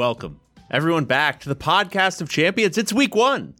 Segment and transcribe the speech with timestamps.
[0.00, 2.78] Welcome, everyone, back to the podcast of champions.
[2.78, 3.54] It's week one.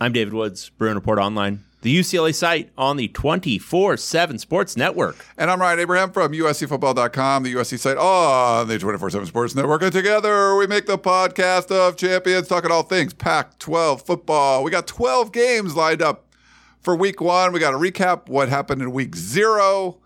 [0.00, 5.24] I'm David Woods, Bruin Report Online, the UCLA site on the 24 7 Sports Network.
[5.38, 9.82] And I'm Ryan Abraham from USCFootball.com, the USC site on the 24 7 Sports Network.
[9.82, 14.64] And together we make the podcast of champions, talking all things Pac 12 football.
[14.64, 16.34] We got 12 games lined up
[16.80, 17.52] for week one.
[17.52, 20.00] We got to recap what happened in week zero.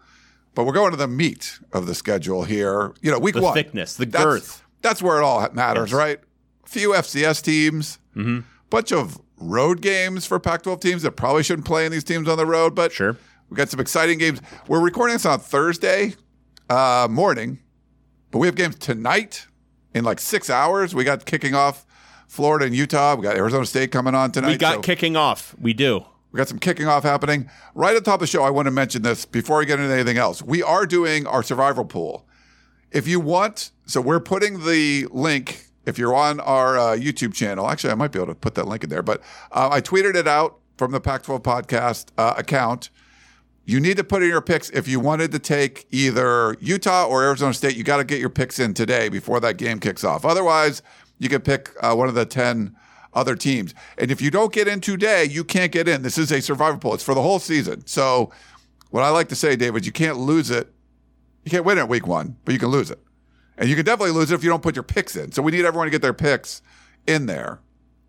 [0.55, 2.93] But we're going to the meat of the schedule here.
[3.01, 3.55] You know, week The one.
[3.55, 4.63] thickness, the girth.
[4.83, 5.97] That's where it all matters, Yes.
[5.98, 6.21] right?
[6.67, 8.41] Few FCS teams, Mm-hmm.
[8.71, 12.29] bunch of road games for Pac 12 teams that probably shouldn't play in these teams
[12.29, 13.17] on the road, but Sure.
[13.48, 14.41] we got some exciting games.
[14.67, 16.15] We're recording this on Thursday
[16.69, 17.61] uh, morning,
[18.31, 19.47] but we have games tonight
[19.95, 20.95] in like six hours.
[20.95, 21.87] We got kicking off
[22.27, 23.15] Florida and Utah.
[23.15, 24.48] We got Arizona State coming on tonight.
[24.48, 25.55] We got so kicking off.
[25.59, 26.05] We do.
[26.33, 27.48] we got some kicking off happening.
[27.75, 29.79] Right at the top of the show, I want to mention this before we get
[29.81, 30.42] into anything else.
[30.42, 32.27] We are doing our survival pool.
[32.91, 35.65] If you want, so we're putting the link.
[35.87, 38.69] If you're on our uh, YouTube channel, actually, I might be able to put that
[38.69, 39.03] link in there.
[39.03, 42.91] But uh, I tweeted it out from the Pac-12 podcast uh, account.
[43.65, 47.23] You need to put in your picks if you wanted to take either Utah or
[47.23, 47.77] Arizona State.
[47.77, 50.27] You got to get your picks in today before that game kicks off.
[50.27, 50.83] Otherwise,
[51.19, 52.77] you can pick uh, one of the ten
[53.15, 53.75] other teams.
[53.97, 56.03] And if you don't get in today, you can't get in.
[56.03, 56.95] This is a survival pool.
[56.95, 57.87] It's for the whole season.
[57.87, 58.31] So,
[58.91, 60.70] what I like to say, David, you can't lose it.
[61.45, 63.01] You can't win it week one, but you can lose it.
[63.58, 65.33] And you can definitely lose it if you don't put your picks in.
[65.33, 66.63] So we need everyone to get their picks
[67.07, 67.61] in there.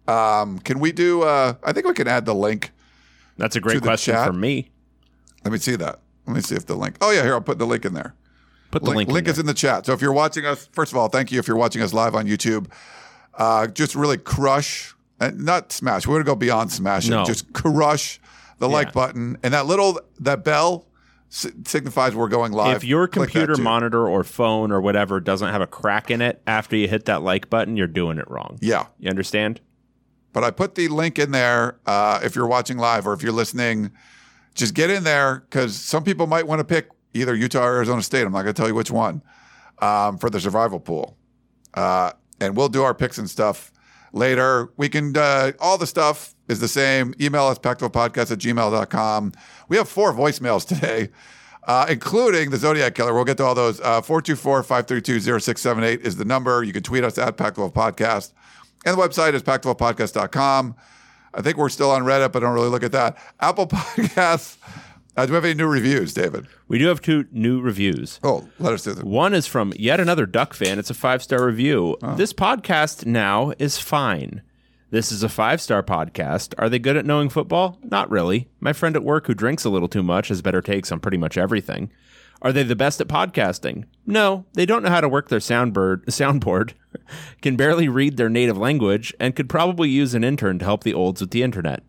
[0.07, 1.23] Um, can we do?
[1.23, 2.71] Uh, I think we can add the link.
[3.37, 4.27] That's a great question chat.
[4.27, 4.69] for me.
[5.43, 5.99] Let me see that.
[6.27, 6.97] Let me see if the link.
[7.01, 8.13] Oh yeah, here I'll put the link in there.
[8.71, 9.85] Put the link, link in is in the chat.
[9.85, 12.13] So if you're watching us, first of all, thank you if you're watching us live
[12.13, 12.67] on YouTube.
[13.33, 16.05] Uh, just really crush, uh, not smash.
[16.05, 17.11] We're gonna go beyond smashing.
[17.11, 17.25] No.
[17.25, 18.19] Just crush
[18.59, 20.85] the like button and that little that bell
[21.29, 22.77] signifies we're going live.
[22.77, 26.75] If your computer monitor or phone or whatever doesn't have a crack in it after
[26.75, 28.57] you hit that like button, you're doing it wrong.
[28.61, 29.61] yeah, You understand?
[30.31, 31.79] but I put the link in there.
[31.85, 33.91] Uh, if you're watching live or if you're listening,
[34.53, 38.01] just get in there because some people might want to pick either Utah or Arizona
[38.03, 38.23] State.
[38.25, 39.23] I'm not going to tell you which one
[39.79, 41.17] um, for the survival pool.
[41.73, 43.71] Uh, and we'll do our picks and stuff
[44.13, 44.71] later.
[44.77, 47.13] We can, uh, all the stuff is the same.
[47.21, 49.31] Email us, pac12podcast at gmail.com.
[49.69, 51.09] We have four voicemails today,
[51.63, 53.13] uh, including the Zodiac Killer.
[53.13, 53.79] We'll get to all those.
[53.79, 56.63] Uh, 424 532 0678 is the number.
[56.63, 58.33] You can tweet us at Pac12 Podcast.
[58.85, 60.75] And the website is pac12podcast.com.
[61.33, 63.17] I think we're still on Reddit, but I don't really look at that.
[63.39, 64.57] Apple Podcasts.
[65.15, 66.47] Uh, do we have any new reviews, David?
[66.67, 68.19] We do have two new reviews.
[68.23, 69.07] Oh, let us do them.
[69.09, 70.79] One is from yet another Duck fan.
[70.79, 71.97] It's a five star review.
[72.15, 74.41] This podcast now is fine.
[74.91, 76.55] This is a five star podcast.
[76.57, 77.77] Are they good at knowing football?
[77.83, 78.49] Not really.
[78.59, 81.17] My friend at work who drinks a little too much has better takes on pretty
[81.17, 81.91] much everything.
[82.41, 83.83] Are they the best at podcasting?
[84.07, 86.73] No, they don't know how to work their soundboard, soundboard,
[87.43, 90.93] can barely read their native language, and could probably use an intern to help the
[90.93, 91.83] olds with the internet.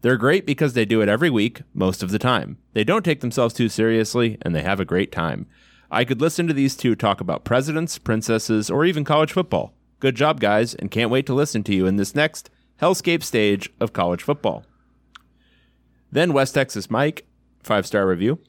[0.00, 2.58] They're great because they do it every week, most of the time.
[2.72, 5.46] They don't take themselves too seriously, and they have a great time.
[5.92, 9.74] I could listen to these two talk about presidents, princesses, or even college football.
[10.02, 12.50] Good job, guys, and can't wait to listen to you in this next
[12.80, 14.64] hellscape stage of college football.
[16.10, 17.24] Then West Texas Mike,
[17.62, 18.40] five star review.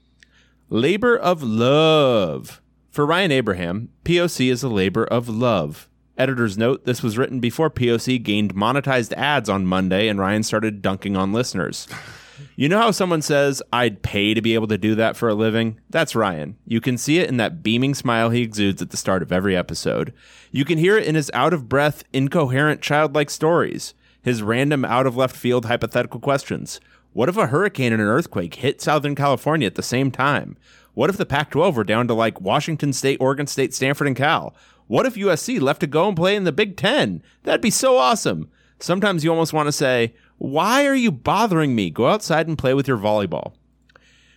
[0.69, 2.59] Labor of love.
[2.89, 5.87] For Ryan Abraham, POC is a labor of love.
[6.17, 10.81] Editor's note this was written before POC gained monetized ads on Monday and Ryan started
[10.81, 11.87] dunking on listeners.
[12.55, 15.33] You know how someone says, I'd pay to be able to do that for a
[15.33, 15.79] living?
[15.89, 16.57] That's Ryan.
[16.65, 19.55] You can see it in that beaming smile he exudes at the start of every
[19.55, 20.13] episode.
[20.51, 23.93] You can hear it in his out of breath, incoherent, childlike stories.
[24.23, 26.79] his random out of left field hypothetical questions.
[27.11, 30.57] What if a hurricane and an earthquake hit Southern California at the same time?
[30.95, 34.15] What if the Pac 12 were down to like Washington State, Oregon State, Stanford, and
[34.15, 34.55] Cal?
[34.87, 37.21] What if USC left to go and play in the Big Ten?
[37.43, 38.49] That'd be so awesome.
[38.79, 40.13] Sometimes you almost want to say,
[40.43, 41.89] Why are you bothering me?
[41.89, 43.53] Go outside and play with your volleyball.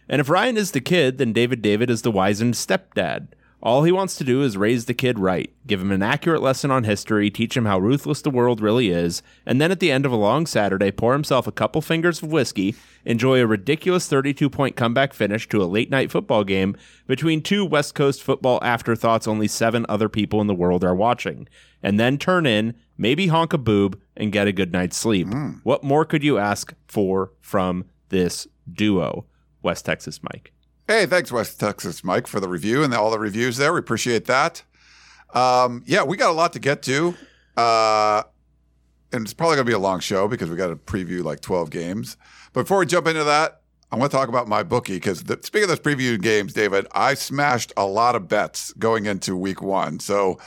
[0.08, 3.26] And if Ryan is the kid, then David David is the wizened stepdad.
[3.62, 6.70] All he wants to do is raise the kid right, give him an accurate lesson
[6.70, 10.04] on history, teach him how ruthless the world really is, and then at the end
[10.04, 12.76] of a long Saturday, pour himself a couple fingers of whiskey,
[13.06, 16.76] enjoy a ridiculous 32 point comeback finish to a late night football game
[17.06, 21.48] between two West Coast football afterthoughts only seven other people in the world are watching,
[21.82, 25.28] and then turn in, maybe honk a boob, and get a good night's sleep.
[25.28, 25.52] Hmm.
[25.62, 29.24] What more could you ask for from this duo?
[29.62, 30.52] West Texas Mike.
[30.88, 33.72] Hey, thanks, West Texas Mike, for the review and all the reviews there.
[33.72, 34.62] We appreciate that.
[35.34, 37.16] Um, yeah, we got a lot to get to.
[37.56, 38.22] Uh,
[39.12, 41.40] and it's probably going to be a long show because we got to preview like
[41.40, 42.16] 12 games.
[42.52, 45.64] But before we jump into that, I want to talk about my bookie because speaking
[45.64, 49.98] of those previewed games, David, I smashed a lot of bets going into week one.
[49.98, 50.38] So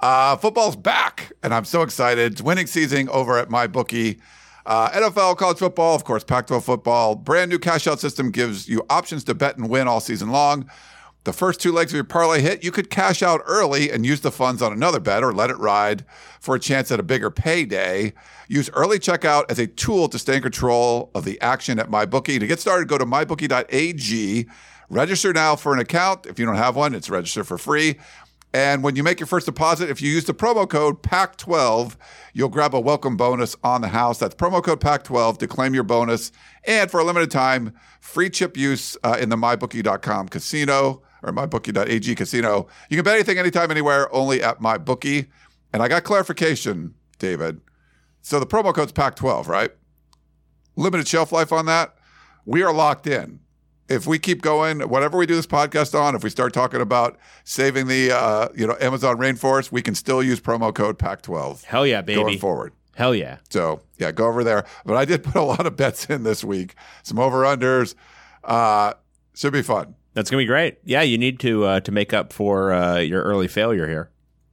[0.00, 2.32] uh, football's back, and I'm so excited.
[2.32, 4.20] It's winning season over at my bookie.
[4.64, 7.14] Uh, NFL, college football, of course, Pac 12 football.
[7.14, 10.68] Brand new cash out system gives you options to bet and win all season long.
[11.24, 14.22] The first two legs of your parlay hit, you could cash out early and use
[14.22, 16.04] the funds on another bet or let it ride
[16.40, 18.12] for a chance at a bigger payday.
[18.48, 22.40] Use early checkout as a tool to stay in control of the action at MyBookie.
[22.40, 24.46] To get started, go to mybookie.ag.
[24.90, 26.26] Register now for an account.
[26.26, 28.00] If you don't have one, it's register for free.
[28.54, 31.96] And when you make your first deposit, if you use the promo code PAC12,
[32.34, 34.18] you'll grab a welcome bonus on the house.
[34.18, 36.32] That's promo code PAC12 to claim your bonus.
[36.64, 42.14] And for a limited time, free chip use uh, in the mybookie.com casino or mybookie.ag
[42.14, 42.66] casino.
[42.90, 45.28] You can bet anything, anytime, anywhere, only at mybookie.
[45.72, 47.60] And I got clarification, David.
[48.20, 49.70] So the promo code's PAC12, right?
[50.76, 51.96] Limited shelf life on that.
[52.44, 53.40] We are locked in
[53.92, 57.18] if we keep going, whatever we do this podcast on, if we start talking about
[57.44, 61.64] saving the uh, you know Amazon rainforest, we can still use promo code PAC12.
[61.64, 62.20] Hell yeah, baby.
[62.20, 62.72] Going forward.
[62.96, 63.38] Hell yeah.
[63.50, 64.64] So yeah, go over there.
[64.84, 66.74] But I did put a lot of bets in this week.
[67.02, 67.94] Some over unders.
[68.44, 68.94] Uh,
[69.34, 69.94] should be fun.
[70.14, 70.78] That's gonna be great.
[70.84, 74.10] Yeah, you need to uh, to make up for uh, your early failure here.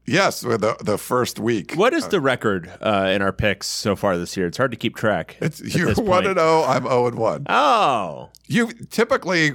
[0.10, 1.74] Yes, the the first week.
[1.76, 4.48] What is the record uh, in our picks so far this year?
[4.48, 5.38] It's hard to keep track.
[5.42, 6.64] It's you're one and zero.
[6.64, 7.46] I'm zero and one.
[7.48, 9.52] Oh, You typically,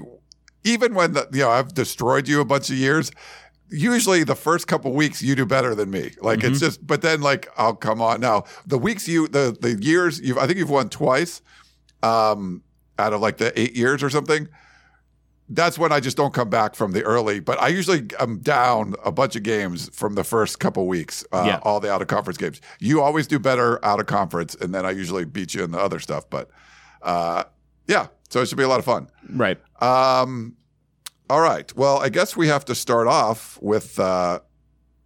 [0.62, 3.10] even when the you know I've destroyed you a bunch of years.
[3.70, 6.12] Usually, the first couple weeks you do better than me.
[6.20, 8.20] Like it's just, but then like, I'll come on.
[8.20, 11.40] Now the weeks you the the years you I think you've won twice,
[12.02, 12.62] um,
[12.98, 14.48] out of like the eight years or something.
[15.54, 17.40] That's when I just don't come back from the early.
[17.40, 21.24] But I usually am down a bunch of games from the first couple weeks.
[21.32, 21.58] Uh, Yeah.
[21.62, 22.60] all the out of conference games.
[22.80, 25.78] You always do better out of conference, and then I usually beat you in the
[25.78, 26.28] other stuff.
[26.28, 26.50] But
[27.02, 27.44] uh,
[27.86, 29.08] yeah, so it should be a lot of fun.
[29.30, 29.58] right.
[29.82, 30.56] Um,
[31.30, 31.74] all right.
[31.76, 34.40] Well, I guess we have to start off with uh,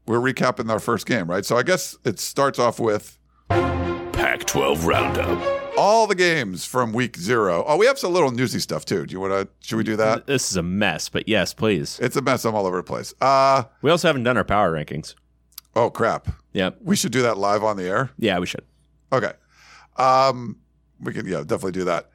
[0.07, 1.45] we're recapping our first game, right?
[1.45, 3.19] So I guess it starts off with
[3.49, 5.58] Pac 12 Roundup.
[5.79, 7.65] All the games from week zero.
[7.67, 9.07] Oh, we have some little newsy stuff too.
[9.07, 9.49] Do you want to?
[9.67, 10.27] Should we do that?
[10.27, 11.99] This is a mess, but yes, please.
[12.03, 12.45] It's a mess.
[12.45, 13.15] I'm all over the place.
[13.21, 15.15] Uh We also haven't done our power rankings.
[15.77, 16.29] oh crap.
[16.53, 16.79] Yep.
[16.83, 18.11] We should do that live on the air.
[18.19, 18.65] Yeah, we should.
[19.13, 19.33] Okay.
[19.97, 20.57] Um,
[21.01, 22.11] we can yeah definitely do that.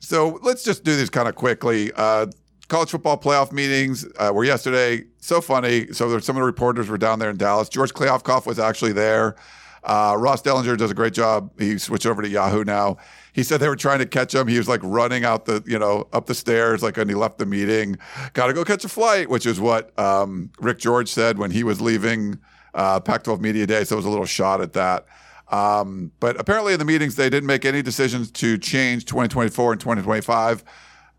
[0.00, 1.92] So let's just do these kind of quickly.
[1.96, 2.26] Uh,
[2.68, 5.04] college football playoff meetings uh, were yesterday.
[5.18, 5.92] So funny.
[5.92, 7.68] So there's some of the reporters were down there in Dallas.
[7.68, 9.36] George Kliavkoff was actually there.
[9.84, 11.50] Uh, Ross Dellenger does a great job.
[11.58, 12.96] He switched over to Yahoo now.
[13.32, 14.48] He said they were trying to catch him.
[14.48, 17.38] He was like running out the, you know, up the stairs, like when he left
[17.38, 17.96] the meeting.
[18.32, 21.62] Got to go catch a flight, which is what um, Rick George said when he
[21.62, 22.38] was leaving
[22.74, 23.84] uh, Pac-12 Media Day.
[23.84, 25.06] So it was a little shot at that.
[25.50, 29.80] Um, but apparently, in the meetings, they didn't make any decisions to change 2024 and
[29.80, 30.64] 2025.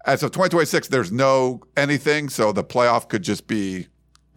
[0.06, 2.30] As of 2026, there's no anything.
[2.30, 3.88] So the playoff could just be,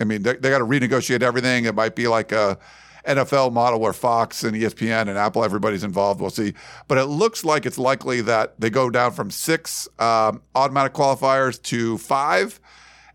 [0.00, 1.66] I mean, they, they got to renegotiate everything.
[1.66, 2.58] It might be like a
[3.06, 6.20] NFL model where Fox and ESPN and Apple, everybody's involved.
[6.20, 6.54] We'll see.
[6.88, 11.60] But it looks like it's likely that they go down from six um, automatic qualifiers
[11.64, 12.60] to five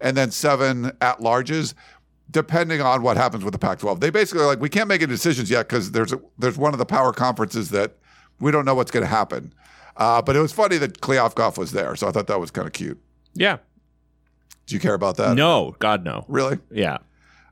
[0.02, 1.74] and then seven at larges
[2.30, 4.00] depending on what happens with the Pac-12.
[4.00, 6.78] They basically like we can't make any decisions yet because there's a, there's one of
[6.78, 7.96] the power conferences that
[8.40, 9.54] we don't know what's going to happen.
[9.96, 12.68] Uh, but it was funny that Kliavkoff was there, so I thought that was kind
[12.68, 13.02] of cute.
[13.34, 13.58] Yeah.
[14.68, 15.36] Do you care about that?
[15.36, 16.26] No, God, no.
[16.28, 16.60] really.
[16.70, 16.98] Yeah.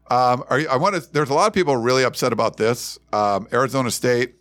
[0.09, 1.13] Um, are you, I want to.
[1.13, 3.00] There's a lot of people really upset about this.
[3.12, 4.35] Um, Arizona State,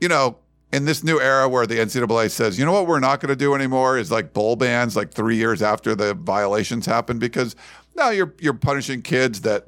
[0.00, 0.38] you know,
[0.72, 3.36] in this new era where the NCAA says, you know what, we're not going to
[3.36, 7.54] do anymore is like bowl bans, like three years after the violations happened, because
[7.94, 9.66] now you're you're punishing kids that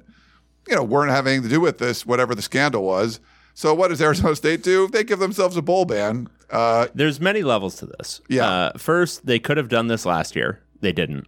[0.68, 3.20] you know weren't having anything to do with this, whatever the scandal was.
[3.54, 4.88] So what does Arizona State do?
[4.88, 6.28] They give themselves a bowl ban.
[6.50, 8.20] Uh, There's many levels to this.
[8.28, 8.46] Yeah.
[8.48, 10.62] Uh, first, they could have done this last year.
[10.80, 11.26] They didn't.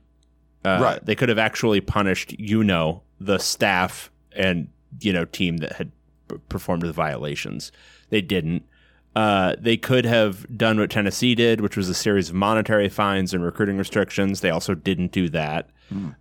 [0.65, 1.05] Uh, Right.
[1.05, 4.69] They could have actually punished, you know, the staff and
[5.01, 5.93] you know team that had
[6.49, 7.73] performed the violations.
[8.11, 8.65] They didn't.
[9.17, 13.35] Uh, they could have done what Tennessee did, which was a series of monetary fines
[13.35, 14.41] and recruiting restrictions.
[14.41, 15.71] They also didn't do that,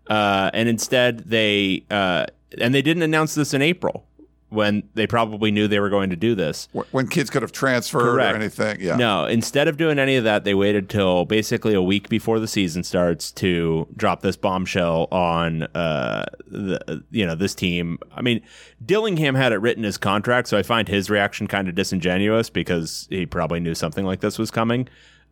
[0.09, 2.25] uh, and instead they uh,
[2.59, 4.05] and they didn't announce this in April
[4.49, 6.69] when they probably knew they were going to do this.
[6.91, 8.33] when kids could have transferred Correct.
[8.33, 8.77] or anything.
[8.79, 8.95] Yeah.
[8.95, 12.47] No, instead of doing any of that, they waited till basically a week before the
[12.47, 17.99] season starts to drop this bombshell on uh the you know this team.
[18.15, 18.41] I mean,
[18.85, 22.49] Dillingham had it written in his contract, so I find his reaction kind of disingenuous
[22.49, 24.87] because he probably knew something like this was coming.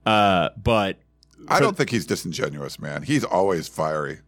[0.05, 0.98] Uh, but
[1.48, 3.03] I don't think he's disingenuous, man.
[3.03, 4.19] He's always fiery.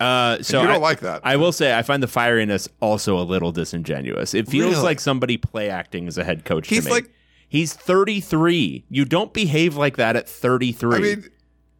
[0.00, 1.20] Uh, so you don't I- like that.
[1.24, 4.34] I will say I find the fieriness also a little disingenuous.
[4.34, 4.84] It feels Really?
[4.84, 6.68] like somebody play acting as a head coach.
[6.68, 6.90] to He's me.
[6.92, 7.10] like-
[7.48, 8.84] he's 33.
[8.90, 10.96] You don't behave like that at 33.
[10.96, 11.28] I mean,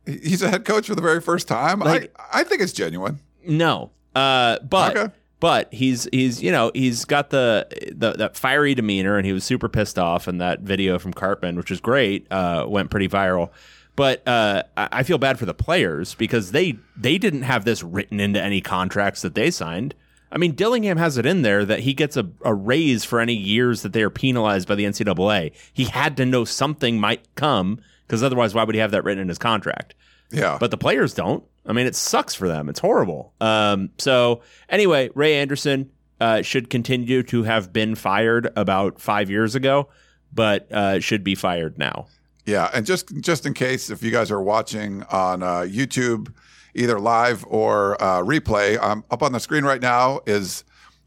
[0.06, 1.80] he's a head coach for the very first time.
[1.80, 3.20] Like- I, I think it's genuine.
[3.46, 5.12] No, uh, but Okay.
[5.40, 9.44] but he's he's you know he's got the, the that fiery demeanor, and he was
[9.44, 10.26] super pissed off.
[10.26, 13.50] And that video from Cartman, which was great, uh, went pretty viral.
[13.96, 18.18] But uh, I feel bad for the players because they they didn't have this written
[18.18, 19.94] into any contracts that they signed.
[20.32, 23.34] I mean, Dillingham has it in there that he gets a, a raise for any
[23.34, 25.52] years that they are penalized by the NCAA.
[25.72, 29.22] He had to know something might come because otherwise, why would he have that written
[29.22, 29.94] in his contract?
[30.30, 30.56] Yeah.
[30.58, 31.44] but the players don't.
[31.66, 32.68] I mean, it sucks for them.
[32.68, 33.32] It's horrible.
[33.40, 39.54] Um, so anyway, Ray Anderson uh, should continue to have been fired about five years
[39.54, 39.88] ago,
[40.32, 42.06] but uh, should be fired now.
[42.46, 46.32] Yeah, and just just in case if you guys are watching on uh, YouTube,
[46.74, 50.64] either live or uh, replay, um, up on the screen right now is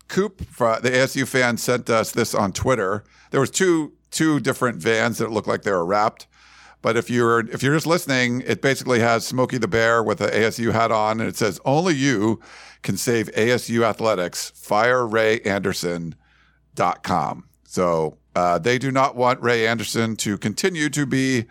[0.08, 0.39] Coop.
[0.39, 3.03] The ASU fan sent us this on Twitter.
[3.32, 6.27] There was two two different vans that looked like they were wrapped.
[6.82, 10.29] But if you're if you're just listening, it basically has Smokey the Bear with an
[10.29, 12.39] ASU hat on, and it says only you
[12.82, 14.51] can save ASU athletics.
[14.56, 16.15] Fire Ray Anderson
[17.03, 17.44] com.
[17.65, 21.46] So uh, they do not want Ray Anderson to continue to be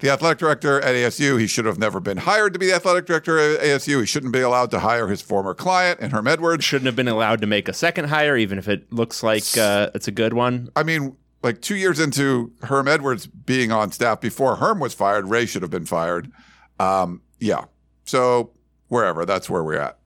[0.00, 1.40] the athletic director at ASU.
[1.40, 4.00] He should have never been hired to be the athletic director at ASU.
[4.00, 6.66] He shouldn't be allowed to hire his former client and Herm Edwards.
[6.66, 9.88] Shouldn't have been allowed to make a second hire, even if it looks like uh,
[9.94, 10.68] it's a good one.
[10.76, 15.30] I mean, like two years into Herm Edwards being on staff before Herm was fired,
[15.30, 16.30] Ray should have been fired.
[16.78, 17.64] Um, yeah.
[18.04, 18.50] So
[18.88, 19.98] wherever, that's where we're at.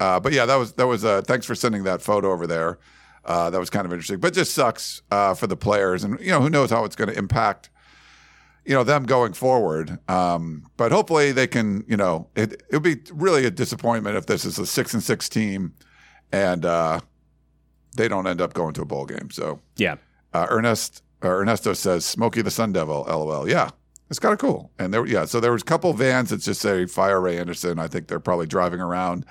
[0.00, 1.04] Uh, but yeah, that was that was.
[1.04, 2.78] Uh, thanks for sending that photo over there.
[3.26, 6.30] Uh, that was kind of interesting, but just sucks uh, for the players, and you
[6.30, 7.68] know who knows how it's going to impact
[8.64, 9.98] you know them going forward.
[10.08, 11.84] Um, but hopefully they can.
[11.88, 15.02] You know, it it would be really a disappointment if this is a six and
[15.02, 15.74] six team,
[16.32, 17.00] and uh,
[17.96, 19.30] they don't end up going to a bowl game.
[19.30, 19.96] So Yeah.
[20.32, 23.04] uh, Ernest uh, Ernesto says Smokey the Sun Devil.
[23.08, 23.48] LOL.
[23.48, 23.70] Yeah,
[24.10, 24.70] it's kind of cool.
[24.78, 25.24] And there, yeah.
[25.24, 27.78] So there was a couple vans that just say Fire Ray Anderson.
[27.78, 29.24] I think they're probably driving around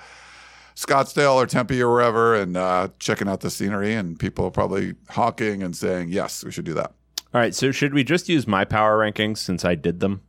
[0.76, 3.94] Scottsdale or Tempe or wherever and uh, checking out the scenery.
[3.94, 6.92] And people are probably honking and saying, "Yes, we should do that."
[7.34, 7.54] All right.
[7.54, 10.22] So should we just use my power rankings since I did them?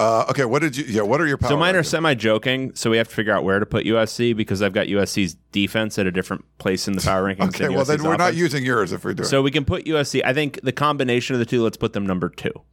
[0.00, 0.84] Uh, okay, what did you?
[0.88, 1.50] Yeah, what are your power?
[1.50, 2.74] so mine are semi joking.
[2.74, 5.98] So we have to figure out where to put USC because I've got USC's defense
[6.00, 7.48] at a different place in the power rankings.
[7.54, 9.28] Okay, well then we're not using yours if we're doing.
[9.28, 10.20] So we can put USC.
[10.24, 11.62] I think the combination of the two.
[11.62, 12.52] Let's put them number two.
[12.54, 12.64] all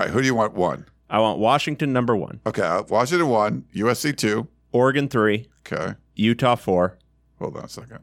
[0.00, 0.52] right, who do you want?
[0.52, 0.86] One.
[1.08, 4.48] I want Washington number one, Okay, uh, Washington one, USC two.
[4.72, 6.98] Oregon three, Okay, Utah four.
[7.38, 7.96] hold on a second.
[7.96, 8.02] Or-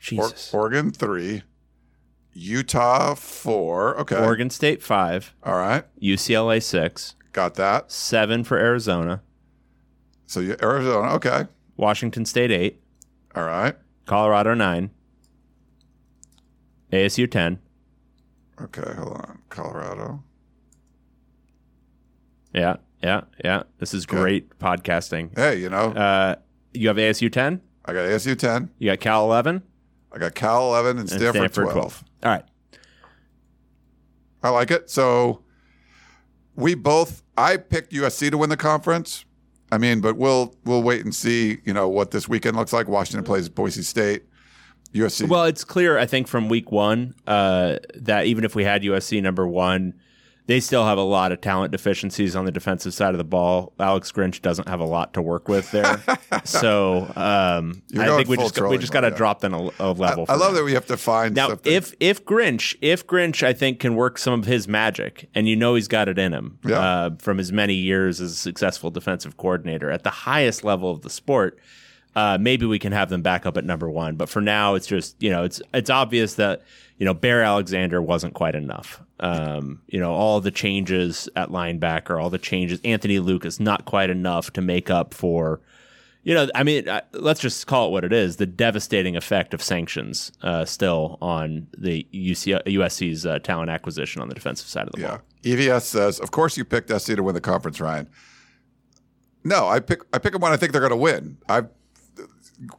[0.00, 0.54] Jesus.
[0.54, 1.42] Oregon three,
[2.32, 3.98] Utah four.
[4.00, 7.90] Okay, Oregon State five, All right, UCLA six, got that.
[7.92, 9.22] seven for Arizona,
[10.26, 11.12] So you, Arizona.
[11.16, 12.82] Okay, Washington State eight,
[13.34, 13.76] all right.
[14.06, 14.90] Colorado nine,
[16.92, 17.58] ASU ten.
[18.60, 19.38] Okay, hold on.
[19.50, 20.22] Colorado.
[22.54, 23.62] Yeah, yeah, yeah.
[23.78, 25.36] This is great podcasting.
[25.36, 26.36] Hey, you know, Uh,
[26.72, 27.60] you have ASU ten.
[27.84, 28.70] I got ASU ten.
[28.78, 29.62] You got Cal eleven
[30.12, 32.04] I got Cal eleven and and Stanford, Stanford 12.
[32.24, 32.44] All right.
[34.42, 34.90] I like it.
[34.90, 35.42] So
[36.56, 37.22] we both.
[37.36, 39.24] I picked USC to win the conference.
[39.72, 41.58] I mean, but we'll we'll wait and see.
[41.64, 42.88] You know what this weekend looks like.
[42.88, 44.24] Washington plays Boise State.
[44.92, 45.28] USC.
[45.28, 49.22] Well, it's clear, I think, from week one uh, that even if we had USC
[49.22, 49.94] number one,
[50.50, 53.72] they still have a lot of talent deficiencies on the defensive side of the ball.
[53.78, 56.02] Alex Grinch doesn't have a lot to work with there,
[56.44, 59.16] so um, I think we just we just got to yeah.
[59.16, 60.24] drop them a, a level.
[60.28, 60.58] I for love now.
[60.58, 61.72] that we have to find Now, something.
[61.72, 65.56] if if Grinch, if Grinch, I think can work some of his magic, and you
[65.56, 66.78] know he's got it in him Yeah.
[66.78, 71.02] uh, from his many years as a successful defensive coordinator at the highest level of
[71.02, 71.58] the sport.
[72.16, 74.16] uh, maybe we can have them back up at number one.
[74.16, 76.62] But for now, it's just you know it's it's obvious that
[76.98, 79.00] you know Bear Alexander wasn't quite enough.
[79.20, 82.80] Um, you know all the changes at linebacker, all the changes.
[82.84, 85.60] Anthony Lucas not quite enough to make up for.
[86.22, 89.62] You know, I mean, let's just call it what it is: the devastating effect of
[89.62, 94.92] sanctions uh, still on the UC, USC's uh, talent acquisition on the defensive side of
[94.92, 95.20] the ball.
[95.42, 98.08] EVS says, of course you picked SC to win the conference, Ryan.
[99.44, 101.38] No, I pick I pick them when I think they're going to win.
[101.48, 101.62] I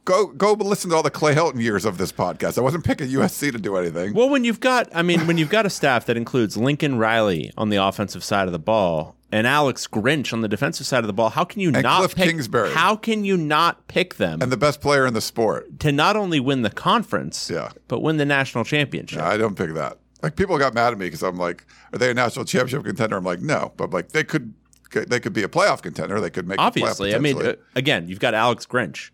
[0.04, 2.58] go go listen to all the Clay Helton years of this podcast.
[2.58, 4.14] I wasn't picking USC to do anything.
[4.14, 7.52] Well, when you've got, I mean, when you've got a staff that includes Lincoln Riley
[7.56, 11.06] on the offensive side of the ball and Alex Grinch on the defensive side of
[11.06, 12.28] the ball, how can you And not Cliff pick?
[12.28, 12.72] Kingsbury.
[12.72, 15.80] How can you not pick them and the best player in the sport.
[15.80, 17.70] to not only win the conference, Yeah.
[17.88, 19.20] but win the national championship?
[19.22, 19.98] I don't pick that.
[20.22, 23.16] Like people got mad at me because I'm like, are they a national championship contender?
[23.16, 24.54] I'm like, no, but like they could
[24.92, 26.20] they could be a playoff contender.
[26.20, 29.10] They could make Obviously, I mean, uh, again, you've got Alex Grinch.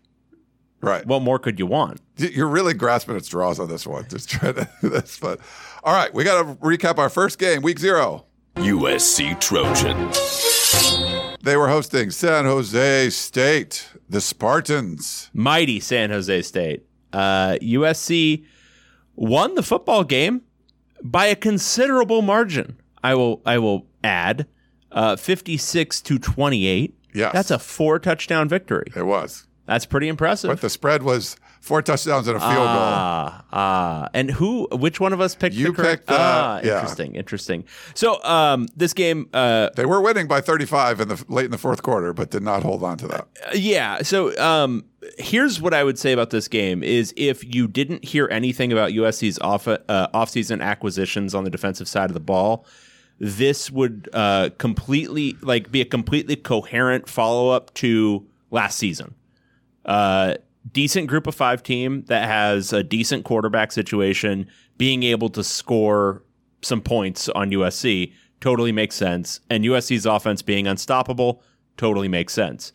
[0.81, 1.05] Right.
[1.05, 2.01] What more could you want?
[2.17, 4.07] You're really grasping at straws on this one.
[4.09, 5.39] Just trying to do this, but
[5.83, 8.25] all right, we got to recap our first game, week zero.
[8.55, 11.37] USC Trojans.
[11.41, 15.29] They were hosting San Jose State, the Spartans.
[15.33, 16.85] Mighty San Jose State.
[17.13, 18.45] Uh, USC
[19.15, 20.41] won the football game
[21.01, 22.79] by a considerable margin.
[23.03, 24.45] I will I will add
[24.91, 26.95] uh, 56 to 28.
[27.13, 27.33] Yes.
[27.33, 28.91] That's a four touchdown victory.
[28.95, 30.49] It was, That's pretty impressive.
[30.49, 34.09] but the spread was four touchdowns and a field Ah, ah.
[34.15, 34.67] And who?
[34.71, 36.73] Which one of us picked You picked, uh, ah, yeah.
[36.79, 37.65] interesting, interesting.
[37.93, 39.69] So, um, this game, uh.
[39.75, 42.63] They were winning by 35 in the late in the fourth quarter, but did not
[42.63, 43.27] hold on to that.
[43.53, 44.01] Yeah.
[44.01, 44.85] So um,
[45.19, 48.89] here's what I would say about this game: is if you didn't hear anything about
[48.91, 49.77] USC's off uh,
[50.15, 52.65] offseason acquisitions on the defensive side of the ball,
[53.19, 59.13] this would uh, completely like be a completely coherent follow up to last season.
[59.85, 60.35] Uh,
[60.71, 66.23] decent group of five team that has a decent quarterback situation, being able to score
[66.61, 71.43] some points on USC totally makes sense, and USC's offense being unstoppable
[71.77, 72.73] totally makes sense.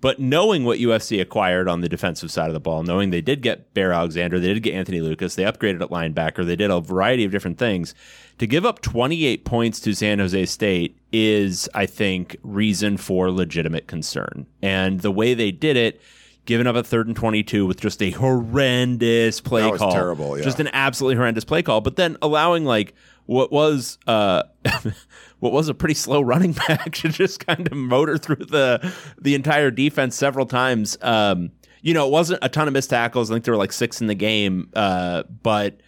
[0.00, 3.40] But knowing what USC acquired on the defensive side of the ball, knowing they did
[3.40, 6.80] get Bear Alexander, they did get Anthony Lucas, they upgraded at linebacker, they did a
[6.80, 7.94] variety of different things.
[8.38, 13.86] To give up 28 points to San Jose State is, I think, reason for legitimate
[13.86, 14.46] concern.
[14.60, 16.02] And the way they did it,
[16.46, 19.92] giving up a third and 22 with just a horrendous play That was call.
[19.92, 20.44] terrible, yeah.
[20.44, 21.80] Just an absolutely horrendous play call.
[21.80, 22.94] But then allowing like
[23.26, 24.42] what was uh
[25.40, 29.34] what was a pretty slow running back to just kind of motor through the the
[29.34, 30.98] entire defense several times.
[31.02, 31.50] Um,
[31.82, 33.30] you know, it wasn't a ton of missed tackles.
[33.30, 34.70] I think there were like six in the game.
[34.74, 35.80] Uh, but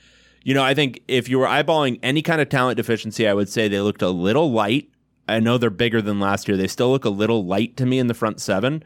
[0.42, 3.48] you know, I think if you were eyeballing any kind of talent deficiency, I would
[3.48, 4.90] say they looked a little light.
[5.28, 6.56] I know they're bigger than last year.
[6.56, 8.84] They still look a little light to me in the front seven.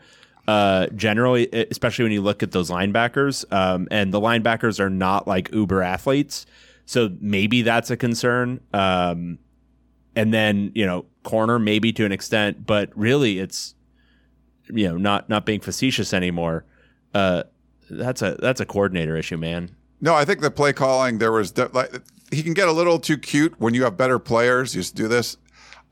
[0.48, 5.29] Uh, generally, especially when you look at those linebackers, um, and the linebackers are not
[5.29, 6.46] like uber athletes,
[6.87, 8.61] so maybe that's a concern.
[8.72, 9.38] Um,
[10.16, 13.74] and then you know, corner maybe to an extent, but really, it's
[14.68, 16.64] you know, not not being facetious anymore.
[17.14, 17.44] Uh,
[17.88, 19.70] that's a that's a coordinator issue, man.
[20.00, 21.92] No, I think the play calling there was de- like
[22.31, 24.74] he can get a little too cute when you have better players.
[24.74, 25.37] You just do this.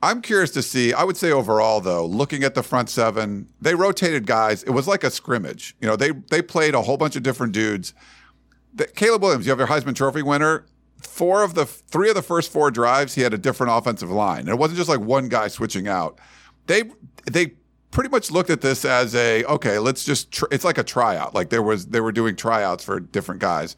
[0.01, 0.93] I'm curious to see.
[0.93, 4.63] I would say overall, though, looking at the front seven, they rotated guys.
[4.63, 5.75] It was like a scrimmage.
[5.81, 7.93] You know, they they played a whole bunch of different dudes.
[8.73, 10.65] The, Caleb Williams, you have your Heisman Trophy winner.
[11.01, 14.41] Four of the three of the first four drives, he had a different offensive line,
[14.41, 16.19] and it wasn't just like one guy switching out.
[16.67, 16.83] They
[17.25, 17.53] they
[17.91, 20.31] pretty much looked at this as a okay, let's just.
[20.31, 21.33] Tr- it's like a tryout.
[21.33, 23.75] Like there was they were doing tryouts for different guys.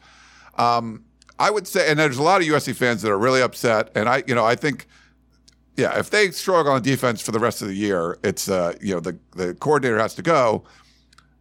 [0.56, 1.04] Um,
[1.38, 4.08] I would say, and there's a lot of USC fans that are really upset, and
[4.08, 4.86] I, you know, I think,
[5.76, 8.94] yeah, if they struggle on defense for the rest of the year, it's, uh, you
[8.94, 10.64] know, the the coordinator has to go.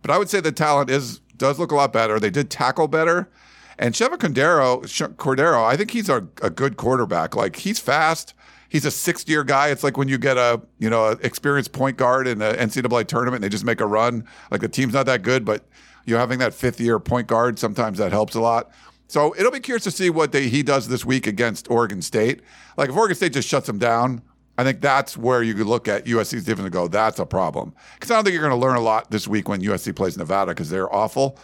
[0.01, 2.19] But I would say the talent is does look a lot better.
[2.19, 3.29] They did tackle better,
[3.77, 7.35] and Chevan Cordeiro, Cordeiro, I think he's a, a good quarterback.
[7.35, 8.33] Like he's fast.
[8.69, 9.67] He's a sixth year guy.
[9.67, 13.07] It's like when you get a you know a experienced point guard in the NCAA
[13.07, 14.25] tournament and they just make a run.
[14.49, 15.65] Like the team's not that good, but
[16.05, 18.71] you know having that fifth year point guard sometimes that helps a lot.
[19.11, 22.39] So it'll be curious to see what they, he does this week against Oregon State.
[22.77, 24.21] Like if Oregon State just shuts him down,
[24.57, 27.75] I think that's where you could look at USC's defense and go, that's a problem.
[27.95, 30.17] Because I don't think you're going to learn a lot this week when USC plays
[30.17, 31.37] Nevada because they're awful.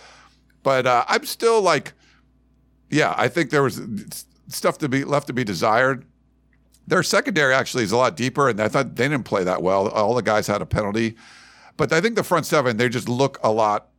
[0.63, 1.91] But uh, I'm still like,
[2.89, 3.81] yeah, I think there was
[4.47, 6.05] stuff to be left to be desired.
[6.87, 9.89] Their secondary actually is a lot deeper, and I thought they didn't play that well.
[9.89, 11.17] All the guys had a penalty,
[11.75, 13.89] but I think the front seven they just look a lot,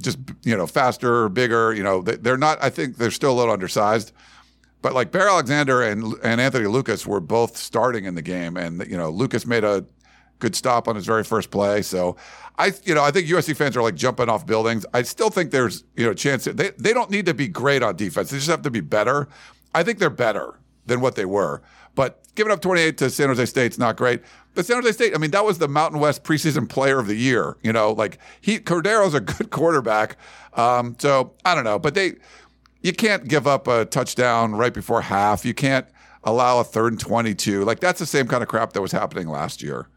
[0.00, 1.72] just you know, faster, bigger.
[1.72, 2.62] You know, they- they're not.
[2.62, 4.12] I think they're still a little undersized,
[4.82, 8.86] but like Bear Alexander and and Anthony Lucas were both starting in the game, and
[8.88, 9.84] you know, Lucas made a
[10.38, 11.80] good stop on his very first play.
[11.80, 12.14] So
[12.58, 14.84] I, you know, I think USC fans are like jumping off buildings.
[14.92, 17.82] I still think there's, you know, a chance they, they don't need to be great
[17.82, 18.28] on defense.
[18.28, 19.28] They just have to be better.
[19.74, 21.62] I think they're better than what they were.
[21.94, 24.20] But giving up 28 to San Jose State's not great.
[24.56, 27.14] But San Jose State, I mean, that was the Mountain West preseason player of the
[27.14, 27.58] year.
[27.62, 30.16] You know, like he Cordeiro's a good quarterback.
[30.54, 32.14] Um, so I don't know, but they,
[32.80, 35.44] you can't give up a touchdown right before half.
[35.44, 35.86] You can't
[36.24, 37.64] allow a third and 22.
[37.64, 39.88] Like that's the same kind of crap that was happening last year.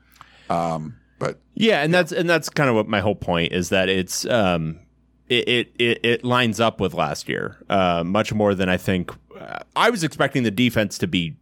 [0.49, 3.87] Um, but Yeah, and that's and that's kind of what my whole point is that
[3.87, 4.79] it's um
[5.29, 9.11] it it it, it lines up with last year uh, much more than I think.
[9.39, 11.37] Uh, I was expecting the defense to be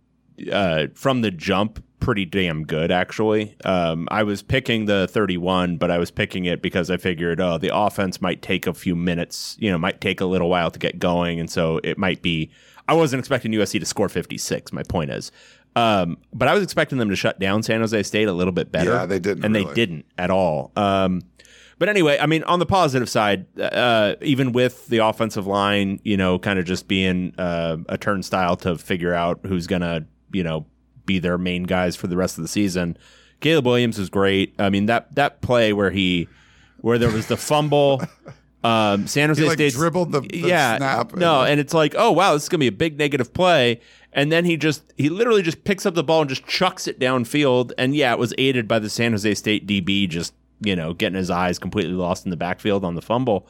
[0.51, 3.55] uh, from the jump pretty damn good actually.
[3.65, 7.57] Um, I was picking the 31, but I was picking it because I figured oh
[7.57, 10.79] the offense might take a few minutes, you know, might take a little while to
[10.79, 12.51] get going, and so it might be.
[12.89, 14.71] I wasn't expecting USC to score 56.
[14.71, 15.31] My point is.
[15.75, 18.71] Um, but I was expecting them to shut down San Jose State a little bit
[18.71, 18.91] better.
[18.91, 20.71] Yeah, they didn't and they didn't at all.
[20.75, 21.21] Um,
[21.79, 26.17] but anyway, I mean, on the positive side, uh, even with the offensive line, you
[26.17, 30.65] know, kind of just being uh, a turnstile to figure out who's gonna, you know,
[31.07, 32.95] be their main guys for the rest of the season.
[33.39, 34.53] Caleb Williams is great.
[34.59, 36.27] I mean that that play where he,
[36.81, 38.03] where there was the fumble.
[38.63, 41.93] Um, San Jose like, State dribbled the- the yeah snap and- no, and it's like
[41.97, 43.79] oh wow this is gonna be a big negative play,
[44.11, 46.99] and then he just he literally just picks up the ball and just chucks it
[46.99, 50.91] downfield, and yeah it was aided by the San Jose State DB just you know
[50.93, 53.47] getting his eyes completely lost in the backfield on the fumble,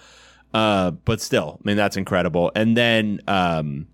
[0.54, 3.88] uh, but still I mean that's incredible, and then um,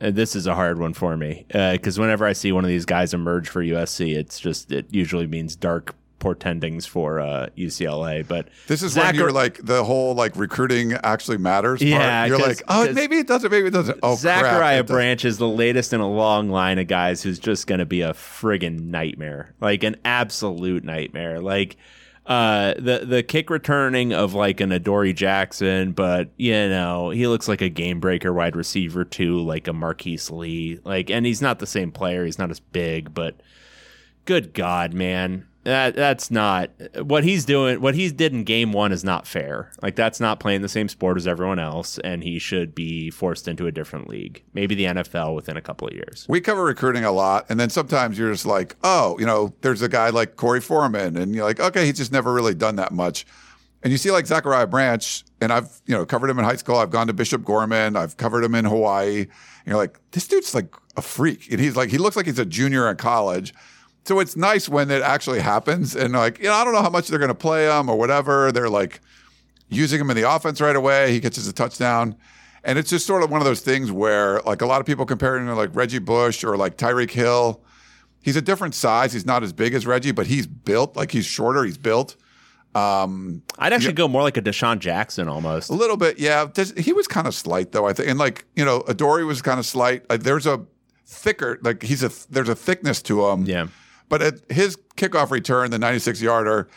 [0.00, 2.84] and this is a hard one for me because whenever I see one of these
[2.86, 8.26] guys emerge for USC, it's just it usually means dark portendings for uh, UCLA.
[8.26, 11.78] But This is Zach- when you're like the whole like recruiting actually matters.
[11.80, 11.88] part.
[11.90, 13.98] Yeah, you're like, oh, maybe it doesn't, maybe it doesn't.
[14.02, 14.90] Oh, crap, Zachariah does.
[14.90, 18.00] Branch is the latest in a long line of guys who's just going to be
[18.02, 21.40] a friggin' nightmare, like an absolute nightmare.
[21.40, 21.76] Like
[22.28, 27.48] uh, the the kick returning of like an Adoree Jackson, but you know he looks
[27.48, 30.78] like a game breaker wide receiver too, like a Marquise Lee.
[30.84, 32.26] Like, and he's not the same player.
[32.26, 33.40] He's not as big, but
[34.26, 35.46] good God, man.
[35.68, 36.70] That that's not
[37.02, 37.82] what he's doing.
[37.82, 39.70] What he did in game one is not fair.
[39.82, 43.46] Like that's not playing the same sport as everyone else, and he should be forced
[43.46, 46.24] into a different league, maybe the NFL within a couple of years.
[46.26, 49.82] We cover recruiting a lot, and then sometimes you're just like, oh, you know, there's
[49.82, 52.92] a guy like Korey Foreman, and you're like, okay, he's just never really done that
[52.92, 53.26] much.
[53.82, 56.76] And you see like Zachariah Branch, and I've you know covered him in high school.
[56.76, 57.94] I've gone to Bishop Gorman.
[57.94, 59.20] I've covered him in Hawaii.
[59.20, 59.28] And
[59.66, 62.46] you're like, this dude's like a freak, and he's like, he looks like he's a
[62.46, 63.52] junior in college.
[64.04, 66.88] So it's nice when it actually happens, and like, you know, I don't know how
[66.88, 68.50] much they're going to play him or whatever.
[68.52, 69.00] They're like
[69.68, 71.12] using him in the offense right away.
[71.12, 72.16] He catches a touchdown.
[72.64, 75.06] And it's just sort of one of those things where, like, a lot of people
[75.06, 77.62] compare him to like Reggie Bush or like Tyreek Hill.
[78.20, 79.12] He's a different size.
[79.12, 81.64] He's not as big as Reggie, but he's built like he's shorter.
[81.64, 82.16] He's built
[82.74, 85.70] um, I'd actually go more like a DeSean Jackson almost.
[85.70, 86.18] a little bit.
[86.18, 87.86] Yeah, he was kind of slight though.
[87.86, 90.08] I think, and like you know, Adoree was kind of slight.
[90.10, 90.64] Like, there's a
[91.06, 93.44] thicker, like he's a there's a thickness to him.
[93.46, 93.68] Yeah.
[94.08, 96.68] But at his kickoff return, the 96 yarder,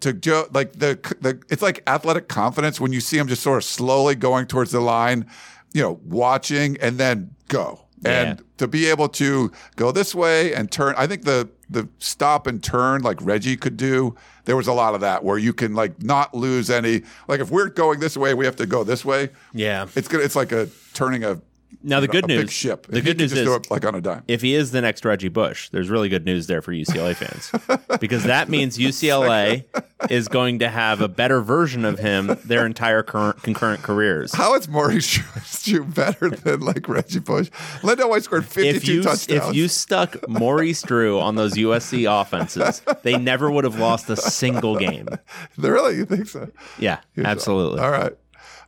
[0.00, 3.58] to Joe, like the the it's like athletic confidence when you see him just sort
[3.58, 5.26] of slowly going towards the line,
[5.74, 7.84] you know, watching and then go.
[8.02, 8.44] And Yeah.
[8.56, 12.62] to be able to go this way and turn, I think the the stop and
[12.62, 14.16] turn like Reggie could do.
[14.46, 17.02] There was a lot of that where you can like not lose any.
[17.28, 19.28] Like if we're going this way, we have to go this way.
[19.52, 19.86] Yeah.
[19.94, 20.22] It's good.
[20.22, 21.42] It's like a turning a
[21.82, 22.86] Now the good a news, big ship.
[22.88, 24.22] the He good news just is it like on a dime.
[24.28, 27.50] if he is the next Reggie Bush, there's really good news there for UCLA fans
[28.00, 29.64] because that means UCLA
[30.10, 34.34] is going to have a better version of him their entire current concurrent careers.
[34.34, 35.20] How is Maurice
[35.64, 37.50] Drew better than like Reggie Bush?
[37.80, 39.48] LenDale White scored 52 If you touchdowns.
[39.50, 44.16] if you stuck Maurice Drew on those USC offenses, they never would have lost a
[44.16, 45.08] single game.
[45.56, 46.50] really, you think so?
[46.78, 47.80] Yeah, absolutely.
[47.80, 48.12] All right.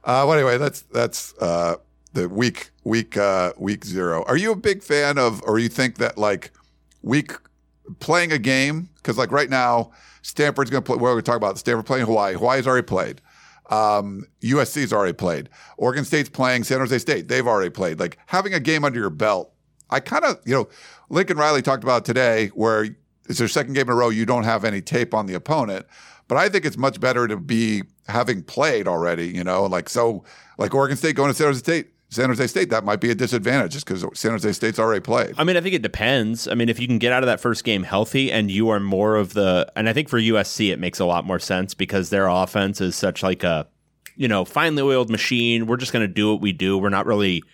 [0.05, 1.77] Uh, well, anyway, that's that's uh,
[2.12, 4.25] the week week uh, week zero.
[4.27, 6.51] Are you a big fan of, or you think that like
[7.03, 7.33] week
[8.01, 8.88] playing a game?
[8.96, 10.96] Because like right now, Stanford's going to play.
[10.96, 12.35] We're going to talk about Stanford playing Hawaii.
[12.35, 13.20] Hawaii's already played.
[13.70, 15.48] Um, USC's already played.
[15.79, 17.29] Oregon State's playing San Jose State.
[17.29, 17.98] They've already played.
[17.98, 19.53] Like having a game under your belt.
[19.90, 20.68] I kind of, you know,
[21.11, 22.88] Lincoln Riley talked about today where
[23.29, 24.09] it's their second game in a row.
[24.09, 25.87] You don't have any tape on the opponent.
[26.29, 30.25] But I think it's much better to be having played already, you know, like so,
[30.59, 33.14] like Oregon State going to San Jose State, San Jose State, that might be a
[33.14, 35.35] disadvantage just because San Jose State's already played.
[35.38, 36.46] I mean, I think it depends.
[36.46, 38.79] I mean, if you can get out of that first game healthy and you are
[38.79, 42.11] more of the, and I think for USC, it makes a lot more sense because
[42.11, 43.66] their offense is such like a,
[44.14, 45.66] you know, finely oiled machine.
[45.66, 46.77] We're just going to do what we do.
[46.77, 47.44] We're not really,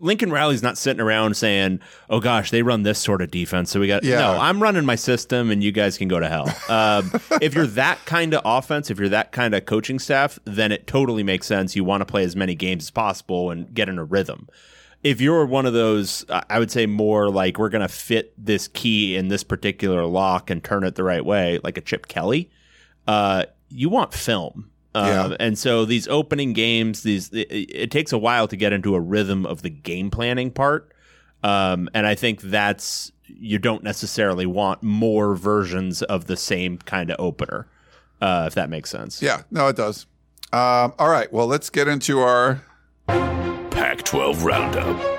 [0.00, 3.80] Lincoln Riley's not sitting around saying, "Oh gosh, they run this sort of defense, so
[3.80, 4.18] we got." Yeah.
[4.18, 6.48] No, I'm running my system, and you guys can go to hell.
[6.68, 10.72] Um, if you're that kind of offense, if you're that kind of coaching staff, then
[10.72, 11.76] it totally makes sense.
[11.76, 14.48] You want to play as many games as possible and get in a rhythm.
[15.02, 18.68] If you're one of those, I would say more like we're going to fit this
[18.68, 22.50] key in this particular lock and turn it the right way, like a Chip Kelly.
[23.06, 24.70] Uh, you want film.
[24.94, 25.36] Uh, Yeah.
[25.40, 29.00] And so these opening games, these it, it takes a while to get into a
[29.00, 30.92] rhythm of the game planning part.
[31.42, 37.10] Um, and I think that's you don't necessarily want more versions of the same kind
[37.10, 37.66] of opener,
[38.20, 39.20] uh, if that makes sense.
[39.20, 40.06] Yeah, no, it does.
[40.52, 42.62] Um, all right, well, let's get into our.
[43.08, 45.14] Pac 12 Roundup.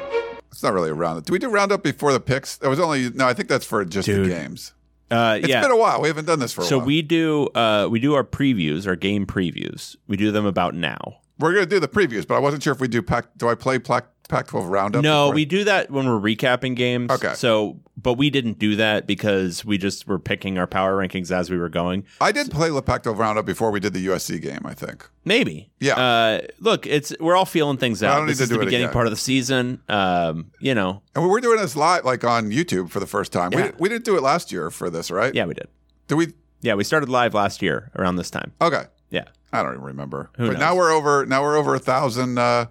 [0.51, 1.25] It's not really a roundup.
[1.25, 2.55] Do we do roundup before the picks?
[2.57, 3.27] That was only no.
[3.27, 4.25] I think that's for just Dude.
[4.25, 4.73] the games.
[5.11, 5.61] Uh, it's yeah.
[5.61, 6.01] been a while.
[6.01, 9.25] We haven't done this for so we do uh, we do our previews, our game
[9.25, 9.95] previews.
[10.07, 11.17] We do them about now.
[11.37, 13.25] We're going to do the previews, but I wasn't sure if we do pack.
[13.37, 14.05] Do I play pack?
[14.27, 15.03] Pac-12 roundup?
[15.03, 15.35] No, before?
[15.35, 17.11] we do that when we're recapping games.
[17.11, 17.33] Okay.
[17.35, 21.49] So, but we didn't do that because we just were picking our power rankings as
[21.49, 22.05] we were going.
[22.19, 24.61] I did play the Pac-12 roundup before we did the USC game.
[24.65, 25.71] I think maybe.
[25.79, 25.95] Yeah.
[25.95, 28.13] Uh, look, it's we're all feeling things out.
[28.13, 29.81] I don't this need to is do the beginning part of the season.
[29.89, 33.31] Um, you know, and we were doing this live, like on YouTube for the first
[33.31, 33.51] time.
[33.53, 33.71] Yeah.
[33.71, 35.33] We we didn't do it last year for this, right?
[35.33, 35.67] Yeah, we did.
[36.07, 36.33] Did we?
[36.61, 38.53] Yeah, we started live last year around this time.
[38.61, 38.85] Okay.
[39.09, 39.25] Yeah.
[39.53, 40.31] I don't even remember.
[40.37, 40.59] Who but knows?
[40.59, 41.25] now we're over.
[41.25, 42.37] Now we're over a thousand.
[42.37, 42.65] Uh,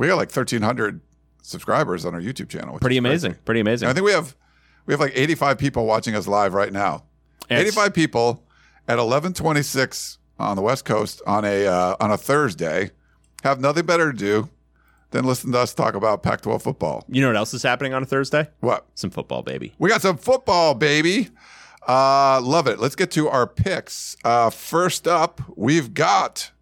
[0.00, 1.00] we got like thirteen hundred
[1.42, 2.74] subscribers on our YouTube channel.
[2.74, 3.26] which Pretty is crazy.
[3.26, 3.34] amazing.
[3.44, 3.88] Pretty amazing.
[3.88, 4.34] I think we have
[4.86, 7.04] we have like eighty five people watching us live right now.
[7.48, 8.42] It's- Eighty five people
[8.88, 12.90] at eleven twenty six on the West Coast on a uh, on a Thursday
[13.44, 14.48] have nothing better to do
[15.10, 17.04] than listen to us talk about Pac twelve football.
[17.08, 18.48] You know what else is happening on a Thursday?
[18.60, 18.86] What?
[18.94, 19.74] Some football, baby.
[19.78, 21.28] We got some football, baby.
[21.86, 22.78] Uh, love it.
[22.78, 24.16] Let's get to our picks.
[24.24, 26.52] Uh, first up, we've got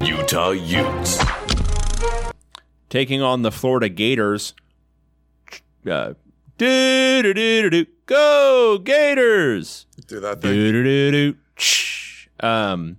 [0.00, 1.18] Utah Utes.
[2.96, 4.54] Taking on the Florida Gators.
[5.86, 6.14] Uh,
[6.56, 9.84] do do do do go Gators.
[10.06, 10.50] do that thing.
[10.50, 12.46] Do do do do.
[12.46, 12.96] Um,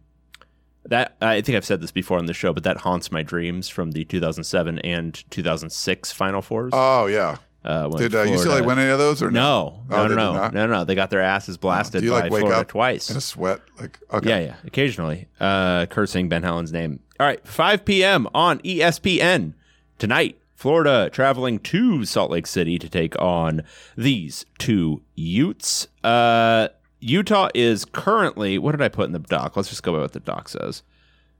[0.85, 3.69] that I think I've said this before on the show, but that haunts my dreams
[3.69, 6.73] from the 2007 and 2006 Final Fours.
[6.75, 7.37] Oh yeah.
[7.65, 10.33] Uh, Did uh, Florida- UCLA win any of those or No, Oh, no, they no,
[10.33, 10.83] no, no, no.
[10.83, 13.09] They got their asses blasted Do you by like Florida twice.
[13.09, 13.61] in a sweat?
[13.81, 14.29] Like okay.
[14.29, 14.55] Yeah, yeah.
[14.63, 16.99] Occasionally, uh, cursing Ben Howland's name.
[17.19, 18.27] All right, 5 p.m.
[18.35, 19.53] on ESPN
[19.97, 20.39] tonight.
[20.55, 23.61] Florida traveling to Salt Lake City to take on
[23.95, 25.87] these two Utes.
[26.03, 28.57] Uh, Utah is currently.
[28.57, 29.55] What did I put in the doc?
[29.55, 30.81] Let's just go by what the doc says.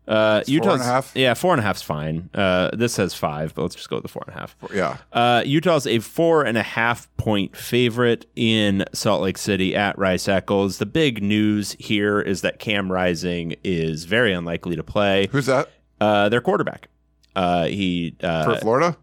[0.08, 1.12] Uh, four a Utah's half?
[1.16, 2.30] yeah, four and a half's fine.
[2.34, 4.56] Uh, this says five, but let's just go with the four and a half.
[4.74, 4.98] Yeah.
[5.12, 10.28] Uh, Utah's a four and a half point favorite in Salt Lake City at Rice
[10.28, 10.78] Eccles.
[10.78, 15.28] The big news here is that Cam Rising is very unlikely to play.
[15.32, 16.88] Who's that Uh, their quarterback.
[17.38, 18.98] Uh, he for uh, Florida?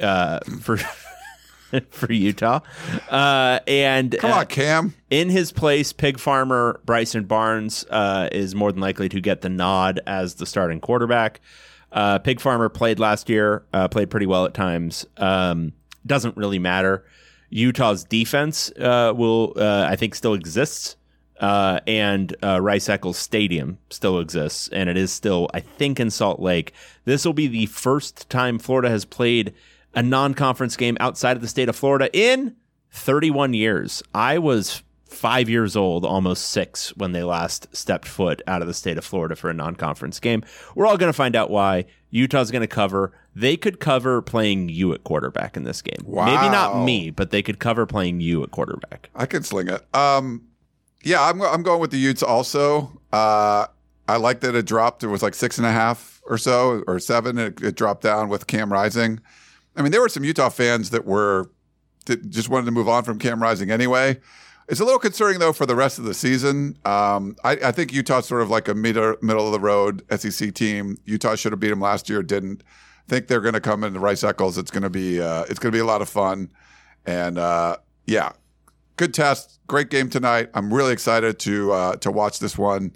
[0.00, 0.76] uh, for
[1.90, 2.60] for Utah,
[3.10, 4.94] uh, and Come uh, on, Cam.
[5.10, 9.48] in his place, pig farmer Bryson Barnes uh, is more than likely to get the
[9.48, 11.40] nod as the starting quarterback.
[11.90, 15.06] Uh, pig farmer played last year, uh, played pretty well at times.
[15.16, 15.72] Um,
[16.06, 17.04] doesn't really matter.
[17.50, 20.96] Utah's defense uh, will, uh, I think, still exists.
[21.38, 26.10] Uh, and uh, Rice Eccles Stadium still exists, and it is still, I think, in
[26.10, 26.72] Salt Lake.
[27.04, 29.54] This will be the first time Florida has played
[29.94, 32.56] a non-conference game outside of the state of Florida in
[32.90, 34.02] 31 years.
[34.14, 38.74] I was five years old, almost six, when they last stepped foot out of the
[38.74, 40.42] state of Florida for a non conference game.
[40.74, 41.86] We're all going to find out why.
[42.10, 43.12] Utah's going to cover.
[43.34, 46.04] They could cover playing you at quarterback in this game.
[46.06, 49.10] Maybe not me, but they could cover playing you at quarterback.
[49.14, 49.84] I could sling it.
[49.94, 50.47] Um,
[51.02, 53.00] yeah, I'm I'm going with the Utes also.
[53.12, 53.66] Uh,
[54.08, 55.04] I like that it dropped.
[55.04, 57.38] It was like six and a half or so, or seven.
[57.38, 59.20] It, it dropped down with Cam Rising.
[59.76, 61.50] I mean, there were some Utah fans that were
[62.06, 64.18] that just wanted to move on from Cam Rising anyway.
[64.68, 66.76] It's a little concerning though for the rest of the season.
[66.84, 70.52] Um, I, I think Utah's sort of like a middle middle of the road SEC
[70.52, 70.98] team.
[71.04, 72.62] Utah should have beat them last year, didn't.
[73.08, 74.58] think they're going to come into Rice Eccles.
[74.58, 76.50] It's going to be uh, it's going to be a lot of fun,
[77.06, 78.32] and uh, yeah,
[78.98, 80.50] good test, great game tonight.
[80.52, 82.92] I'm really excited to uh, to watch this one.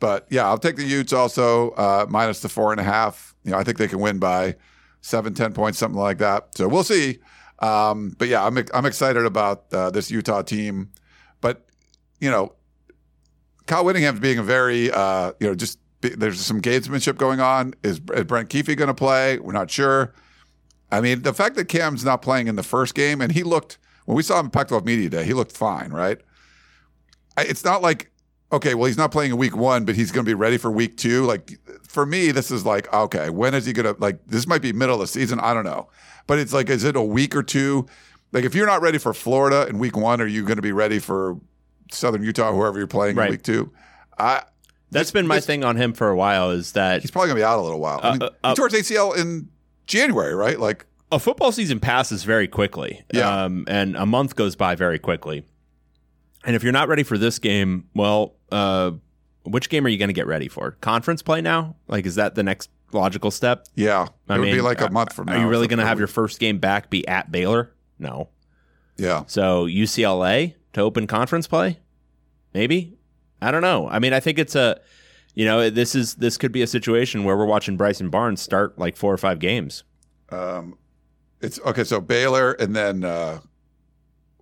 [0.00, 3.34] But yeah, I'll take the Utes also uh, minus the four and a half.
[3.44, 4.56] You know, I think they can win by
[5.00, 6.56] seven, ten points, something like that.
[6.56, 7.18] So we'll see.
[7.60, 10.90] Um, but yeah, I'm I'm excited about uh, this Utah team.
[11.40, 11.66] But
[12.20, 12.54] you know,
[13.66, 17.74] Kyle Whittingham's being a very uh, you know just be, there's some gamesmanship going on.
[17.82, 19.38] Is, is Brent Keefe going to play?
[19.38, 20.14] We're not sure.
[20.90, 23.78] I mean, the fact that Cam's not playing in the first game and he looked
[24.08, 26.16] when we saw him at Pac-12 Media Day, he looked fine, right?
[27.36, 28.10] It's not like
[28.50, 30.70] okay, well, he's not playing in week one, but he's going to be ready for
[30.70, 31.26] week two.
[31.26, 34.18] Like for me, this is like, okay, when is he going to like?
[34.26, 35.38] This might be middle of the season.
[35.40, 35.90] I don't know,
[36.26, 37.86] but it's like, is it a week or two?
[38.32, 40.72] Like if you're not ready for Florida in week one, are you going to be
[40.72, 41.38] ready for
[41.92, 43.26] Southern Utah, whoever you're playing Right.
[43.26, 43.70] in week two?
[44.18, 44.44] I
[44.90, 46.50] That's been my thing on him for a while.
[46.50, 48.00] Is that he's probably going to be out a little while.
[48.02, 49.50] I mean, Uh, uh, he tore his ACL in
[49.86, 50.58] January, right?
[50.58, 53.02] Like a football season passes very quickly.
[53.12, 53.44] Yeah.
[53.44, 55.44] Um, and a month goes by very quickly.
[56.44, 58.92] And if you're not ready for this game, well, uh,
[59.44, 60.72] which game are you going to get ready for?
[60.80, 61.76] Conference play now?
[61.88, 63.66] Like, is that the next logical step?
[63.74, 65.34] yeah, it I would be like a uh, month from now.
[65.34, 67.72] Are you really going to have your first game back be at Baylor?
[67.98, 68.28] No.
[68.96, 71.78] Yeah, So UCLA to open conference play?
[72.52, 72.98] Maybe.
[73.40, 73.88] I don't know.
[73.88, 74.80] I mean, I think it's a,
[75.34, 78.76] you know, this is this could be a situation where we're watching Bryson Barnes start
[78.76, 79.84] like four or five games.
[80.30, 80.76] Um,
[81.40, 81.84] it's okay.
[81.84, 83.40] So Baylor and then uh,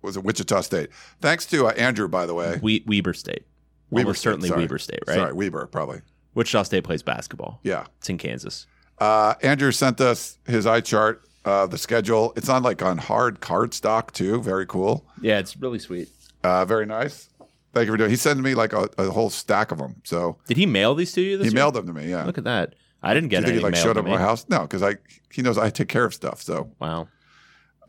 [0.01, 0.89] was it Wichita State?
[1.21, 2.59] Thanks to uh, Andrew, by the way.
[2.61, 3.45] We- Weber State.
[3.89, 4.61] Weber State, certainly sorry.
[4.63, 5.15] Weber State, right?
[5.15, 6.01] Sorry, Weber probably.
[6.33, 7.59] Wichita State plays basketball.
[7.63, 7.85] Yeah.
[7.99, 8.67] It's in Kansas.
[8.99, 12.33] Uh, Andrew sent us his eye chart, uh, the schedule.
[12.35, 14.41] It's on like on hard card stock too.
[14.41, 15.05] Very cool.
[15.21, 16.09] Yeah, it's really sweet.
[16.43, 17.29] Uh, very nice.
[17.73, 18.09] Thank you for doing.
[18.09, 20.01] He sent me like a, a whole stack of them.
[20.03, 21.55] So Did he mail these to you this he year?
[21.61, 22.09] mailed them to me.
[22.09, 22.23] Yeah.
[22.25, 22.75] Look at that.
[23.03, 24.45] I didn't Do get you think he like showed up at my house?
[24.49, 24.95] No, because I
[25.31, 26.41] he knows I take care of stuff.
[26.41, 27.07] So Wow.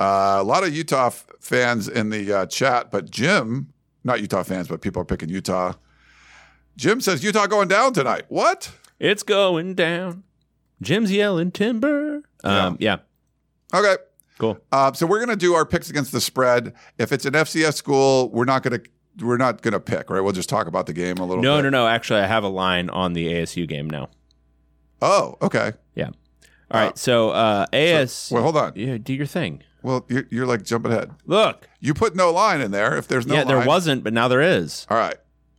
[0.00, 3.72] Uh, a lot of Utah f- fans in the uh, chat, but Jim,
[4.04, 5.72] not Utah fans, but people are picking Utah.
[6.76, 8.22] Jim says Utah going down tonight.
[8.28, 8.70] What?
[9.00, 10.22] It's going down.
[10.80, 12.22] Jim's yelling timber.
[12.44, 12.98] Um, yeah.
[13.74, 13.96] Okay.
[14.38, 14.56] Cool.
[14.70, 16.72] Uh, so we're gonna do our picks against the spread.
[16.98, 18.80] If it's an FCS school, we're not gonna
[19.20, 20.20] we're not gonna pick, right?
[20.20, 21.42] We'll just talk about the game a little.
[21.42, 21.64] No, bit.
[21.64, 21.88] no, no.
[21.88, 24.10] Actually, I have a line on the ASU game now.
[25.00, 25.72] Oh, okay.
[25.94, 26.10] Yeah.
[26.70, 26.98] All right.
[26.98, 28.30] So, uh, AS.
[28.32, 28.72] Well, hold on.
[28.76, 29.62] yeah, do your thing.
[29.82, 31.12] Well, you're, you're like jumping ahead.
[31.24, 31.68] Look.
[31.80, 32.96] You put no line in there.
[32.96, 34.86] If there's no yeah, there wasn't, but now there is.
[34.90, 35.16] All right.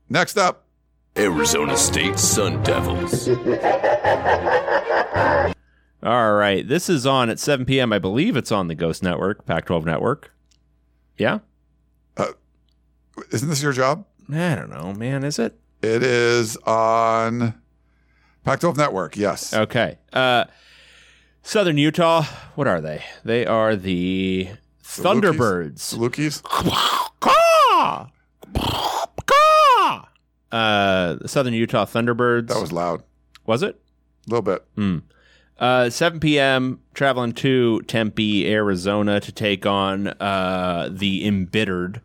[0.09, 0.65] Next up,
[1.17, 3.29] Arizona State Sun Devils.
[6.03, 6.67] All right.
[6.67, 7.93] This is on at 7 p.m.
[7.93, 10.31] I believe it's on the Ghost Network, Pac 12 Network.
[11.17, 11.39] Yeah.
[13.31, 14.05] isn't this your job?
[14.31, 15.23] I don't know, man.
[15.23, 15.57] Is it?
[15.81, 17.59] It is on
[18.49, 19.15] Pac-12 Network.
[19.15, 19.53] Yes.
[19.53, 19.99] Okay.
[20.11, 20.45] Uh,
[21.43, 22.23] Southern Utah.
[22.55, 23.03] What are they?
[23.23, 24.49] They are the
[24.83, 25.95] Thunderbirds.
[27.19, 28.09] Caw!
[30.51, 32.47] Uh, the Southern Utah Thunderbirds.
[32.47, 33.03] That was loud.
[33.45, 33.79] was it?
[34.27, 34.65] A little bit.
[35.59, 36.79] Uh, 7 p.m.
[36.95, 42.01] Traveling to Tempe, Arizona, to take on uh, the embittered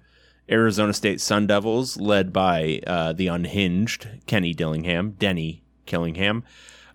[0.51, 6.45] Arizona State Sun Devils, led by uh, the unhinged Kenny Dillingham, Denny Killingham.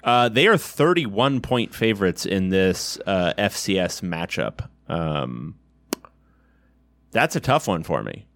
[0.03, 4.67] Uh, they are 31 point favorites in this uh, FCS matchup.
[4.87, 5.55] Um,
[7.11, 8.27] that's a tough one for me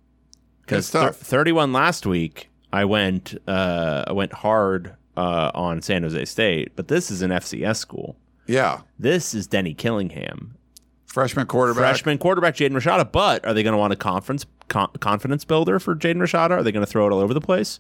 [0.62, 2.50] because It's 31 last week.
[2.72, 7.30] I went uh, I went hard uh, on San Jose State, but this is an
[7.32, 8.18] FCS school.
[8.48, 8.82] Yeah.
[9.00, 10.58] This is Denny Killingham,
[11.06, 11.82] Freshman quarterback.
[11.84, 13.10] freshman quarterback Jaden Rashada.
[13.10, 16.52] But are they going to want a conference con- confidence builder for Jaden Rashada?
[16.52, 17.80] Are they going to throw it all over the place?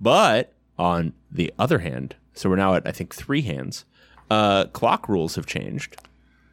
[0.00, 3.84] But on the other hand, so we're now at I think three hands.
[4.30, 5.96] Uh, clock rules have changed.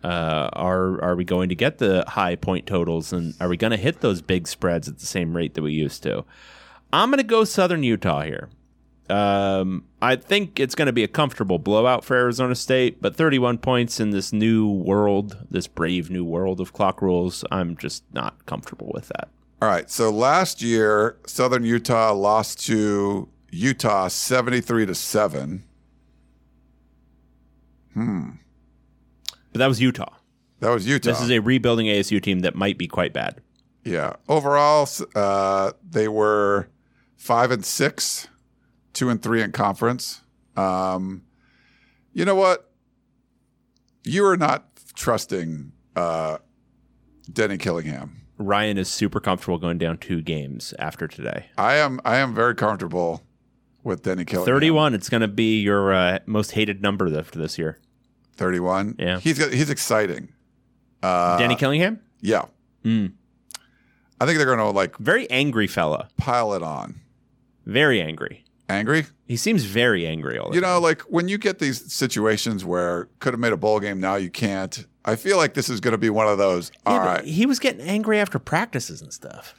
[0.04, 3.72] Uh, are are we going to get the high point totals and are we going
[3.72, 6.24] to hit those big spreads at the same rate that we used to?
[6.94, 8.50] I'm going to go Southern Utah here.
[9.10, 13.60] Um, I think it's going to be a comfortable blowout for Arizona State, but 31
[13.60, 18.46] points in this new world, this brave new world of clock rules, I'm just not
[18.46, 19.30] comfortable with that.
[19.62, 19.90] All right.
[19.90, 25.64] So last year, Southern Utah lost to Utah 73 to 7.
[27.94, 28.30] Hmm.
[29.52, 30.14] But that was Utah.
[30.60, 31.12] That was Utah.
[31.12, 33.42] This is a rebuilding ASU team that might be quite bad.
[33.84, 34.14] yeah.
[34.28, 36.68] Overall, uh, they were
[37.18, 38.28] 5 and 6,
[38.94, 40.22] 2 and 3 in conference.
[40.58, 41.24] Um,
[42.14, 42.72] you know what?
[44.04, 46.38] You are not trusting uh,
[47.32, 48.22] Denny Killingham.
[48.38, 51.46] Ryan is super comfortable going down two games after today.
[51.58, 53.24] I am I am very comfortable
[53.86, 54.54] with Denny Killingham.
[54.54, 57.80] 31, it's going to be your uh, most hated number after this year.
[58.36, 58.96] 31.
[59.00, 59.20] Yeah.
[59.20, 60.34] He's got, he's exciting.
[61.02, 62.02] Uh, Denny Killingham?
[62.20, 62.46] Yeah.
[62.84, 63.08] Hmm.
[64.20, 66.10] I think they're going to like Very angry fella.
[66.18, 66.96] pile it on.
[67.66, 68.44] Very angry.
[68.68, 69.06] Angry?
[69.28, 70.70] He seems very angry all the You time.
[70.72, 74.16] know, like when you get these situations where could have made a bowl game, now
[74.16, 74.86] you can't.
[75.04, 76.72] I feel like this is going to be one of those.
[76.86, 79.54] All Yeah, but right, He was getting angry after practices and stuff.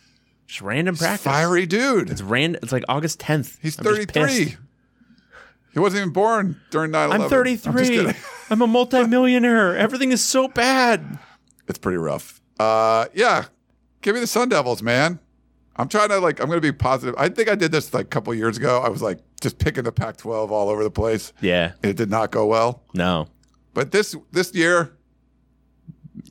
[0.47, 1.25] Just random practice.
[1.25, 2.11] fiery dude.
[2.11, 2.61] It's random.
[2.63, 3.59] It's like August 10th.
[3.61, 4.57] He's I'm 33.
[5.73, 7.25] He wasn't even born during 9 11.
[7.25, 8.13] I'm 33.
[8.51, 9.77] I'm a multimillionaire.
[9.77, 11.19] Everything is so bad.
[11.69, 12.41] It's pretty rough.
[12.59, 13.47] Uh, yeah.
[14.01, 15.19] Give me the Sun Devils, man.
[15.77, 16.41] I'm trying to like.
[16.41, 17.15] I'm going to be positive.
[17.19, 18.81] I think I did this like a couple years ago.
[18.81, 21.33] I was like just picking the Pac-12 all over the place.
[21.43, 21.73] Yeah.
[21.83, 22.83] It did not go well.
[22.95, 23.29] No.
[23.75, 24.96] But this this year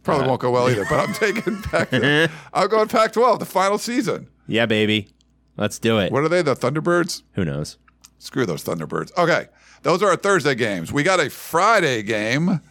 [0.03, 0.85] probably won't go well either.
[0.89, 1.93] But I'm taking Pac.
[1.93, 4.27] I'm going Pac-12, the final season.
[4.47, 5.09] Yeah, baby.
[5.57, 6.11] Let's do it.
[6.11, 6.41] What are they?
[6.41, 7.23] The Thunderbirds?
[7.33, 7.77] Who knows?
[8.17, 9.15] Screw those Thunderbirds.
[9.17, 9.47] Okay,
[9.83, 10.91] those are our Thursday games.
[10.91, 12.61] We got a Friday game.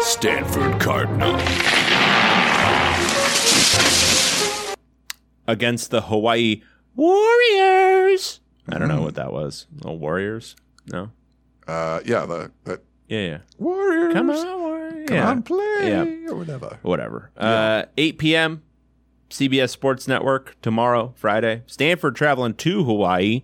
[0.00, 1.34] Stanford Cardinal.
[5.46, 6.62] Against the Hawaii
[6.94, 8.40] Warriors.
[8.68, 9.66] I don't know what that was.
[9.84, 10.54] Oh, Warriors?
[10.92, 11.10] No.
[11.66, 13.38] Uh, yeah, the, the Yeah, yeah.
[13.58, 14.12] Warriors.
[14.12, 14.69] Come on, Warriors.
[15.06, 15.28] Come yeah.
[15.28, 16.04] on, play Yeah.
[16.30, 16.78] or whatever.
[16.82, 17.30] Whatever.
[17.36, 18.62] Uh, 8 p.m.
[19.30, 21.62] CBS Sports Network tomorrow, Friday.
[21.66, 23.42] Stanford traveling to Hawaii,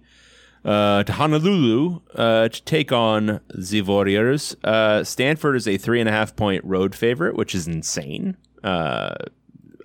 [0.64, 4.57] uh, to Honolulu, uh, to take on the Warriors.
[4.64, 8.36] Uh, Stanford is a three and a half point road favorite, which is insane.
[8.64, 9.14] Uh,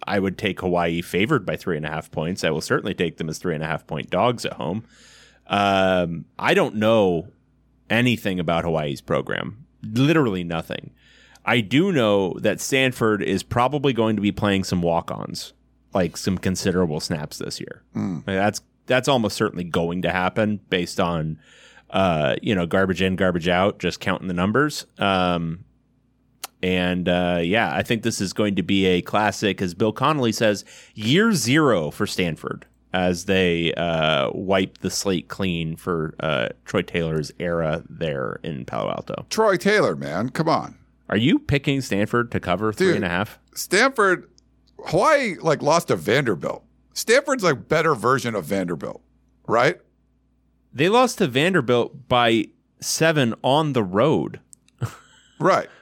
[0.08, 2.44] I would take Hawaii favored by three and a half points.
[2.44, 4.84] I will certainly take them as three and a half point dogs at home.
[5.46, 7.28] Um, I don't know
[7.92, 9.68] anything about Hawaii's program.
[9.84, 10.92] Literally nothing.
[11.46, 15.54] I do know that Stanford is probably going to be playing some walk-ons,
[15.94, 17.84] like some considerable snaps this year.
[18.28, 21.40] Like, that's that's almost certainly going to happen based on
[21.92, 24.86] uh, you know, garbage in, garbage out, just counting the numbers.
[24.98, 25.66] Um,
[26.64, 30.32] and uh, yeah, I think this is going to be a classic, as Bill Connolly
[30.32, 30.64] says,
[30.94, 37.32] year zero for Stanford as they uh, wipe the slate clean for uh, Troy Taylor's
[37.40, 39.26] era there in Palo Alto.
[39.30, 40.78] Troy Taylor, man, come on.
[41.12, 42.96] Are you picking Stanford to cover three Dude.
[42.98, 43.38] and a half?
[43.54, 44.30] Stanford,
[44.86, 46.64] Hawaii, like lost to Vanderbilt.
[46.94, 49.02] Stanford's like better version of Vanderbilt,
[49.46, 49.80] right?
[50.74, 52.48] They lost to Vanderbilt by
[52.80, 54.40] seven on the road.
[55.40, 55.70] Right.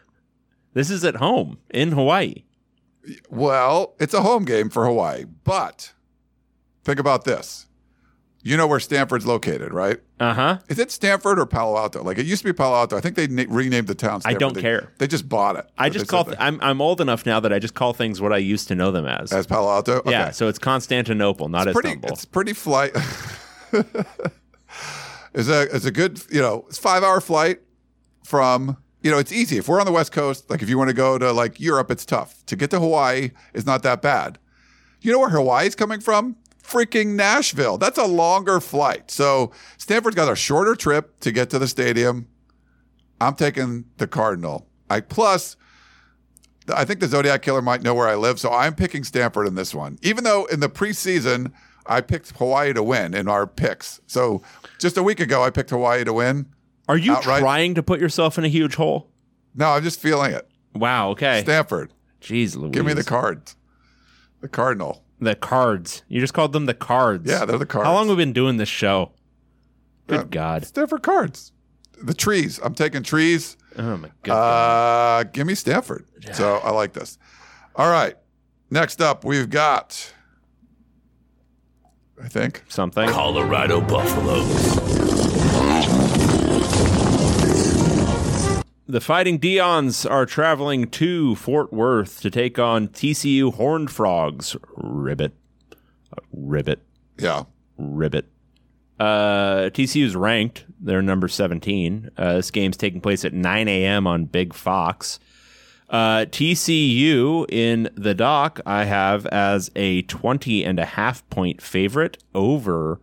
[0.72, 2.44] This is at home in Hawaii.
[3.28, 5.94] Well, it's a home game for Hawaii, but
[6.84, 7.66] think about this.
[8.42, 10.00] You know where Stanford's located, right?
[10.18, 10.60] Uh huh.
[10.70, 12.02] Is it Stanford or Palo Alto?
[12.04, 12.96] Like it used to be Palo Alto.
[12.96, 14.22] I think they na- renamed the town.
[14.24, 14.94] I don't They- care.
[14.98, 15.66] They just bought it.
[15.78, 16.24] I just call.
[16.24, 18.76] Th- I'm I'm old enough now that I just call things what I used to
[18.76, 19.34] know them as.
[19.34, 19.98] as Palo Alto.
[19.98, 20.12] Okay.
[20.12, 21.90] Yeah, so it's Constantinople, not it's pretty.
[21.90, 22.12] Istanbul.
[22.12, 22.92] It's pretty flight.
[25.34, 27.60] it's a it's a good you know it's five hour flight
[28.24, 30.90] from you know it's easy if we're on the west coast like if you want
[30.90, 34.40] to go to like Europe it's tough to get to Hawaii is not that bad.
[35.02, 36.36] You know where Hawaii's coming from?
[36.70, 37.78] Freaking Nashville.
[37.78, 39.10] That's a longer flight.
[39.12, 42.28] So Stanford's got a shorter trip to get to the stadium.
[43.20, 44.68] I'm taking the Cardinal.
[44.90, 45.56] I plus
[46.74, 49.56] I think the Zodiac Killer might know where I live, so I'm picking Stanford in
[49.56, 49.98] this one.
[50.02, 51.52] Even though in the preseason
[51.86, 54.00] I picked Hawaii to win in our picks.
[54.06, 54.44] So
[54.80, 56.46] just a week ago I picked Hawaii to win.
[56.88, 57.42] Are you outright.
[57.42, 59.10] trying to put yourself in a huge hole?
[59.56, 60.48] No, I'm just feeling it.
[60.76, 61.10] Wow.
[61.12, 61.42] Okay.
[61.42, 62.72] Stanford, Jeez, Louise.
[62.72, 63.56] give me the cards.
[64.42, 65.04] The Cardinal.
[65.22, 66.04] The cards.
[66.08, 67.30] You just called them the cards.
[67.30, 67.88] Yeah, they're the cards.
[67.88, 69.12] How long have we been doing this show?
[70.08, 70.66] Good Uh, God.
[70.66, 71.52] Stanford cards.
[72.02, 72.60] The trees.
[72.64, 73.58] I'm taking trees.
[73.78, 74.36] Oh my God.
[74.36, 76.06] Uh, give me Stanford.
[76.34, 77.18] So I like this.
[77.76, 78.16] All right.
[78.72, 80.14] Next up, we've got,
[82.24, 83.10] I think, Something.
[83.10, 84.89] Colorado Buffaloes.
[88.90, 94.58] The Fighting Deions are traveling to Fort Worth to take on TCU Horned Frogs.
[94.76, 95.34] Ribbit.
[96.12, 96.80] Uh, Ribbit.
[97.20, 97.44] yeah.
[97.78, 98.26] Ribbit.
[99.00, 100.66] Uh, is ranked.
[100.80, 102.10] They're number 17.
[102.18, 104.08] Uh, this game's taking place at 9 a.m.
[104.08, 105.20] on Big Fox.
[105.88, 112.18] Uh, TCU in the dock, I have as a 20 and a half point favorite
[112.34, 113.00] over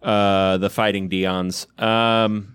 [0.00, 1.66] uh, the Fighting Deions.
[1.82, 2.54] Um,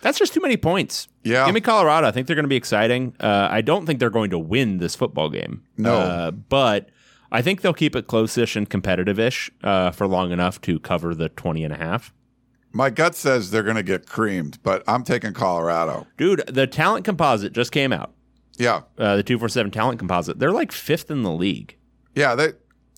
[0.00, 1.08] that's just too many points.
[1.24, 1.44] Yeah.
[1.44, 2.06] Give me Colorado.
[2.06, 3.14] I think they're going to be exciting.
[3.20, 5.62] Uh, I don't think they're going to win this football game.
[5.76, 5.94] No.
[5.94, 6.90] Uh, but
[7.32, 11.28] I think they'll keep it close-ish and competitive-ish uh, for long enough to cover the
[11.28, 12.12] 20 and a half.
[12.72, 16.06] My gut says they're going to get creamed, but I'm taking Colorado.
[16.16, 18.12] Dude, the talent composite just came out.
[18.58, 18.82] Yeah.
[18.98, 20.38] Uh, the 247 talent composite.
[20.38, 21.76] They're like fifth in the league.
[22.14, 22.34] Yeah.
[22.34, 22.52] They,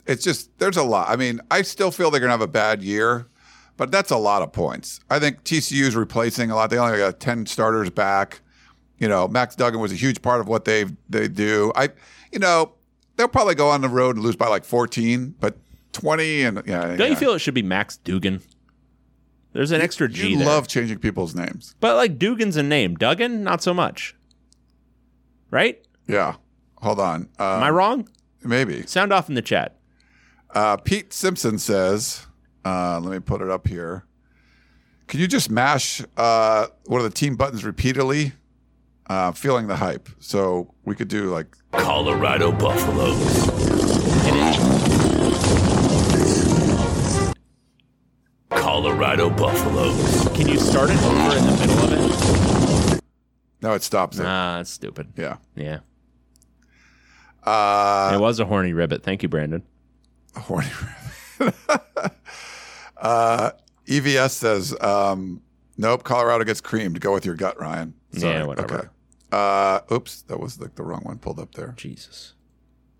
[0.06, 1.08] it's just, there's a lot.
[1.08, 3.28] I mean, I still feel they're going to have a bad year,
[3.82, 5.00] but that's a lot of points.
[5.10, 6.70] I think TCU is replacing a lot.
[6.70, 8.40] They only got 10 starters back.
[8.98, 11.72] You know, Max Duggan was a huge part of what they they do.
[11.74, 11.88] I,
[12.30, 12.74] you know,
[13.16, 15.56] they'll probably go on the road and lose by like 14, but
[15.94, 16.82] 20 and yeah.
[16.82, 17.06] Don't yeah.
[17.06, 18.40] you feel it should be Max Dugan?
[19.52, 20.46] There's an extra G you there.
[20.46, 21.74] love changing people's names?
[21.80, 22.94] but like Dugan's a name.
[22.94, 24.14] Duggan, not so much.
[25.50, 25.84] Right?
[26.06, 26.36] Yeah.
[26.76, 27.28] Hold on.
[27.36, 28.08] Uh, Am I wrong?
[28.44, 28.86] maybe.
[28.86, 29.74] Sound off in the chat.
[30.54, 32.28] Uh, Pete Simpson says,
[32.64, 34.04] uh, let me put it up here.
[35.08, 38.32] Can you just mash uh, one of the team buttons repeatedly?
[39.06, 40.08] Uh, feeling the hype.
[40.20, 43.50] So we could do like Colorado Buffaloes.
[48.50, 50.28] Colorado Buffaloes.
[50.34, 53.02] Can you start it over in the middle of it?
[53.60, 54.24] No, it stops it.
[54.26, 55.12] Ah, that's stupid.
[55.16, 55.36] Yeah.
[55.54, 55.80] Yeah.
[57.42, 59.02] Uh, it was a horny ribbit.
[59.02, 59.62] Thank you, Brandon.
[60.36, 60.68] A horny
[61.38, 61.54] ribbit.
[63.02, 63.50] uh,
[63.86, 65.42] EVS says, um,
[65.76, 67.00] nope, Colorado gets creamed.
[67.00, 67.92] Go with your gut, Ryan.
[68.12, 68.34] Sorry.
[68.36, 68.78] Yeah, whatever.
[68.78, 68.88] Okay.
[69.30, 71.74] Uh, oops, that was like the wrong one pulled up there.
[71.76, 72.34] Jesus.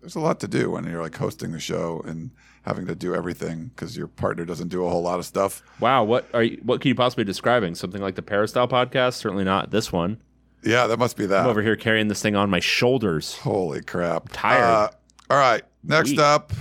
[0.01, 2.31] There's a lot to do when you're like hosting the show and
[2.63, 5.61] having to do everything because your partner doesn't do a whole lot of stuff.
[5.79, 6.03] Wow.
[6.03, 7.75] What are you, what can you possibly be describing?
[7.75, 9.13] Something like the Peristyle podcast?
[9.13, 10.21] Certainly not this one.
[10.63, 11.43] Yeah, that must be that.
[11.43, 13.37] I'm over here carrying this thing on my shoulders.
[13.37, 14.29] Holy crap.
[14.31, 14.63] tired.
[14.63, 14.89] Uh,
[15.29, 15.63] all right.
[15.83, 16.19] Next Weak.
[16.19, 16.53] up,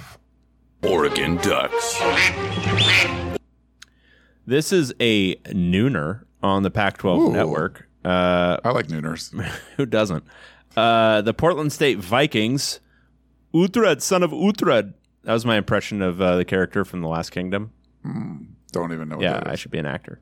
[0.82, 3.21] Oregon Ducks.
[4.46, 7.88] This is a nooner on the Pac-12 network.
[8.04, 9.32] Uh, I like Nooners.
[9.76, 10.24] who doesn't?
[10.76, 12.80] Uh, the Portland State Vikings.
[13.54, 14.94] Uhtred, son of Uhtred.
[15.24, 17.72] That was my impression of uh, the character from The Last Kingdom.
[18.72, 20.20] Don't even know what Yeah, I should be an actor.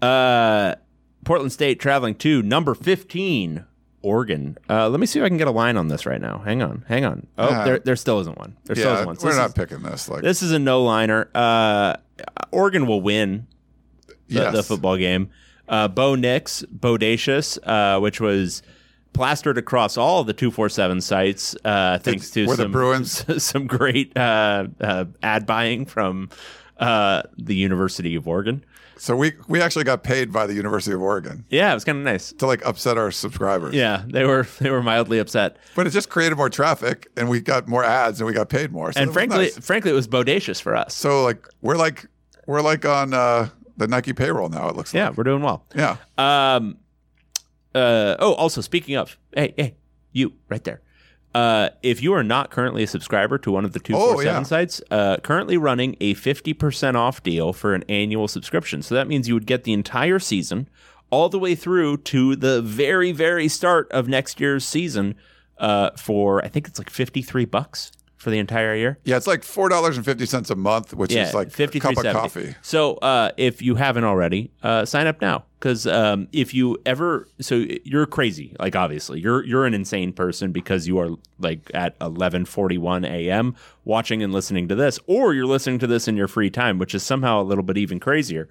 [0.00, 0.76] Uh,
[1.24, 3.64] Portland State traveling to number 15,
[4.00, 4.56] Oregon.
[4.70, 6.38] Uh, let me see if I can get a line on this right now.
[6.38, 7.26] Hang on, hang on.
[7.36, 8.56] Oh, Uh, there, there still isn't one.
[8.64, 9.16] There still isn't one.
[9.18, 10.08] So we're not is- picking this.
[10.08, 11.28] Like, This is a no liner.
[11.34, 11.96] Uh,
[12.50, 13.46] Oregon will win
[14.30, 14.54] the, yes.
[14.54, 15.30] the football game.
[15.68, 18.62] Uh, Bo Nix, Bodacious, uh, which was
[19.12, 23.42] plastered across all of the 247 sites uh, thanks to were the some, Bruins?
[23.44, 26.28] some great uh, uh, ad buying from
[26.78, 28.64] uh, the University of Oregon.
[28.96, 31.96] So we we actually got paid by the University of Oregon Yeah, it was kind
[31.96, 32.32] of nice.
[32.34, 33.74] to like upset our subscribers.
[33.74, 37.40] Yeah, they were they were mildly upset, But it just created more traffic and we
[37.40, 38.92] got more ads and we got paid more.
[38.92, 39.58] So and frankly, nice.
[39.58, 40.94] frankly, it was bodacious for us.
[40.94, 42.06] so like we're like
[42.46, 43.48] we're like on uh,
[43.80, 44.68] the Nike payroll now.
[44.68, 45.16] It looks yeah, like.
[45.16, 45.64] we're doing well.
[45.74, 45.96] Yeah.
[46.16, 46.78] Um.
[47.74, 48.14] Uh.
[48.20, 49.74] Oh, also speaking of, hey, hey,
[50.12, 50.80] you right there.
[51.32, 54.20] Uh, if you are not currently a subscriber to one of the two four Oh,
[54.20, 54.42] yeah.
[54.42, 58.82] sites, uh, currently running a fifty percent off deal for an annual subscription.
[58.82, 60.68] So that means you would get the entire season,
[61.10, 65.14] all the way through to the very very start of next year's season,
[65.58, 68.98] uh, for I think it's like fifty three bucks for the entire year.
[69.02, 71.50] Yeah, it's like four dollars and fifty cents a month, which is like a
[71.80, 72.54] cup of coffee.
[72.60, 77.26] So uh, if you haven't already, uh, sign up now because um, if you ever,
[77.40, 78.54] so you're crazy.
[78.58, 83.56] Like obviously, you're you're an insane person because you are like at 11:41 a.m.
[83.86, 86.94] watching and listening to this, or you're listening to this in your free time, which
[86.94, 88.50] is somehow a little bit even crazier.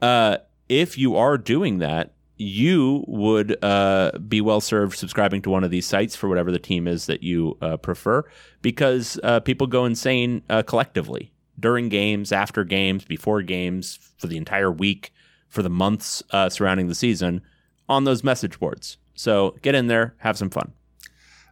[0.00, 0.38] Uh,
[0.70, 5.70] if you are doing that, you would uh, be well served subscribing to one of
[5.70, 8.24] these sites for whatever the team is that you uh, prefer,
[8.60, 14.36] because uh, people go insane uh, collectively during games, after games, before games, for the
[14.36, 15.12] entire week,
[15.48, 17.42] for the months uh, surrounding the season
[17.88, 18.96] on those message boards.
[19.14, 20.72] So get in there, have some fun.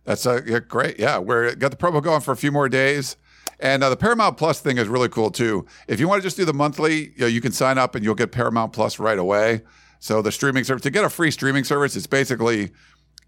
[0.05, 0.99] That's uh, yeah, great.
[0.99, 3.17] Yeah, we're got the promo going for a few more days.
[3.61, 5.67] And uh, the Paramount Plus thing is really cool too.
[5.87, 8.03] If you want to just do the monthly, you, know, you can sign up and
[8.03, 9.63] you'll get Paramount Plus right away.
[10.01, 12.71] So the streaming service to get a free streaming service, it's basically,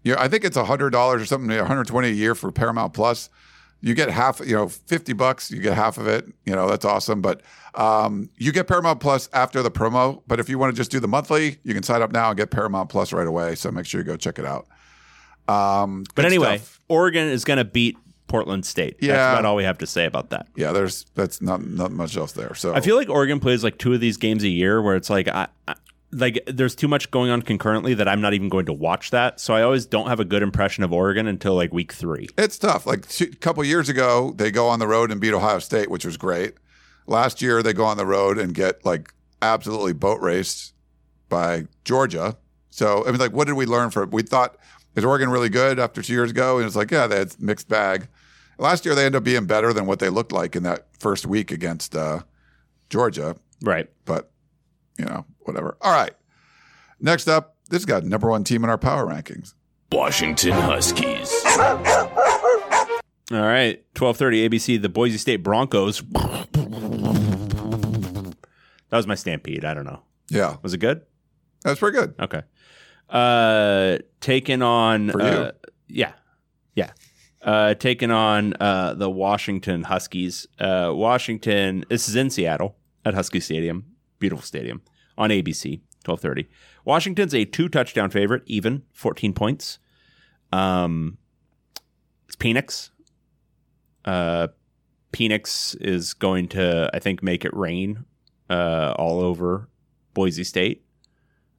[0.03, 2.51] you know, I think it's hundred dollars or something, one hundred twenty a year for
[2.51, 3.29] Paramount Plus.
[3.81, 6.25] You get half, you know, fifty bucks, you get half of it.
[6.45, 7.21] You know, that's awesome.
[7.21, 7.41] But
[7.75, 10.21] um, you get Paramount Plus after the promo.
[10.25, 12.37] But if you want to just do the monthly, you can sign up now and
[12.37, 13.55] get Paramount Plus right away.
[13.55, 14.67] So make sure you go check it out.
[15.47, 16.79] Um, But anyway, stuff.
[16.87, 17.97] Oregon is going to beat
[18.27, 18.95] Portland State.
[18.99, 19.13] Yeah.
[19.13, 20.47] That's about all we have to say about that.
[20.55, 22.55] yeah, there's that's not not much else there.
[22.55, 25.09] So I feel like Oregon plays like two of these games a year where it's
[25.09, 25.75] like I, I
[26.13, 29.39] like there's too much going on concurrently that I'm not even going to watch that.
[29.39, 32.29] So I always don't have a good impression of Oregon until like week 3.
[32.37, 32.85] it's tough.
[32.85, 36.05] Like a couple years ago, they go on the road and beat Ohio State, which
[36.05, 36.53] was great.
[37.05, 40.73] Last year, they go on the road and get like absolutely boat raced
[41.29, 42.37] by Georgia.
[42.69, 44.11] So I mean, like, what did we learn from?
[44.11, 44.57] We thought
[44.95, 48.07] is Oregon really good after two years ago, and it's like, yeah, had mixed bag.
[48.57, 51.25] Last year, they ended up being better than what they looked like in that first
[51.25, 52.19] week against uh,
[52.89, 53.35] Georgia.
[53.61, 53.89] Right.
[54.05, 54.29] but
[54.97, 55.77] you know, whatever.
[55.81, 56.13] All right.
[56.99, 59.53] Next up, this got number one team in our power rankings.
[59.91, 61.31] Washington Huskies.
[63.31, 63.83] All right.
[63.95, 66.01] 12:30 ABC the Boise State Broncos.
[68.89, 69.65] That was my stampede.
[69.65, 70.01] I don't know.
[70.29, 71.01] Yeah, Was it good?
[71.63, 72.13] that's pretty good.
[72.19, 72.41] Okay.
[73.09, 75.27] Uh taking on For you.
[75.27, 75.51] uh,
[75.87, 76.13] yeah.
[76.75, 76.91] Yeah.
[77.41, 80.47] Uh taking on uh the Washington Huskies.
[80.59, 82.75] Uh Washington this is in Seattle
[83.05, 83.85] at Husky Stadium.
[84.23, 84.81] Beautiful stadium
[85.17, 86.47] on ABC 12:30.
[86.85, 89.79] Washington's a two touchdown favorite, even 14 points.
[90.53, 91.17] Um
[92.25, 92.91] it's Penix.
[94.05, 94.47] Uh
[95.11, 98.05] Penix is going to I think make it rain
[98.49, 99.67] uh all over
[100.13, 100.85] Boise State.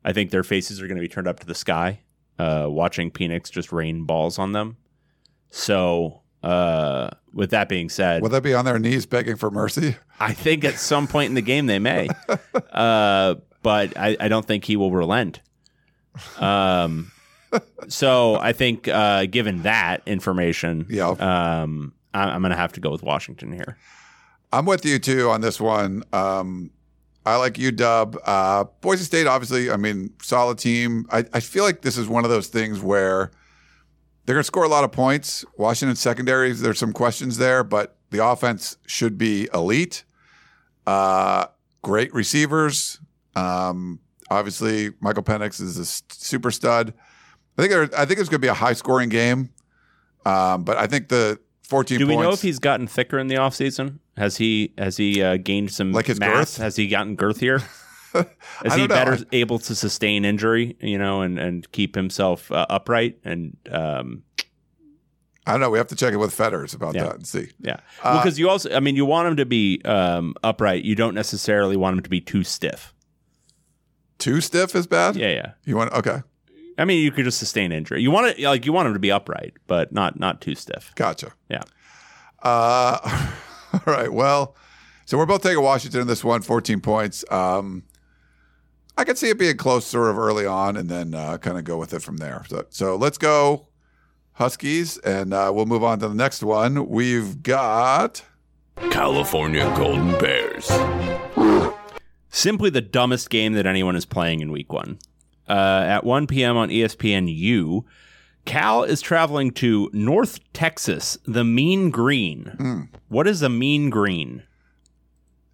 [0.03, 2.01] I think their faces are going to be turned up to the sky,
[2.39, 4.79] uh, watching Penix just rain balls on them.
[5.51, 9.97] So Uh, with that being said, Will they be on their knees begging for mercy?
[10.21, 12.09] I think at some point in the game they may,
[12.73, 15.41] uh, but I, I don't think he will relent.
[16.39, 17.11] Um,
[17.89, 21.09] so I think uh, given that information, Yeah.
[21.11, 23.77] um, I, I'm going to have to go with Washington here.
[24.53, 26.05] I'm with you too on this one.
[26.13, 26.71] Um,
[27.27, 28.17] I like UW.
[28.25, 31.07] Uh, Boise State, obviously, I mean, solid team.
[31.11, 33.31] I, I feel like this is one of those things where
[34.27, 35.45] they're going to score a lot of points.
[35.57, 40.05] Washington secondaries, there's some questions there, but the offense should be elite.
[40.87, 41.47] Uh,
[41.83, 43.01] great receivers.
[43.37, 44.01] Um,
[44.31, 46.95] obviously, Michael Penix is a super stud.
[47.59, 49.51] I think there, I think it's going to be a high scoring game.
[50.27, 52.23] Um, but I think the 14 Do we points.
[52.27, 53.99] know if he's gotten thicker in the offseason?
[54.17, 56.57] Has he has he uh, gained some Like his mass?
[56.57, 56.63] girth?
[56.63, 57.63] Has he gotten girthier?
[58.65, 58.89] Is he know.
[58.89, 63.19] better able to sustain injury, you know, and, and keep himself uh, upright?
[63.25, 64.23] And um,
[65.47, 65.71] I don't know.
[65.71, 67.05] We have to check it with Fetters about Yeah.
[67.05, 67.49] that and see.
[67.61, 70.85] yeah, well, because you also, I mean, you want him to be um, upright.
[70.85, 72.95] You don't necessarily want him to be too stiff.
[74.19, 75.17] Too stiff is bad.
[75.17, 75.53] Yeah, yeah.
[75.65, 76.23] You want okay?
[76.79, 78.01] I mean, you could just sustain injury.
[78.03, 80.93] You want it like you want him to be upright, but not not too stiff.
[80.95, 81.33] Gotcha.
[81.51, 81.63] Yeah.
[82.43, 82.99] Uh,
[83.73, 84.13] all right.
[84.13, 84.57] Well,
[85.05, 87.25] so we're both taking Washington in this one, 14 points.
[87.31, 87.83] Um,
[88.97, 91.65] I could see it being close sort of early on and then uh, kind of
[91.65, 92.45] go with it from there.
[92.49, 93.67] So, so let's go
[94.35, 96.89] Huskies and uh, we'll move on to the next one.
[96.89, 98.23] We've got.
[98.91, 100.67] California Golden Bears.
[102.31, 104.99] Simply the dumbest game that anyone is playing in week one.
[105.49, 106.57] Uh, at 1 p.m.
[106.57, 107.85] on ESPNU,
[108.47, 112.89] Cal is traveling to North Texas, the Mean Green.
[113.09, 114.43] What is a Mean Green?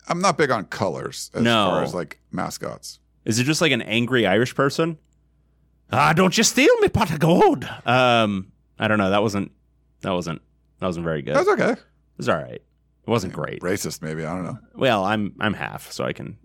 [0.08, 1.70] I'm not big on colors as No.
[1.70, 2.99] far as like mascots.
[3.24, 4.98] Is it just like an angry Irish person?
[5.92, 7.68] Ah, don't you steal me pot of gold.
[7.84, 9.10] Um, I don't know.
[9.10, 9.50] That wasn't.
[10.02, 10.40] That wasn't.
[10.78, 11.34] That wasn't very good.
[11.34, 11.80] That's It okay.
[12.16, 12.54] was all right.
[12.54, 13.60] It wasn't great.
[13.60, 14.24] Racist, maybe.
[14.24, 14.58] I don't know.
[14.74, 16.38] Well, I'm I'm half, so I can,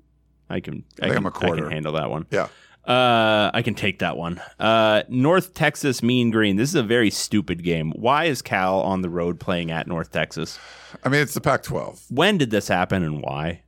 [0.49, 1.65] I can, I, think can, I'm a quarter.
[1.65, 2.26] I can handle that one.
[2.32, 2.47] Yeah.
[2.86, 4.39] Uh, I can take that one.
[4.59, 6.55] Uh, North Texas Mean Green.
[6.55, 7.91] This is a very stupid game.
[7.95, 10.59] Why is Cal on the road playing at North Texas?
[11.03, 12.03] I mean, it's the Pac 12.
[12.09, 13.63] When did this happen and why?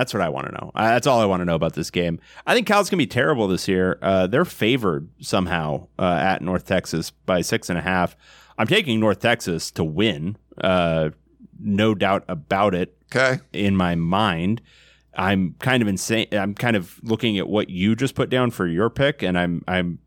[0.00, 0.70] That's what I want to know.
[0.74, 2.20] Uh, that's all I want to know about this game.
[2.46, 3.98] I think Cal's gonna be terrible this year.
[4.00, 8.16] Uh, they're favored somehow uh, at North Texas by six and a half.
[8.56, 10.38] I'm taking North Texas to win.
[10.58, 11.10] Uh,
[11.58, 13.40] no doubt about it Okay.
[13.52, 14.62] in my mind.
[15.14, 16.28] I'm kind of insane.
[16.32, 19.62] I'm kind of looking at what you just put down for your pick, and I'm
[19.68, 19.98] I'm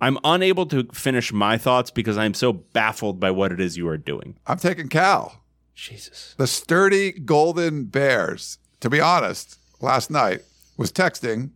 [0.00, 3.86] I'm unable to finish my thoughts because I'm so baffled by what it is you
[3.86, 4.38] are doing.
[4.48, 5.44] I'm taking Cal.
[5.76, 6.34] Jesus.
[6.36, 10.42] The sturdy Golden Bears, to be honest, last night
[10.76, 11.50] was texting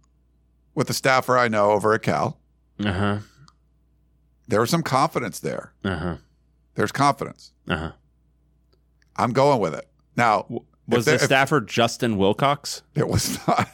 [0.75, 2.39] with a staffer I know over at Cal.
[2.85, 3.19] Uh huh.
[4.49, 5.73] There was some confidence there.
[5.85, 6.17] Uh huh.
[6.75, 7.53] There's confidence.
[7.69, 7.93] Uh huh.
[9.17, 9.89] I'm going with it.
[10.17, 10.47] Now,
[10.89, 12.83] Was there- the if staffer Justin Wilcox?
[12.95, 13.69] it was not.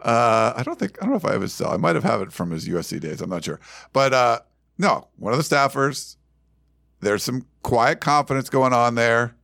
[0.00, 1.72] uh, I don't think I don't know if I have his cell.
[1.72, 3.20] I might have had it from his USC days.
[3.20, 3.60] I'm not sure,
[3.92, 4.40] but uh,
[4.78, 6.16] no, one of the staffers.
[7.00, 9.36] There's some quiet confidence going on there.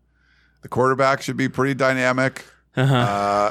[0.65, 2.43] The quarterback should be pretty dynamic.
[2.75, 2.95] Uh-huh.
[2.97, 3.51] Uh,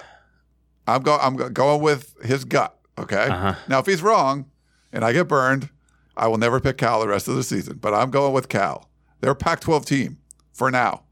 [0.88, 1.20] I'm going.
[1.22, 2.76] I'm go- going with his gut.
[2.97, 3.28] Okay.
[3.28, 3.53] Uh-huh.
[3.68, 4.49] Now, if he's wrong
[4.91, 5.70] and I get burned,
[6.18, 7.78] I will never pick Cal the rest of the season.
[7.80, 8.89] But I'm going with Cal.
[9.22, 10.18] They're a Pac-12 team
[10.53, 11.03] for now.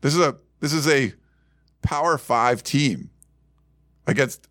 [0.00, 1.12] This is a this is a
[1.82, 3.10] Power Five team
[4.06, 4.46] against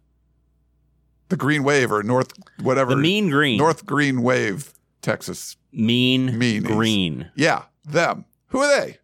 [1.30, 3.58] the Green Wave or North whatever the Mean Green.
[3.58, 5.56] North Green Wave, Texas.
[5.72, 6.66] Mean Meanies.
[6.66, 7.32] Green.
[7.36, 8.26] Yeah, them.
[8.48, 8.98] Who are they?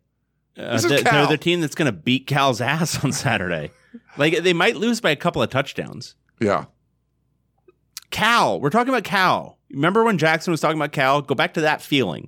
[0.57, 3.71] Uh, This is they- they're the team that's going to beat Cal's ass on Saturday.
[4.17, 6.15] like they might lose by a couple of touchdowns.
[6.39, 6.65] Yeah.
[8.09, 8.59] Cal.
[8.59, 9.57] We're talking about Cal.
[9.71, 11.21] Remember when Jackson was talking about Cal?
[11.21, 12.27] Go back to that feeling.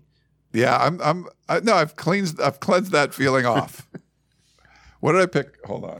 [0.53, 1.01] Yeah, I'm.
[1.01, 1.25] I'm.
[1.49, 2.39] I, no, I've cleansed.
[2.39, 3.87] I've cleansed that feeling off.
[5.01, 5.57] what did I pick?
[5.65, 5.99] Hold on.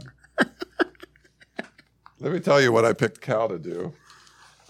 [2.19, 3.91] Let me tell you what I picked Cal to do,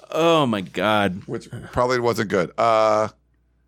[0.09, 1.21] Oh my God.
[1.27, 2.51] which probably wasn't good.
[2.57, 3.09] Uh,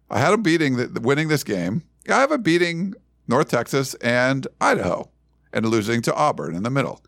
[0.10, 1.84] I had a beating, the, winning this game.
[2.10, 2.96] I have a beating
[3.28, 5.10] North Texas and Idaho,
[5.54, 7.02] and losing to Auburn in the middle,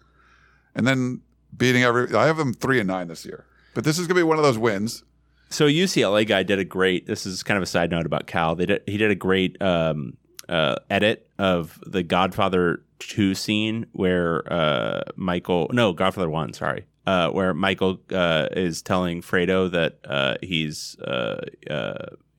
[0.75, 1.21] and then
[1.55, 2.13] beating every.
[2.15, 4.43] I have them three and nine this year, but this is gonna be one of
[4.43, 5.03] those wins.
[5.49, 7.07] So UCLA guy did a great.
[7.07, 8.55] This is kind of a side note about Cal.
[8.55, 10.17] They did, he did a great um,
[10.49, 17.29] uh, edit of the Godfather two scene where uh, Michael, no Godfather one, sorry, uh,
[17.29, 20.97] where Michael uh, is telling Fredo that uh, he's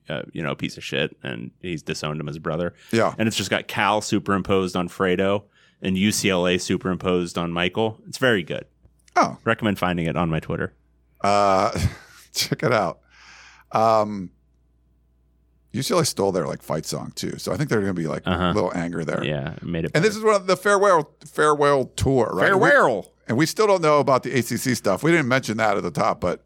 [0.09, 2.73] uh, you know a piece of shit and he's disowned him as a brother.
[2.91, 3.13] Yeah.
[3.17, 5.43] and it's just got Cal superimposed on Fredo
[5.81, 7.99] and UCLA superimposed on Michael.
[8.07, 8.65] It's very good.
[9.15, 10.73] Oh, Recommend finding it on my Twitter.
[11.21, 11.71] Uh,
[12.33, 12.99] check it out.
[13.71, 14.31] Um,
[15.73, 18.23] UCLA stole their like fight song too, so I think they're going to be like
[18.25, 19.23] a little anger there.
[19.23, 19.91] Yeah, made it.
[19.93, 22.55] And this is one of the farewell farewell tour, right?
[22.57, 23.13] We- farewell.
[23.27, 25.03] and we still don't know about the ACC stuff.
[25.03, 26.43] We didn't mention that at the top, but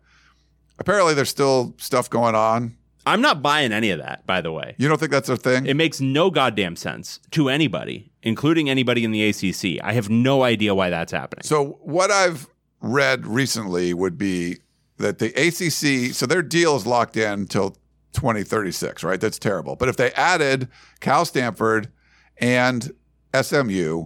[0.78, 2.76] apparently there's still stuff going on.
[3.06, 4.26] I'm not buying any of that.
[4.26, 5.66] By the way, You don't think that's a thing?
[5.66, 9.84] it makes no goddamn sense to anybody, including anybody in the ACC.
[9.84, 11.44] I have no idea why that's happening.
[11.44, 12.48] So what I've
[12.82, 14.58] read recently would be
[14.98, 17.76] that the ACC, so their deal is locked in until
[18.14, 19.20] 2036, right?
[19.20, 19.76] That's terrible.
[19.76, 20.68] But if they added
[21.00, 21.90] Cal Stanford
[22.38, 22.92] and
[23.40, 24.06] SMU,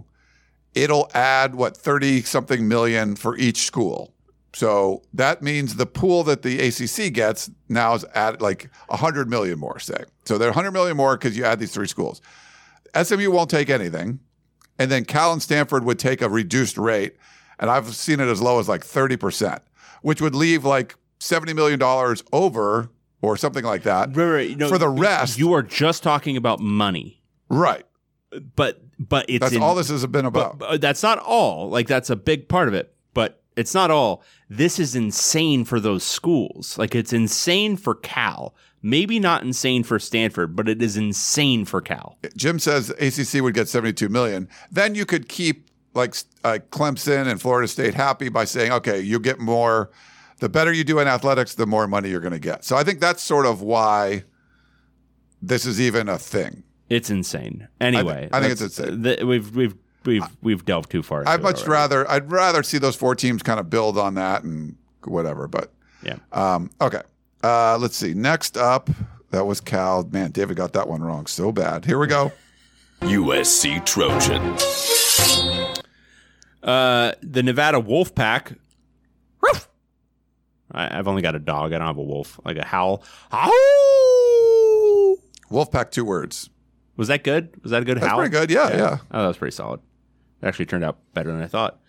[0.74, 4.14] it'll add what 30 something million for each school.
[4.54, 9.58] So that means the pool that the ACC gets now is at like 100 million
[9.58, 10.04] more, say.
[10.24, 12.20] So they're 100 million more because you add these three schools.
[13.00, 14.20] SMU won't take anything.
[14.78, 17.16] And then Cal and Stanford would take a reduced rate.
[17.58, 19.58] And I've seen it as low as like 30%,
[20.02, 21.82] which would leave like $70 million
[22.32, 22.88] over
[23.20, 24.16] or something like that.
[24.16, 27.84] Right, right, For the rest- you are just talking about money, Right.
[28.56, 30.58] but but it's That's in- all this has been about.
[30.58, 31.68] But, but that's not all.
[31.68, 34.22] Like that's a big part of it, but it's not all.
[34.48, 36.78] This is insane for those schools.
[36.78, 38.54] Like it's insane for Cal.
[38.80, 42.16] Maybe not insane for Stanford, but it is insane for Cal.
[42.36, 44.48] Jim says ACC would get 72 million.
[44.70, 49.18] Then you could keep like uh, Clemson and Florida State happy by saying, okay, you
[49.18, 49.90] get more.
[50.38, 52.64] The better you do in athletics, the more money you're going to get.
[52.64, 54.22] So I think that's sort of why
[55.42, 56.62] this is even a thing.
[56.88, 57.66] It's insane.
[57.80, 59.02] Anyway, I think it's insane.
[59.02, 59.74] th- we've we've
[60.08, 61.20] we've we've delved too far.
[61.26, 64.14] I'd into it much rather I'd rather see those four teams kind of build on
[64.14, 65.46] that and whatever.
[65.46, 66.16] But Yeah.
[66.32, 67.02] um, okay,
[67.44, 68.14] uh, let's see.
[68.14, 68.90] Next up,
[69.30, 70.02] that was Cal.
[70.10, 71.84] Man, David got that one wrong so bad.
[71.84, 72.32] Here we go.
[73.02, 74.42] USC Trojan.
[76.62, 78.54] Uh, the Nevada Wolf Pack.
[79.40, 79.68] Ruff.
[80.72, 81.72] I, I've only got a dog.
[81.72, 82.40] I don't have a wolf.
[82.44, 83.02] Like a howl.
[83.30, 83.52] Howl.
[85.50, 86.50] Wolfpack, two words.
[86.96, 87.54] Was that good?
[87.62, 88.18] Was that a good That's howl?
[88.18, 88.50] pretty good.
[88.50, 88.98] Yeah, yeah.
[89.10, 89.80] Oh, that was pretty solid.
[90.42, 91.80] Actually turned out better than I thought.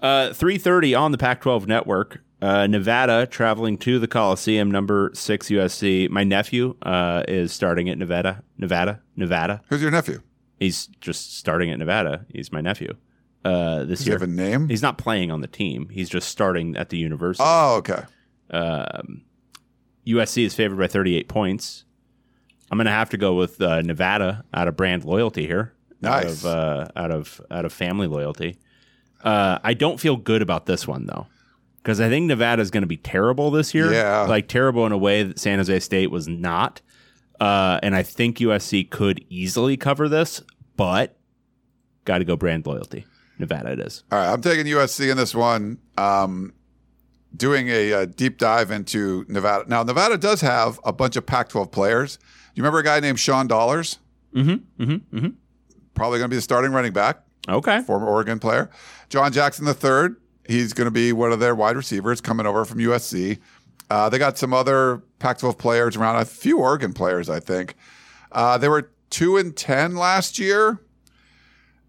[0.00, 2.20] Uh, 3.30 on the Pac-12 network.
[2.40, 6.08] Uh, Nevada traveling to the Coliseum, number six USC.
[6.08, 8.42] My nephew uh, is starting at Nevada.
[8.56, 9.00] Nevada.
[9.16, 9.60] Nevada.
[9.68, 10.22] Who's your nephew?
[10.60, 12.26] He's just starting at Nevada.
[12.32, 12.94] He's my nephew.
[13.44, 14.18] Uh, this Does he year.
[14.18, 14.68] have a name?
[14.68, 15.88] He's not playing on the team.
[15.88, 17.44] He's just starting at the university.
[17.46, 18.02] Oh, okay.
[18.50, 19.22] Um,
[20.06, 21.84] USC is favored by 38 points.
[22.70, 25.72] I'm going to have to go with uh, Nevada out of brand loyalty here.
[26.04, 26.44] Out Nice.
[26.44, 28.58] of uh, out of out of family loyalty.
[29.22, 31.26] Uh, I don't feel good about this one though,
[31.78, 33.92] because I think Nevada is going to be terrible this year.
[33.92, 34.22] Yeah.
[34.22, 36.80] like terrible in a way that San Jose State was not.
[37.40, 40.40] Uh, and I think USC could easily cover this,
[40.76, 41.16] but
[42.04, 43.04] got to go brand loyalty.
[43.38, 44.02] Nevada it is.
[44.10, 45.78] All right, I'm taking USC in this one.
[45.96, 46.52] Um,
[47.36, 49.64] doing a, uh deep dive into Nevada.
[49.68, 52.16] Now, Nevada does have a bunch of Pac-12 players.
[52.16, 52.22] Do
[52.54, 53.98] you remember a guy named Sean Dollars?
[54.34, 54.82] Mm-hmm.
[54.82, 55.16] Mm-hmm.
[55.16, 55.28] Mm-hmm.
[55.98, 57.18] Probably going to be the starting running back,
[57.48, 57.82] Okay.
[57.82, 58.70] former Oregon player.
[59.10, 60.14] John Jackson III.
[60.46, 63.38] He's going to be one of their wide receivers coming over from USC.
[63.90, 66.16] Uh, they got some other Pac-12 players around.
[66.16, 67.74] A few Oregon players, I think.
[68.32, 70.80] Uh, they were two and ten last year.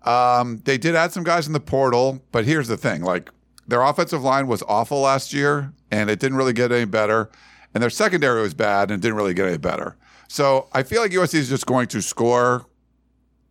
[0.04, 3.30] Um, they did add some guys in the portal, but here's the thing: like
[3.68, 7.30] their offensive line was awful last year, and it didn't really get any better.
[7.74, 9.98] And their secondary was bad, and didn't really get any better.
[10.28, 12.66] So I feel like USC is just going to score.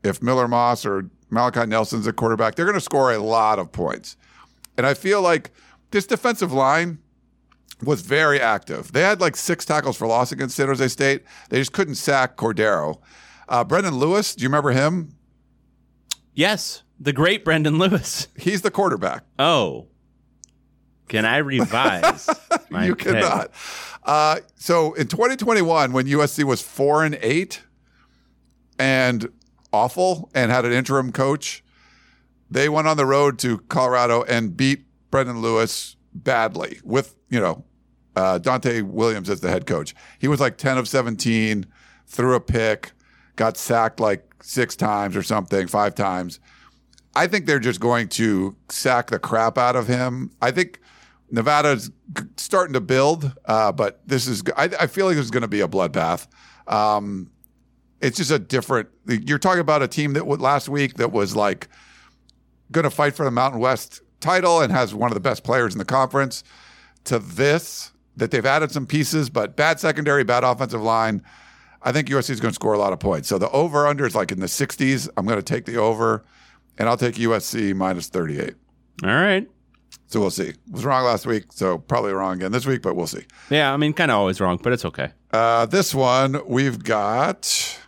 [0.08, 3.70] If Miller Moss or Malachi Nelson's a quarterback, they're going to score a lot of
[3.70, 4.16] points.
[4.76, 5.50] And I feel like
[5.90, 6.98] this defensive line
[7.82, 8.92] was very active.
[8.92, 11.22] They had like six tackles for loss against San Jose State.
[11.50, 13.00] They just couldn't sack Cordeiro.
[13.48, 15.14] Uh, Brendon Lewis, do you remember him?
[16.34, 18.28] Yes, the great Brendon Lewis.
[18.36, 19.24] He's the quarterback.
[19.38, 19.88] Oh,
[21.08, 22.28] can I revise?
[22.70, 23.14] my you pick?
[23.14, 23.50] cannot.
[24.04, 27.62] Uh, so in 2021, when USC was four and eight
[28.78, 29.28] and
[29.72, 31.62] awful and had an interim coach,
[32.50, 37.64] they went on the road to Colorado and beat Brendon Lewis badly with, you know,
[38.16, 39.94] uh, Donte Williams as the head coach.
[40.18, 41.66] He was like 10 of 17,
[42.06, 42.92] threw a pick,
[43.36, 46.40] got sacked like six times or something, five times.
[47.14, 50.30] I think they're just going to sack the crap out of him.
[50.40, 50.80] I think
[51.30, 51.90] Nevada's
[52.36, 55.60] starting to build, uh, but this is, I, I feel like is going to be
[55.60, 56.26] a bloodbath.
[56.66, 57.30] Um,
[58.00, 61.34] it's just a different, you're talking about a team that w- last week that was
[61.34, 61.68] like
[62.70, 65.74] going to fight for the Mountain West title and has one of the best players
[65.74, 66.44] in the conference
[67.04, 71.22] to this, that they've added some pieces, but bad secondary, bad offensive line.
[71.82, 73.28] I think USC is going to score a lot of points.
[73.28, 75.08] So the over under is like in the 60s.
[75.16, 76.24] I'm going to take the over,
[76.76, 78.54] and I'll take USC minus 38.
[79.04, 79.48] All right.
[80.08, 80.54] So we'll see.
[80.70, 83.24] Was wrong last week, so probably wrong again this week, but we'll see.
[83.50, 85.12] Yeah, I mean, kind of always wrong, but it's okay.
[85.30, 87.78] Uh, this one we've got.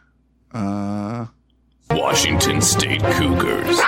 [0.53, 1.27] Uh,
[1.91, 3.79] Washington State Cougars.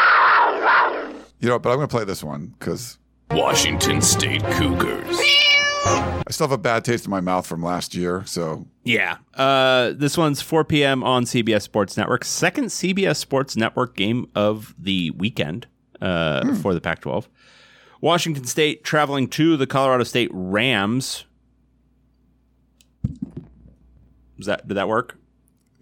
[1.40, 2.98] you know, but I'm going to play this one because
[3.30, 5.18] Washington State Cougars.
[5.84, 8.22] I still have a bad taste in my mouth from last year.
[8.26, 9.18] So Yeah.
[9.34, 11.02] Uh, this one's 4 p.m.
[11.02, 12.24] on CBS Sports Network.
[12.24, 15.66] Second CBS Sports Network game of the weekend
[16.00, 17.28] uh, for the Pac 12.
[18.00, 21.24] Washington State traveling to the Colorado State Rams.
[24.38, 25.16] Is that did that work?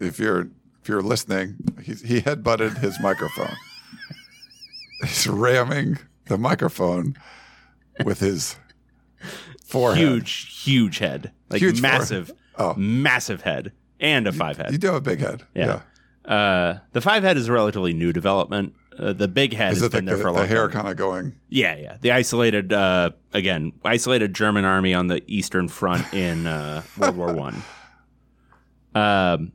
[0.01, 0.49] if you're
[0.83, 3.55] if you're listening, he, he headbutted his microphone.
[5.03, 7.17] He's ramming the microphone
[8.05, 8.57] with his
[9.65, 9.99] forehead.
[9.99, 12.33] Huge, huge head, like Huge massive.
[12.59, 12.75] Oh.
[12.75, 14.73] massive head, and a five head.
[14.73, 15.43] You do have a big head.
[15.55, 15.81] Yeah.
[16.25, 18.75] Uh, the five head is a relatively new development.
[18.99, 20.69] Uh, the big head Is has it the, been there for a the long hair
[20.69, 20.83] time.
[20.83, 21.35] kind of going?
[21.49, 21.97] Yeah, yeah.
[22.01, 27.33] The isolated, uh, again, isolated German army on the Eastern Front in uh, World War
[27.33, 27.63] One.
[28.93, 29.53] Um.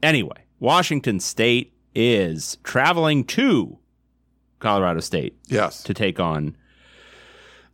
[0.00, 3.78] Anyway, Washington State is traveling to
[4.58, 5.82] Colorado State Yes.
[5.84, 6.56] to take on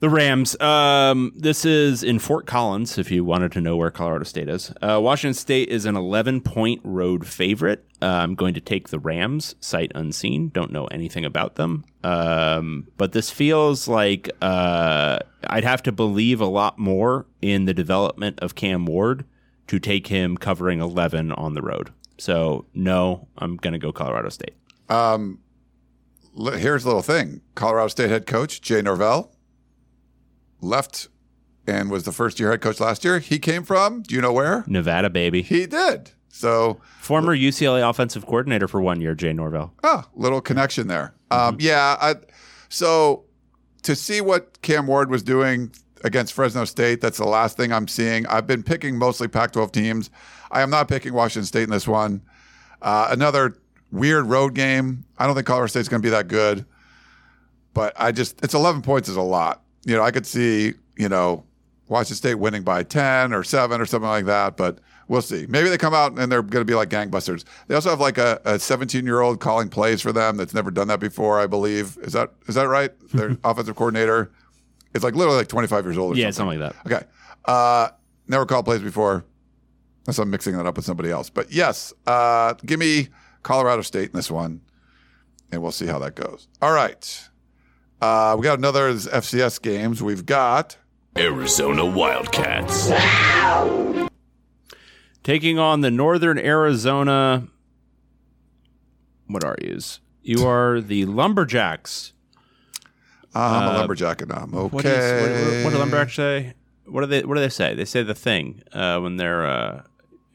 [0.01, 0.61] the Rams.
[0.61, 4.73] Um, this is in Fort Collins, if you wanted to know where Colorado State is.
[4.83, 7.85] Uh, Washington State is an 11 point road favorite.
[8.01, 10.49] Uh, I'm going to take the Rams, sight unseen.
[10.49, 11.85] Don't know anything about them.
[12.03, 17.75] Um, but this feels like uh, I'd have to believe a lot more in the
[17.75, 19.25] development of Cam Ward
[19.69, 21.91] to take him covering 11 on the road.
[22.23, 24.55] So, no, I'm going to go Colorado State.
[24.89, 25.41] Um,
[26.37, 29.33] here's a little thing: Colorado State head coach Jay Norvell
[30.61, 31.09] left
[31.67, 33.19] and was the first year head coach last year.
[33.19, 34.03] He came from.
[34.03, 34.63] Do you know where?
[34.69, 35.43] Nevada, baby.
[35.43, 36.13] He did.
[36.29, 39.75] So Former UCLA offensive coordinator for one year, Jay Norvell.
[39.83, 41.15] Ah, little connection there.
[41.33, 41.97] Um, yeah.
[42.01, 42.15] I,
[42.69, 43.25] so
[43.83, 45.73] to see what Cam Ward was doing
[46.05, 48.27] against Fresno State, that's the last thing I'm seeing.
[48.27, 50.11] I've been picking mostly Pac 12 teams.
[50.51, 52.23] I am not picking Washington State in this one.
[52.81, 53.57] Uh, another
[53.91, 55.05] weird road game.
[55.19, 56.65] I don't think Colorado State's going to be that good,
[57.75, 59.63] but I just, it's 11 points is a lot.
[59.85, 61.45] You know, I could see, you know,
[61.89, 64.79] Washington State winning by 10 or 7 or something like that, but
[65.09, 65.47] we'll see.
[65.49, 67.45] Maybe they come out and they're going to be like gangbusters.
[67.69, 70.89] They also have like a 17 year old calling plays for them that's never done
[70.89, 71.99] that before, I believe.
[72.03, 72.91] Is that is that right?
[73.11, 74.33] Their offensive coordinator
[74.95, 76.59] is like literally like 25 years old or Yeah, something.
[76.59, 76.93] something like that.
[76.97, 77.07] Okay.
[77.45, 77.89] Uh,
[78.29, 79.25] never called plays before.
[80.07, 81.31] Unless I'm mixing that up with somebody else.
[81.31, 83.09] But yes, uh, give me
[83.45, 84.61] Colorado State in this one,
[85.53, 86.49] and we'll see how that goes.
[86.61, 87.29] All right.
[88.01, 90.03] Uh, we got another FCS games.
[90.03, 90.77] We've got
[91.17, 92.91] Arizona Wildcats.
[95.23, 97.47] Taking on the Northern Arizona.
[99.29, 100.01] What are yous?
[100.23, 102.13] You are the Lumberjacks.
[103.35, 104.75] Uh, I'm a lumberjack and I'm okay.
[104.75, 106.55] What, is, what, what do Lumberjacks say?
[106.87, 107.75] What do they What do they say?
[107.75, 109.83] They say the thing uh, when they're uh,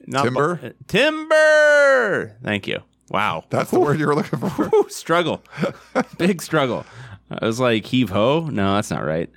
[0.05, 0.59] not Timber?
[0.63, 2.37] uh, timber.
[2.43, 2.81] Thank you.
[3.09, 4.49] Wow, That's the word you were looking for.
[4.49, 5.41] Whew, struggle,
[6.17, 6.85] big struggle.
[7.31, 8.41] I was like heave ho.
[8.51, 9.29] No, that's not right.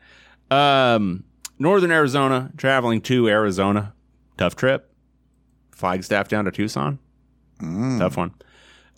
[0.50, 1.22] Um,
[1.58, 3.92] Northern Arizona traveling to Arizona,
[4.38, 4.92] tough trip.
[5.70, 6.98] Flagstaff down to Tucson,
[7.61, 8.34] tough one.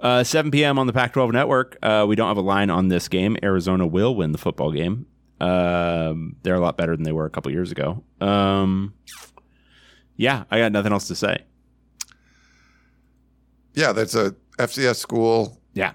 [0.02, 0.78] Uh, 7 p.m.
[0.78, 1.78] on the Pac-12 network.
[1.82, 3.36] Uh, we don't have a line on this game.
[3.42, 5.06] Arizona will win the football game.
[5.40, 8.02] Um, they're a lot better than they were a couple years ago.
[8.20, 8.94] Um,
[10.16, 11.44] yeah, I got nothing else to say.
[13.74, 15.60] Yeah, that's a FCS school.
[15.72, 15.92] Yeah,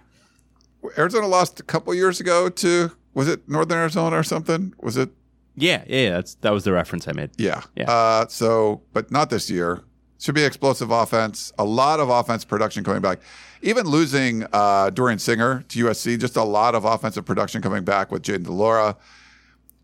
[0.97, 4.73] Arizona lost a couple years ago to was it Northern Arizona or something?
[4.81, 5.09] Was it?
[5.55, 6.01] yeah, yeah.
[6.01, 7.31] yeah, That's that was the reference I made.
[7.37, 7.61] Yeah.
[7.75, 7.89] Yeah.
[7.91, 9.83] Uh, so, but not this year.
[10.19, 11.53] Should be explosive offense.
[11.59, 13.19] A lot of offense production coming back.
[13.61, 18.11] Even losing uh, Dorian Singer to USC, just a lot of offensive production coming back
[18.11, 18.97] with Jayden de Laura.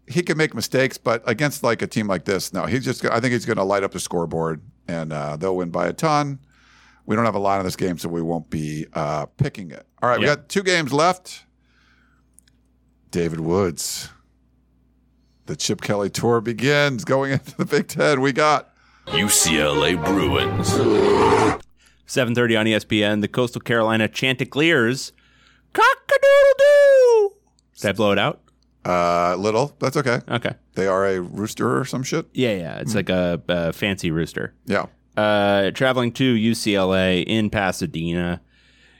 [0.07, 3.05] He can make mistakes, but against like a team like this, no, he's just.
[3.05, 5.93] I think he's going to light up the scoreboard, and uh, they'll win by a
[5.93, 6.39] ton.
[7.05, 9.85] We don't have a lot on this game, so we won't be uh, picking it.
[10.01, 11.45] All right, we got two games left.
[13.11, 14.09] David Woods.
[15.45, 18.21] The Chip Kelly tour begins going into the Big Ten.
[18.21, 18.72] We got
[19.07, 20.69] UCLA Bruins.
[22.07, 23.21] 7:30 on ESPN.
[23.21, 25.11] The Coastal Carolina Chanticleers.
[25.73, 27.33] Cock-a-doodle-doo.
[27.79, 28.41] Did I blow it out?
[28.85, 29.75] uh, Little.
[29.79, 30.19] That's okay.
[30.29, 30.53] Okay.
[30.75, 32.27] They are a rooster or some shit.
[32.33, 32.77] Yeah, yeah.
[32.79, 34.53] It's like a, a fancy rooster.
[34.65, 34.85] Yeah.
[35.17, 38.41] Uh, traveling to UCLA in Pasadena.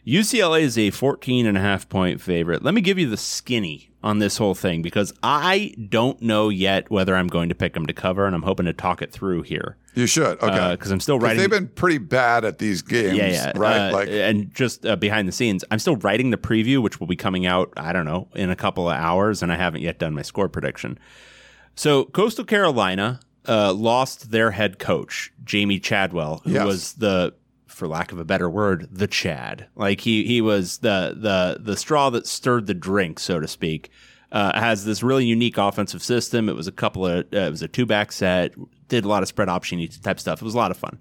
[0.08, 2.64] UCLA is a 14 and a half point favorite.
[2.64, 6.91] Let me give you the skinny on this whole thing because I don't know yet
[6.91, 9.43] whether I'm going to pick them to cover, and I'm hoping to talk it through
[9.43, 10.41] here You should.
[10.43, 10.72] Okay.
[10.72, 11.38] because I'm still writing.
[11.39, 13.18] they've been pretty bad at these games.
[13.18, 13.89] yeah, yeah, Right.
[13.89, 17.08] Uh, like, and just uh, behind the scenes, I'm still writing the preview, which will
[17.08, 17.72] be coming out.
[17.78, 20.49] I don't know in a couple of hours, and I haven't yet done my score
[20.49, 20.99] prediction.
[21.76, 26.66] So Coastal Carolina uh, lost their head coach Jamey Chadwell, who Yes.
[26.66, 27.34] was the,
[27.74, 29.67] for lack of a better word, the Chad.
[29.76, 33.89] Like he he was the the the straw that stirred the drink, so to speak.
[34.32, 36.49] Uh, has this really unique offensive system.
[36.49, 38.55] It was a couple of uh, it was a two back set.
[38.88, 40.41] Did a lot of spread option type stuff.
[40.41, 40.99] It was a lot of fun.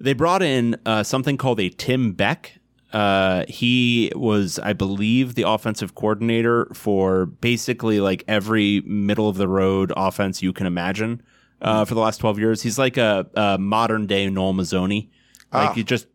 [0.00, 2.58] They brought in uh, something called a Tim Beck.
[2.92, 9.48] Uh, he was, I believe, the offensive coordinator for basically like every middle of the
[9.48, 11.22] road offense you can imagine
[11.60, 12.62] uh, for the last 12 years.
[12.62, 15.08] He's like a, a modern day Noel Mazzone.
[15.52, 15.72] Like Ah.
[15.74, 16.06] he just,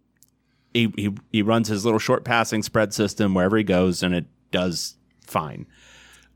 [0.74, 4.26] he, he, he runs his little short passing spread system wherever he goes and it
[4.52, 5.66] does fine.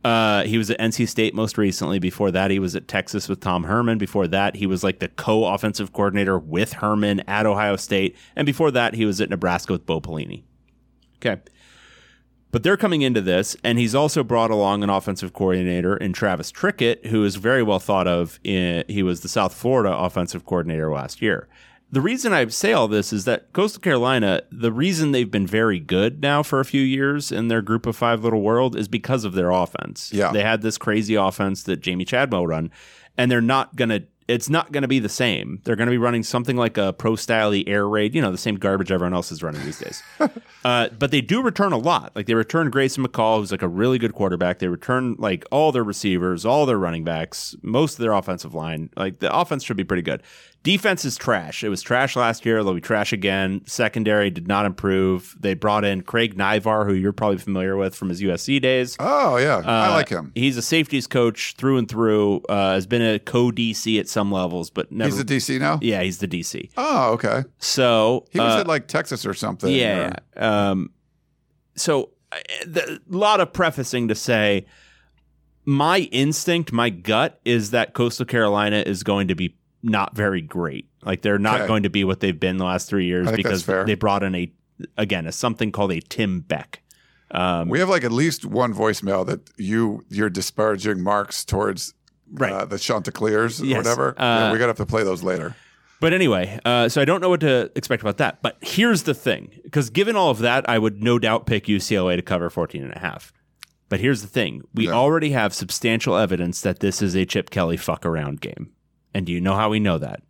[0.04, 2.00] Uh, he was at NC State most recently.
[2.00, 3.98] Before that, he was at Texas with Tom Herman.
[3.98, 8.16] Before that, he was like the co-offensive coordinator with Herman at Ohio State.
[8.36, 10.44] And before that, he was at Nebraska with Bo Pelini.
[11.18, 11.42] Okay.
[12.52, 16.52] But they're coming into this, and he's also brought along an offensive coordinator in Travis
[16.52, 18.40] Trickett, who is very well thought of.
[18.44, 21.50] In, he was the South Florida offensive coordinator last year.
[21.90, 25.80] The reason I say all this is that Coastal Carolina, the reason they've been very
[25.80, 29.24] good now for a few years in their group of five little world is because
[29.24, 30.12] of their offense.
[30.12, 30.32] Yeah.
[30.34, 32.72] They had this crazy offense that Jamey Chadwell run,
[33.18, 35.62] and they're not going to, it's not going to be the same.
[35.64, 38.38] They're going to be running something like a pro style air raid, you know, the
[38.38, 40.04] same garbage everyone else is running these days.
[40.66, 42.14] Uh, but they do return a lot.
[42.14, 44.60] Like they return Grayson McCall, who's like a really good quarterback.
[44.60, 48.90] They return like all their receivers, all their running backs, most of their offensive line.
[48.98, 50.24] Like the offense should be pretty good.
[50.64, 51.64] Defense is trash.
[51.64, 52.62] It was trash last year.
[52.62, 53.62] They'll be trash again.
[53.66, 55.34] Secondary did not improve.
[55.40, 58.98] They brought in Craig Naivar, who you're probably familiar with from his USC days.
[59.00, 59.62] oh, yeah.
[59.66, 60.34] I Uh, like him.
[60.36, 62.42] He's a safeties coach through and through.
[62.50, 65.10] Uh, has been a co DC at some levels, but never.
[65.10, 65.80] He's the DC now?
[65.82, 66.70] yeah, he's the DC.
[66.76, 67.46] Oh, okay.
[67.60, 69.74] So He was uh, at like Texas or something.
[69.74, 70.16] yeah.
[70.36, 70.90] or- Um,
[71.76, 74.66] so a lot of prefacing to say,
[75.64, 79.56] my instinct, my gut is that Coastal Carolina is going to be
[79.88, 80.88] not very great.
[81.04, 81.68] Like they're not Okay.
[81.68, 84.52] going to be what they've been the last three years because they brought in a
[84.98, 86.82] again a something called a Tim Beck.
[87.32, 91.94] Um, We have like at least one voicemail that you you're disparaging marks towards
[92.32, 92.52] Right.
[92.52, 94.10] uh, the Chanticleers or whatever.
[94.20, 95.56] Uh, yeah, we gotta have to play those later.
[96.00, 98.42] But anyway, uh, so I don't know what to expect about that.
[98.44, 102.16] But here's the thing because given all of that, I would no doubt pick UCLA
[102.18, 103.34] to cover 14 and a half.
[103.90, 104.92] But here's the thing we Yeah.
[104.94, 108.70] already have substantial evidence that this is a Chip Kelly fuck around game.
[109.14, 110.22] And do you know how we know that?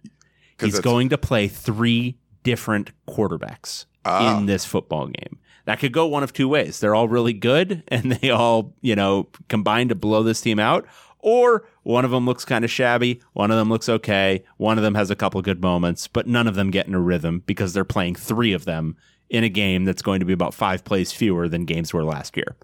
[0.60, 4.38] He's going to play three different quarterbacks Ah.
[4.40, 5.38] in this football game.
[5.66, 6.80] That could go one of two ways.
[6.80, 10.88] They're all really good and they all, you know, combine to blow this team out.
[11.20, 14.84] Or one of them looks kind of shabby, one of them looks okay, one of
[14.84, 17.74] them has a couple good moments, but none of them get in a rhythm because
[17.74, 18.96] they're playing three of them
[19.30, 22.38] in a game that's going to be about five plays fewer than games were last
[22.38, 22.56] year.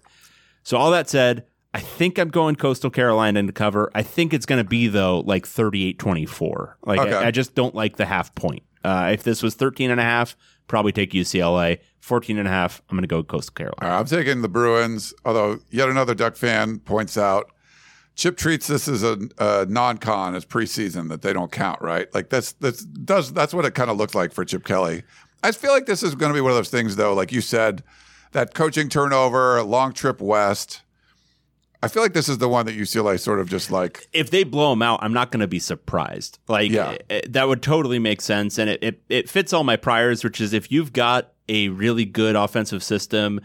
[0.62, 1.44] So all that said,
[1.74, 3.90] I think I'm going Coastal Carolina to cover.
[3.94, 6.74] I think it's going to be though like 38-24.
[6.86, 7.12] Like Okay.
[7.12, 8.62] I, I just don't like the half point.
[8.84, 10.36] Uh, if this was 13 and a half,
[10.68, 11.80] probably take UCLA.
[12.00, 13.76] 14 and a half, I'm going to go Coastal Carolina.
[13.80, 17.50] Right, I'm taking the Bruins, although yet another Duck fan points out
[18.16, 22.12] Chip treats this as a, a non-con as preseason that they don't count, right?
[22.14, 25.02] Like that's that's does that's what it kind of looks like for Chip Kelly.
[25.42, 27.12] I feel like this is going to be one of those things, though.
[27.12, 27.82] Like you said,
[28.32, 30.82] that coaching turnover, long trip west.
[31.84, 34.42] I feel like this is the one that UCLA sort of just like if they
[34.44, 36.38] blow them out, I'm not going to be surprised.
[36.48, 36.96] Like Yeah.
[37.10, 40.40] eh, that would totally make sense, and it, it it fits all my priors, which
[40.40, 43.40] is if you've got a really good offensive system,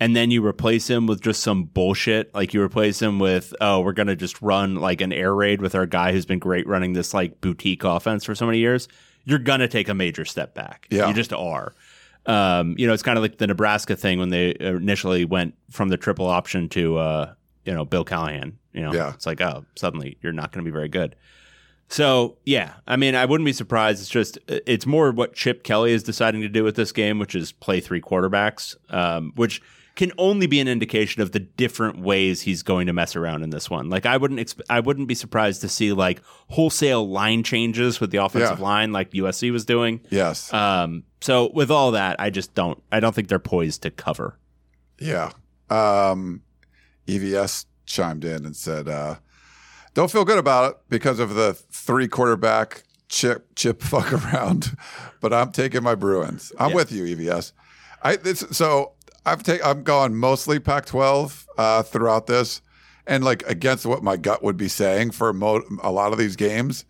[0.00, 3.80] and then you replace him with just some bullshit, like you replace him with oh
[3.80, 6.66] we're going to just run like an air raid with our guy who's been great
[6.66, 8.88] running this like boutique offense for so many years,
[9.24, 10.86] you're going to take a major step back.
[10.90, 11.06] Yeah.
[11.08, 11.74] you just are.
[12.26, 15.90] Um, you know, it's kind of like the Nebraska thing when they initially went from
[15.90, 17.34] the triple option to, uh,
[17.64, 18.58] you know, Bill Callahan.
[18.72, 19.12] You know, Yeah.
[19.14, 21.16] it's like, oh, suddenly you're not going to be very good.
[21.88, 24.00] So yeah, I mean, I wouldn't be surprised.
[24.00, 27.34] It's just it's more what Chip Kelly is deciding to do with this game, which
[27.34, 29.60] is play three quarterbacks, um, which
[29.94, 33.50] can only be an indication of the different ways he's going to mess around in
[33.50, 33.90] this one.
[33.90, 38.10] Like I wouldn't exp- I wouldn't be surprised to see like wholesale line changes with
[38.10, 38.64] the offensive Yeah.
[38.64, 40.00] line, like USC was doing.
[40.10, 42.82] yes, Um, so with all that, I just don't.
[42.90, 44.38] I don't think they're poised to cover.
[44.98, 45.30] yeah.
[45.70, 46.42] Um,
[47.06, 49.16] EVS chimed in and said, uh,
[49.94, 54.76] "Don't feel good about it because of the three quarterback chip chip fuck around,
[55.20, 56.52] but I'm taking my Bruins.
[56.58, 56.76] I'm Yeah.
[56.76, 57.52] with you, EVS.
[58.02, 58.92] I this, so
[59.26, 62.60] I've taken I'm going mostly Pac-12 uh, throughout this.
[63.06, 66.36] and like against what my gut would be saying for mo- a lot of these
[66.36, 66.86] games.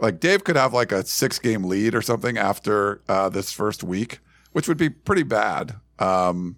[0.00, 3.82] Like Dave could have like a six game lead or something after uh, this first
[3.84, 4.20] week,
[4.52, 5.74] which would be pretty bad.
[5.98, 6.56] Um,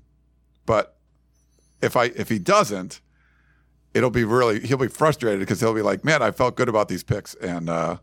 [0.65, 0.95] but
[1.83, 3.01] if I if he doesn't,
[3.95, 6.89] it'll be really he'll be frustrated because he'll be like, man, I felt good about
[6.89, 7.99] these picks and uh,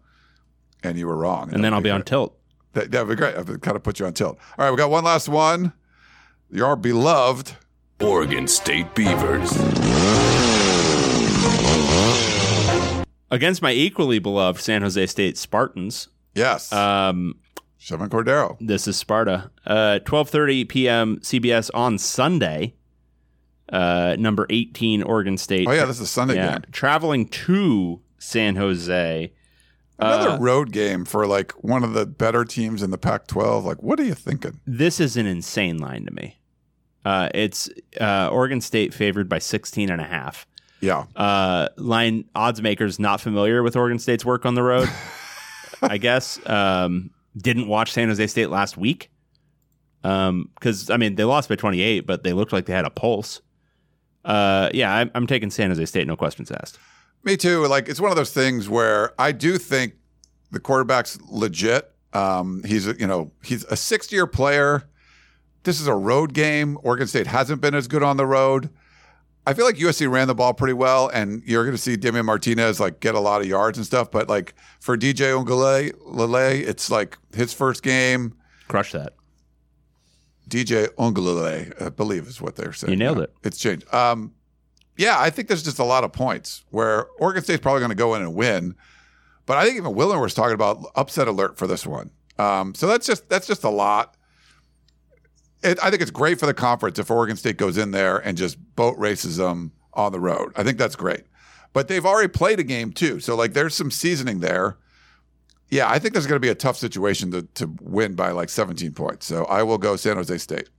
[0.84, 1.54] and you were wrong.
[1.54, 2.38] And then I'll be on tilt.
[2.74, 3.36] That that would be great.
[3.36, 4.38] I've kind of put you on tilt.
[4.58, 5.74] All right, we got one last one.
[6.52, 7.54] Your beloved.
[8.00, 9.52] Oregon State Beavers.
[13.30, 16.08] Against my equally beloved San Jose State Spartans.
[16.34, 17.36] Yes, Um,
[17.82, 18.56] Chevan Cordeiro.
[18.62, 19.50] This is Sparta.
[19.66, 21.18] Uh, 12:30 p.m.
[21.22, 22.76] CBS on Sunday.
[23.70, 25.68] Uh, number 18 Oregon State.
[25.68, 26.62] Oh yeah, this is a Sunday yeah, game.
[26.72, 29.34] traveling to San Jose.
[30.00, 33.64] Another Uh, road game for like one of the better teams in the Pac-12.
[33.64, 34.60] Like, what are you thinking?
[34.68, 36.38] This is an insane line to me.
[37.04, 40.46] Uh, it's uh, Oregon State favored by 16 and a half.
[40.82, 44.88] Yeah, Uh, line odds makers not familiar with Oregon State's work on the road.
[45.82, 49.10] I guess um, didn't watch San Jose State last week
[50.04, 53.42] because I mean they lost by 28, but they looked like they had a pulse.
[54.28, 56.78] Uh, yeah, I'm, I'm taking San Jose State, no questions asked.
[57.24, 57.66] me too.
[57.66, 59.94] Like, it's one of those things where I do think
[60.52, 61.92] the quarterback's legit.
[62.14, 64.84] Um, he's a, you know he's a sixth-year player.
[65.64, 66.78] This is a road game.
[66.84, 68.70] Oregon State hasn't been as good on the road.
[69.46, 72.26] I feel like USC ran the ball pretty well, and you're going to see Damien
[72.26, 74.12] Martinez like get a lot of yards and stuff.
[74.12, 78.36] But like for DJ Ungale, it's like his first game.
[78.68, 79.14] Crush that.
[80.48, 82.92] DJ Ungale, I believe is what they're saying.
[82.92, 83.24] You nailed now.
[83.24, 83.34] it.
[83.44, 83.92] It's changed.
[83.94, 84.34] Um,
[84.98, 87.96] yeah, I think there's just a lot of points where Oregon State's probably going to
[87.96, 88.76] go in and win.
[89.46, 92.12] But I think even Wilner was talking about upset alert for this one.
[92.40, 94.16] Um, so that's just that's just a lot.
[95.64, 98.38] It, I think it's great for the conference if Oregon State goes in there and
[98.38, 100.52] just boat races them on the road.
[100.56, 101.24] I think that's great.
[101.74, 104.78] But they've already played a game too, so like there's some seasoning there.
[105.70, 108.50] Yeah, I think there's going to be a tough situation to to win by like
[108.50, 109.26] 17 points.
[109.26, 110.70] So I will go San Jose State.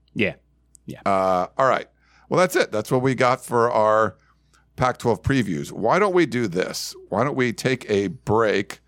[0.87, 1.01] Yeah.
[1.05, 1.87] Uh, all right.
[2.31, 2.73] Well, that's it.
[2.73, 4.17] That's what we got for our
[4.77, 5.71] Pac 12 previews.
[5.73, 6.95] Why don't we do this?
[7.11, 8.81] Why don't we take a break?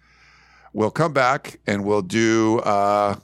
[0.73, 3.17] We'll come back and we'll do, uh,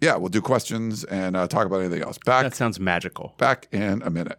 [0.00, 2.16] yeah, we'll do questions and uh, talk about anything else.
[2.24, 3.34] Back, That sounds magical.
[3.38, 4.38] back in a minute.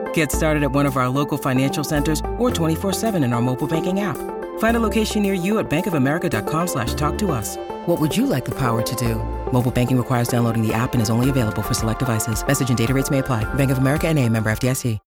[0.13, 3.99] Get started at one of our local financial centers or 24-7 in our mobile banking
[3.99, 4.17] app.
[4.59, 7.57] Find a location near you at bankofamerica.com slash talk to us.
[7.85, 9.15] What would you like the power to do?
[9.51, 12.45] Mobile banking requires downloading the app and is only available for select devices.
[12.45, 13.43] Message and data rates may apply.
[13.53, 14.97] Bank of America and a member FDIC.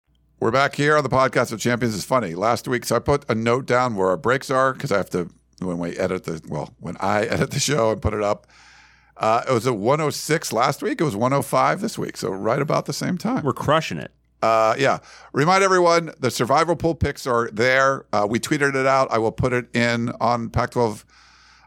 [0.40, 1.94] We're back here on the podcast of Champions.
[1.94, 2.34] It's funny.
[2.34, 5.08] Last week, so I put a note down where our breaks are because I have
[5.10, 5.30] to
[5.60, 8.46] when we edit the well when I edit the show and put it up.
[9.16, 11.00] Uh, it was a 106 last week.
[11.00, 12.16] It was 105 this week.
[12.16, 13.44] So right about the same time.
[13.44, 14.10] We're crushing it.
[14.44, 14.98] Uh, yeah.
[15.32, 18.04] Remind everyone the survival pool picks are there.
[18.12, 19.10] Uh, we tweeted it out.
[19.10, 21.06] I will put it in on Pac 12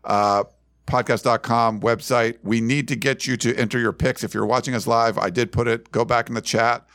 [0.03, 0.43] uh,
[0.85, 2.37] podcast.com website.
[2.43, 4.23] We need to get you to enter your picks.
[4.23, 5.91] If you're watching us live, I did put it.
[5.91, 6.85] Go back in the chat.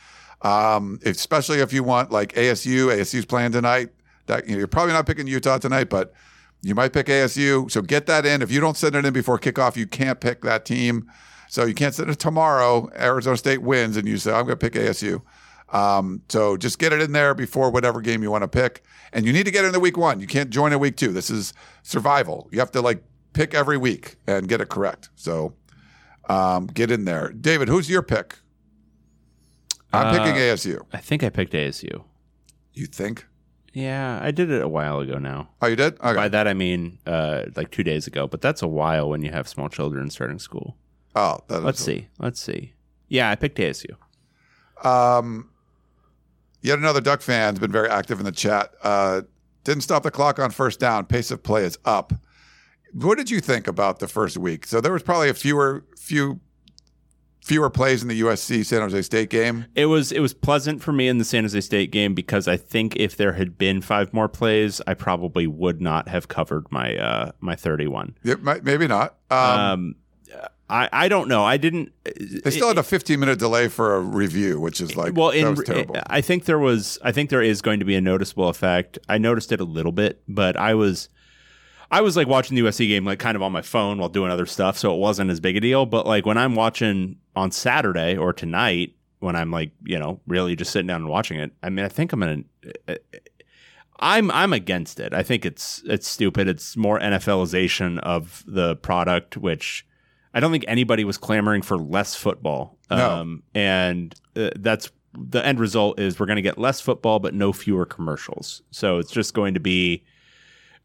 [0.41, 3.89] Um, especially if you want like ASU, ASU's playing tonight.
[4.27, 6.13] That you know, you're probably not picking Utah tonight, but
[6.61, 7.69] you might pick ASU.
[7.69, 8.41] So get that in.
[8.41, 11.11] If you don't send it in before kickoff, you can't pick that team.
[11.49, 12.89] So you can't send it tomorrow.
[12.95, 15.21] Arizona State wins, and you say, "I'm going to pick ASU."
[15.69, 18.83] Um, so just get it in there before whatever game you want to pick.
[19.11, 20.19] And you need to get it in the week one.
[20.19, 21.11] You can't join in week two.
[21.11, 22.47] This is survival.
[22.51, 23.03] You have to like
[23.33, 25.09] pick every week and get it correct.
[25.15, 25.55] So
[26.29, 27.29] um, get in there.
[27.31, 28.37] David, who's your pick?
[29.91, 30.81] I'm Uh, picking ASU.
[30.93, 32.03] I think I picked ASU.
[32.73, 33.25] You think?
[33.73, 35.49] Yeah, I did it a while ago now.
[35.61, 35.93] Oh, you did?
[35.99, 36.13] Okay.
[36.13, 39.31] By that I mean uh, like two days ago, but that's a while when you
[39.31, 40.77] have small children starting school.
[41.15, 42.07] oh, that is Let's see.
[42.19, 42.73] Let's see.
[43.07, 43.95] Yeah, I picked ASU.
[44.83, 45.49] Um,
[46.63, 48.73] yet another Duck fan has been very active in the chat.
[48.81, 49.21] Uh,
[49.63, 51.05] didn't stop the clock on first down.
[51.05, 52.11] Pace of play is up.
[52.93, 54.65] What did you think about the first week?
[54.65, 56.39] So there was probably a fewer few
[57.43, 59.65] fewer plays in the USC San Jose State game.
[59.75, 62.55] It was it was pleasant for me in the San Jose State game because I
[62.57, 66.95] think if there had been five more plays, I probably would not have covered my
[66.95, 68.15] uh, my thirty one.
[68.23, 69.15] Yeah, might- maybe not.
[69.31, 69.95] Um, Um,
[70.73, 71.45] I I don't know.
[71.45, 71.93] I didn't.
[72.05, 72.11] Uh,
[72.43, 75.47] they still had a 15 minute delay for a review, which is like well, in,
[75.47, 75.97] was eh, terrible.
[76.07, 76.97] I think there was.
[77.03, 78.97] I think there is going to be a noticeable effect.
[79.07, 81.09] I noticed it a little bit, but I was.
[81.91, 84.31] I was like watching the USC game, like kind of on my phone while doing
[84.31, 85.85] other stuff, so it wasn't as big a deal.
[85.85, 90.55] But like when I'm watching on Saturday or tonight, when I'm like, you know, really
[90.55, 92.43] just sitting down and watching it, I mean, I think I'm gonna.
[92.87, 93.19] Eh, eh,
[93.99, 95.13] I'm I'm against it.
[95.13, 96.47] I think it's it's stupid.
[96.47, 99.85] It's more NFLization of the product, which
[100.33, 102.77] I don't think anybody was clamoring for less football.
[102.89, 103.09] No.
[103.11, 107.33] Um, and uh, that's the end result is we're going to get less football, but
[107.33, 108.63] no fewer commercials.
[108.71, 110.03] So it's just going to be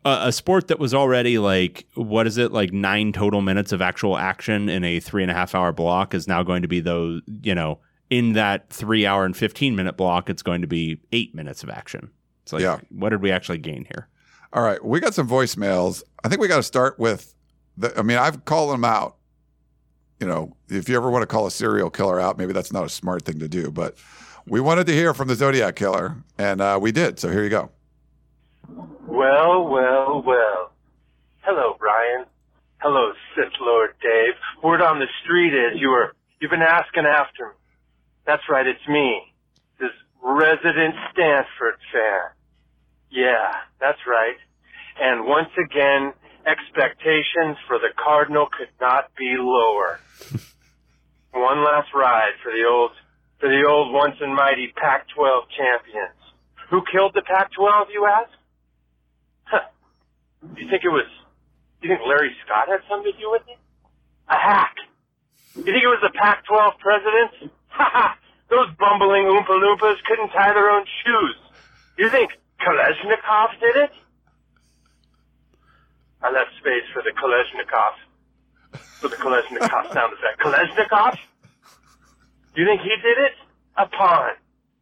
[0.04, 3.80] a, a sport that was already like what is it like nine total minutes of
[3.80, 6.80] actual action in a three and a half hour block is now going to be
[6.80, 7.78] those you know
[8.10, 11.70] in that three hour and fifteen minute block it's going to be eight minutes of
[11.70, 12.10] action.
[12.42, 12.80] It's like Yeah.
[12.90, 14.08] what did we actually gain here?
[14.52, 16.02] All right, we got some voicemails.
[16.24, 17.34] I think we got to start with
[17.76, 17.98] the.
[17.98, 19.16] I mean, I've called them out.
[20.20, 22.84] You know, if you ever want to call a serial killer out, maybe that's not
[22.84, 23.70] a smart thing to do.
[23.70, 23.96] But
[24.46, 27.18] we wanted to hear from the Zodiac killer, and uh, we did.
[27.20, 27.70] So here you go.
[29.06, 30.72] Well, well, well.
[31.42, 32.26] Hello, Brian.
[32.80, 34.34] Hello, Sith Lord Dave.
[34.62, 37.52] Word on the street is you were you've been asking after me.
[38.26, 39.22] That's right, it's me,
[39.80, 39.90] this
[40.22, 42.30] resident Stanford fan.
[43.10, 44.36] Yeah, that's right.
[45.00, 46.12] And once again,
[46.46, 50.00] expectations for the Cardinal could not be lower.
[51.32, 52.92] One last ride for the old
[53.38, 56.18] for the old once and mighty Pac-12 champions.
[56.70, 58.30] Who killed the Pac-12, you ask?
[59.44, 59.66] Huh.
[60.56, 61.06] You think it was,
[61.80, 63.58] you think Larry Scott had something to do with it?
[64.28, 64.74] A hack.
[65.54, 67.54] You think it was the Pac-12 presidents?
[67.68, 68.18] Ha ha!
[68.50, 71.36] Those bumbling Oompa Loompas couldn't tie their own shoes.
[71.96, 73.90] You think Kliavkoff did it?
[76.22, 78.80] I left space for the Kliavkoff.
[79.00, 80.40] For the Kliavkoff sound effect.
[80.40, 81.18] Kliavkoff?
[82.56, 83.32] You think he did it?
[83.76, 84.32] A pawn.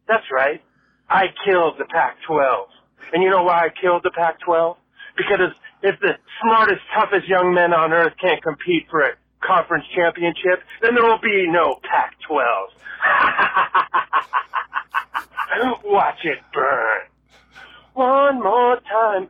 [0.07, 0.61] That's right.
[1.09, 2.65] I killed the Pac-12.
[3.13, 4.75] And you know why I killed the Pac-12?
[5.15, 5.51] Because
[5.83, 9.11] if the smartest, toughest young men on earth can't compete for a
[9.45, 12.67] conference championship, then there will be no Pac-12.
[15.85, 17.01] Watch it burn.
[17.93, 19.29] One more time.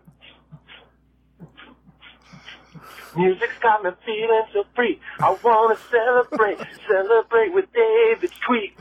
[3.16, 5.00] Music's got me feeling so free.
[5.20, 8.74] I wanna celebrate, celebrate with David's tweet.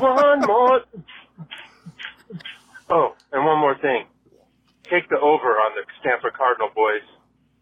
[0.00, 0.82] One more.
[2.90, 4.06] Oh, and one more thing.
[4.90, 7.02] Take the over on the Stanford Cardinal boys.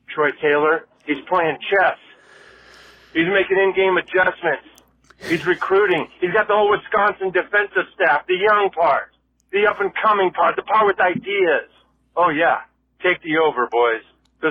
[0.09, 1.99] Troy Taylor, he's playing chess.
[3.13, 4.67] He's making in-game adjustments.
[5.29, 6.09] He's recruiting.
[6.21, 9.13] He's got the whole Wisconsin defensive staff, the young part,
[9.53, 11.71] the up-and-coming part, the part with ideas.
[12.17, 12.63] Oh yeah,
[13.03, 14.03] take the over, boys.
[14.43, 14.51] Uh,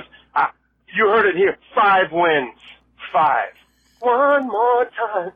[0.94, 1.56] you heard it here.
[1.74, 2.58] Five wins.
[3.12, 3.50] Five.
[4.00, 5.32] One more time.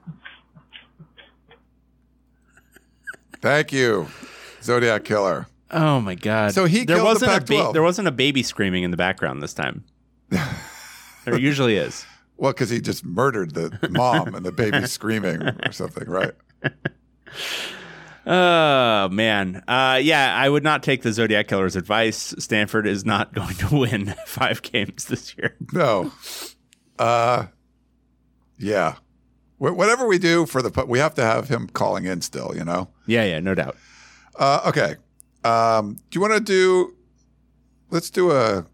[3.40, 4.08] Thank you,
[4.62, 5.46] Zodiac killer.
[5.70, 6.52] Oh my god!
[6.52, 7.72] So he there wasn't a Pac-12.
[7.72, 9.84] there wasn't a baby screaming in the background this time.
[10.30, 12.06] there usually is.
[12.38, 16.32] Well, because he just murdered the mom and the baby screaming or something, right?
[18.28, 22.34] Oh man, uh, yeah, I would not take the Zodiac Killer's advice.
[22.38, 25.54] Stanford is not going to win five games this year.
[25.72, 26.10] No.
[26.98, 27.46] Uh,
[28.58, 28.96] yeah.
[29.58, 32.64] Wh- whatever we do for the, we have to have him calling in still, you
[32.64, 32.88] know?
[33.06, 33.76] Yeah, yeah, no doubt.
[34.38, 34.96] Uh, okay.
[35.44, 36.94] Um, do you want to do,
[37.90, 38.64] let's do a, All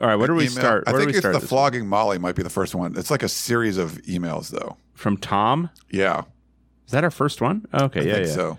[0.00, 0.54] right, where do we email.
[0.54, 0.84] start?
[0.86, 2.96] I Where do think we it's start the flogging Molly might be the first one.
[2.96, 4.76] It's like a series of emails though.
[4.94, 5.70] from Tom?
[5.90, 6.22] Yeah.
[6.86, 7.66] Is that our first one?
[7.74, 8.32] Okay, I yeah, think yeah.
[8.34, 8.58] so.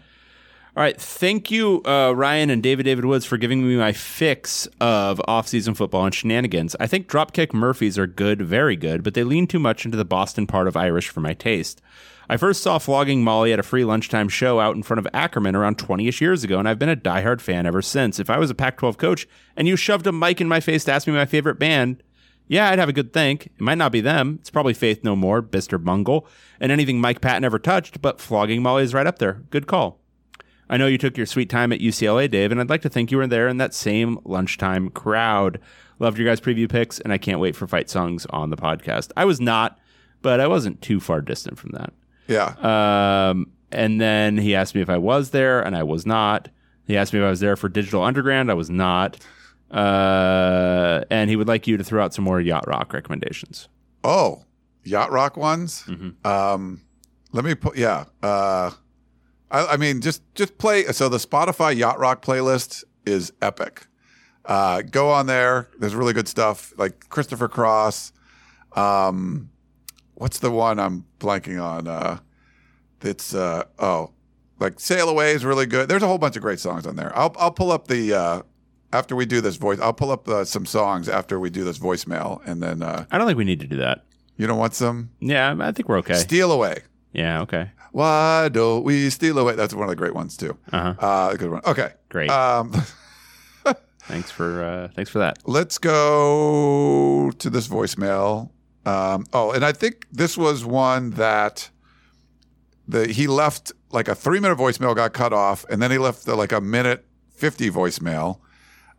[0.75, 0.99] All right.
[0.99, 5.75] Thank you, uh, Ryan and David David Woods, for giving me my fix of off-season
[5.75, 6.75] football and shenanigans.
[6.79, 10.05] I think Dropkick Murphys are good, very good, but they lean too much into the
[10.05, 11.79] Boston part of Irish for my taste.
[12.27, 15.55] I first saw Flogging Molly at a free lunchtime show out in front of Ackerman
[15.55, 18.19] around 20 ish years ago, and I've been a diehard fan ever since.
[18.19, 20.85] If I was a Pac 12 coach and you shoved a mic in my face
[20.85, 22.01] to ask me my favorite band,
[22.47, 23.47] yeah, I'd have a good think.
[23.47, 24.39] It might not be them.
[24.41, 25.81] It's probably Faith No More, Mr.
[25.83, 26.25] Bungle,
[26.59, 29.43] and anything Mike Patton ever touched, but Flogging Molly is right up there.
[29.51, 30.02] Good call.
[30.69, 33.11] I know you took your sweet time at UCLA, Dave, and I'd like to think
[33.11, 35.59] you were there in that same lunchtime crowd.
[35.99, 39.11] Loved your guys' preview picks, and I can't wait for fight songs on the podcast.
[39.15, 39.79] I was not,
[40.21, 41.93] but I wasn't too far distant from that.
[42.27, 42.55] Yeah.
[43.29, 46.49] Um, and then he asked me if I was there, and I was not.
[46.87, 48.49] He asked me if I was there for Digital Underground.
[48.49, 49.17] I was not.
[49.71, 53.67] Uh, and he would like you to throw out some more yacht rock recommendations.
[54.03, 54.43] Oh,
[54.83, 55.83] yacht rock ones.
[56.23, 56.81] Um,
[57.31, 57.75] let me put.
[57.77, 58.05] Yeah.
[58.21, 58.71] Uh,
[59.53, 60.83] I, I mean, just just play.
[60.85, 63.87] So the Spotify yacht rock playlist is epic.
[64.45, 65.69] Uh, go on there.
[65.79, 68.11] There's really good stuff like Christopher Cross.
[68.75, 69.49] Um,
[70.15, 71.87] what's the one I'm blanking on?
[71.87, 72.19] Uh,
[73.01, 74.11] it's uh, oh,
[74.59, 75.87] like Sail Away is really good.
[75.87, 77.15] There's a whole bunch of great songs on there.
[77.17, 78.41] I'll I'll pull up the uh,
[78.91, 79.79] after we do this voice.
[79.79, 83.17] I'll pull up uh, some songs after we do this voicemail, and then uh, I
[83.17, 84.03] don't think we need to do that.
[84.37, 86.15] you don't want some Yeah, I think we're okay.
[86.15, 86.81] Steal Away.
[87.11, 87.69] yeah, okay.
[87.93, 89.53] Why don't we steal away?
[89.53, 90.57] That's one of the great ones too.
[90.71, 90.95] Uh-huh.
[90.97, 91.61] Uh, good one.
[91.65, 92.29] Okay, Great.
[92.29, 92.73] Um,
[94.05, 95.37] Thanks for uh, thanks for that.
[95.45, 98.49] let's go to this voicemail.
[98.85, 101.69] Um, oh, and I think this was one that
[102.87, 106.25] the he left like a three minute voicemail got cut off, and then he left
[106.25, 108.39] the, like a minute fifty voicemail.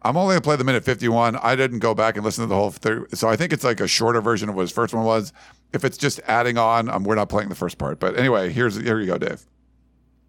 [0.00, 1.36] I'm only gonna play the minute fifty one.
[1.36, 3.80] I didn't go back and listen to the whole thing, so I think it's like
[3.80, 5.32] a shorter version of what his first one was.
[5.74, 7.98] If it's just adding on, um, we're not playing the first part.
[7.98, 9.42] But anyway, here's here you go, Dave.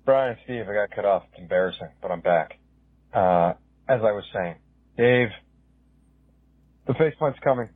[0.03, 1.23] Brian, Steve, I got cut off.
[1.31, 2.59] It's embarrassing, but I'm back.
[3.13, 3.53] Uh,
[3.87, 4.55] as I was saying,
[4.97, 5.29] Dave,
[6.87, 7.69] the face faceplant's coming.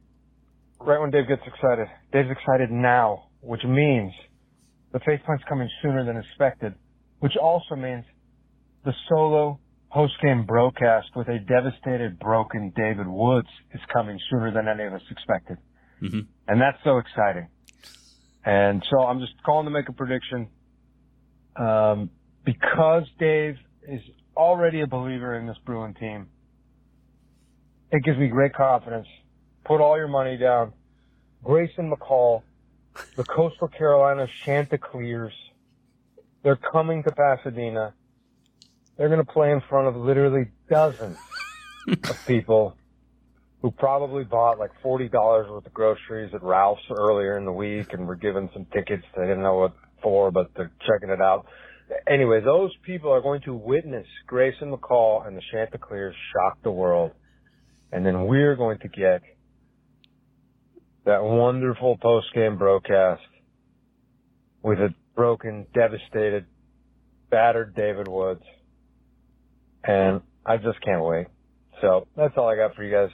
[0.79, 1.87] Right when Dave gets excited.
[2.11, 4.13] Dave's excited now, which means
[4.91, 6.73] the face faceplant's coming sooner than expected,
[7.19, 8.05] which also means
[8.83, 9.59] the solo
[9.91, 15.01] post-game broadcast with a devastated, broken David Woods is coming sooner than any of us
[15.11, 15.57] expected.
[16.47, 17.47] And that's so exciting.
[18.45, 20.47] And so I'm just calling to make a prediction
[21.55, 22.09] um,
[22.45, 23.57] because Dave
[23.87, 24.01] is
[24.35, 26.27] already a believer in this Bruin team,
[27.91, 29.07] it gives me great confidence.
[29.65, 30.73] Put all your money down.
[31.43, 32.43] Grayson McCall,
[33.15, 35.33] the Coastal Carolina Chanticleers,
[36.43, 37.93] they're coming to Pasadena.
[38.97, 41.17] They're going to play in front of literally dozens
[41.87, 42.75] of people
[43.61, 45.11] who probably bought like $40
[45.49, 49.23] worth of groceries at Ralph's earlier in the week and were given some tickets they
[49.23, 51.45] didn't know what for, but they're checking it out.
[52.07, 57.11] Anyway, those people are going to witness Grayson McCall and the Chanticleers shock the world.
[57.91, 59.21] And then we're going to get
[61.05, 63.23] that wonderful post-game broadcast
[64.61, 66.45] with a broken, devastated,
[67.31, 68.43] battered David Woods.
[69.83, 71.27] And I just can't wait.
[71.81, 73.09] So that's all I got for you guys.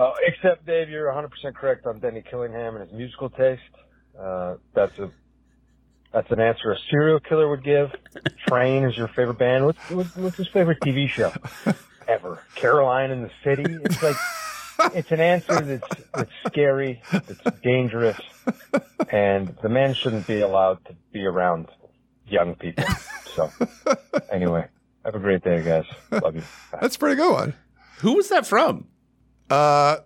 [0.00, 3.60] Uh, except Dave, you're 100% correct on Denny Killingham and his musical taste.
[4.18, 5.10] Uh, that's a
[6.10, 7.92] that's an answer a serial killer would give.
[8.48, 9.66] Train is your favorite band.
[9.66, 11.32] What's, what's, what's his favorite TV show
[12.08, 12.40] ever?
[12.54, 13.64] Caroline in the City.
[13.84, 14.16] It's like
[14.94, 18.18] it's an answer that's that's scary, it's dangerous,
[19.10, 21.68] and the man shouldn't be allowed to be around
[22.26, 22.84] young people.
[23.34, 23.52] So
[24.32, 24.66] anyway,
[25.04, 25.84] have a great day, guys.
[26.10, 26.42] Love you.
[26.72, 26.78] Bye.
[26.80, 27.54] That's a pretty good one.
[27.98, 28.86] Who was that from?
[29.50, 29.96] Uh,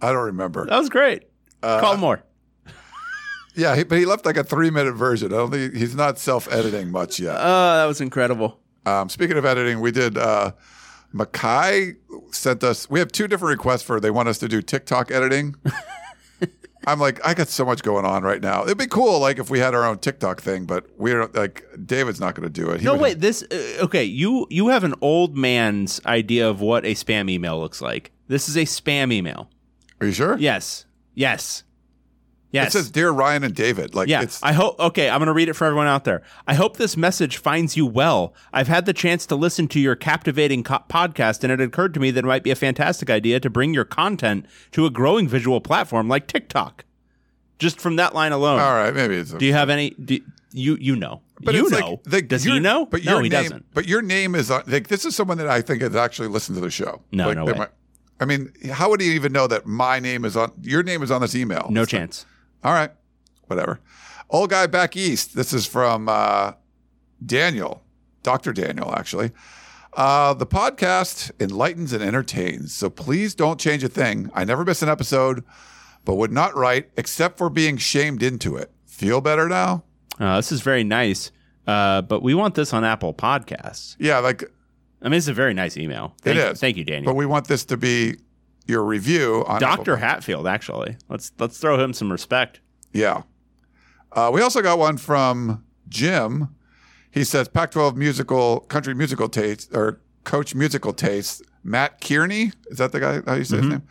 [0.00, 0.66] I don't remember.
[0.66, 1.24] That was great.
[1.62, 2.22] Uh, Call more.
[3.58, 5.32] Yeah, he, but he left like a three minute version.
[5.32, 7.36] I don't think he's not self editing much yet.
[7.38, 8.60] Oh, that was incredible.
[8.84, 10.18] Um, speaking of editing, we did.
[10.18, 10.52] Uh,
[11.14, 11.96] Makai
[12.32, 12.90] sent us.
[12.90, 13.98] We have two different requests for.
[13.98, 15.54] They want us to do TikTok editing.
[16.86, 18.62] I'm like, I got so much going on right now.
[18.62, 22.20] It'd be cool, like if we had our own TikTok thing, but we're like, David's
[22.20, 22.80] not going to do it.
[22.80, 23.20] He No, wait.
[23.20, 24.04] This uh, okay?
[24.04, 28.12] You you have an old man's idea of what a spam email looks like.
[28.28, 29.48] This is a spam email.
[30.00, 30.36] Are you sure?
[30.38, 30.84] Yes.
[31.14, 31.62] Yes.
[32.52, 32.68] Yes.
[32.68, 34.78] It says, "Dear Ryan and David." Like, yeah, it's I hope.
[34.78, 36.22] Okay, I'm going to read it for everyone out there.
[36.46, 38.34] I hope this message finds you well.
[38.52, 42.00] I've had the chance to listen to your captivating co- podcast, and it occurred to
[42.00, 45.28] me that it might be a fantastic idea to bring your content to a growing
[45.28, 46.84] visual platform like TikTok.
[47.58, 48.60] Just from that line alone.
[48.60, 48.94] all right.
[48.94, 49.32] Maybe it's.
[49.32, 49.90] Do you have any?
[49.90, 50.18] Do,
[50.52, 51.22] you you know?
[51.42, 51.90] But you it's know?
[51.90, 52.86] like the- Does your- he know?
[52.86, 53.66] But no, your he name, doesn't.
[53.74, 54.62] But your name is on.
[54.66, 57.02] Like, this is someone that I think has actually listened to the show.
[57.12, 57.52] No, Like, no way.
[57.54, 57.70] might-
[58.18, 60.52] I mean, how would he even know that my name is on?
[60.62, 61.66] Your name is on this email.
[61.70, 62.24] No like- chance.
[62.64, 62.90] All right,
[63.46, 63.80] whatever.
[64.30, 65.36] Old guy back east.
[65.36, 66.52] This is from uh,
[67.24, 67.82] Daniel,
[68.22, 69.30] Doctor Daniel, actually.
[69.92, 74.30] Uh, the podcast enlightens and entertains, so please don't change a thing.
[74.34, 75.44] I never miss an episode,
[76.04, 78.70] but would not write except for being shamed into it.
[78.84, 79.84] Feel better now?
[80.18, 81.30] Uh, this is very nice,
[81.66, 83.96] uh, but we want this on Apple Podcasts.
[83.98, 84.44] Yeah, like
[85.06, 86.16] I mean, it's a very nice email.
[86.20, 86.60] Thank, it is.
[86.60, 87.12] Thank you, Daniel.
[87.12, 88.16] But we want this to be
[88.66, 90.96] your review on Doctor Hatfield, actually.
[91.08, 92.58] Let's let's throw him some respect.
[92.92, 93.22] Yeah.
[94.10, 96.48] Uh, we also got one from Jim.
[97.12, 101.40] He says Pac-12 musical country musical taste or coach musical taste.
[101.62, 103.20] Mat Kearney is that the guy?
[103.24, 103.82] How you say his name?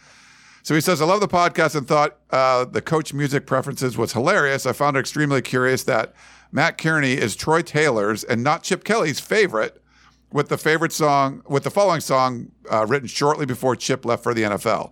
[0.64, 4.12] So he says, I love the podcast and thought uh, the coach music preferences was
[4.12, 4.66] hilarious.
[4.66, 6.14] I found it extremely curious that
[6.52, 9.82] Mat Kearney is Troy Taylor's and not Chip Kelly's favorite.
[10.32, 14.34] With the favorite song, with the following song uh, written shortly before Chip left for
[14.34, 14.92] the NFL.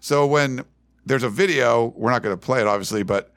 [0.00, 0.64] So when
[1.06, 3.32] there's a video, we're not going to play it, obviously, but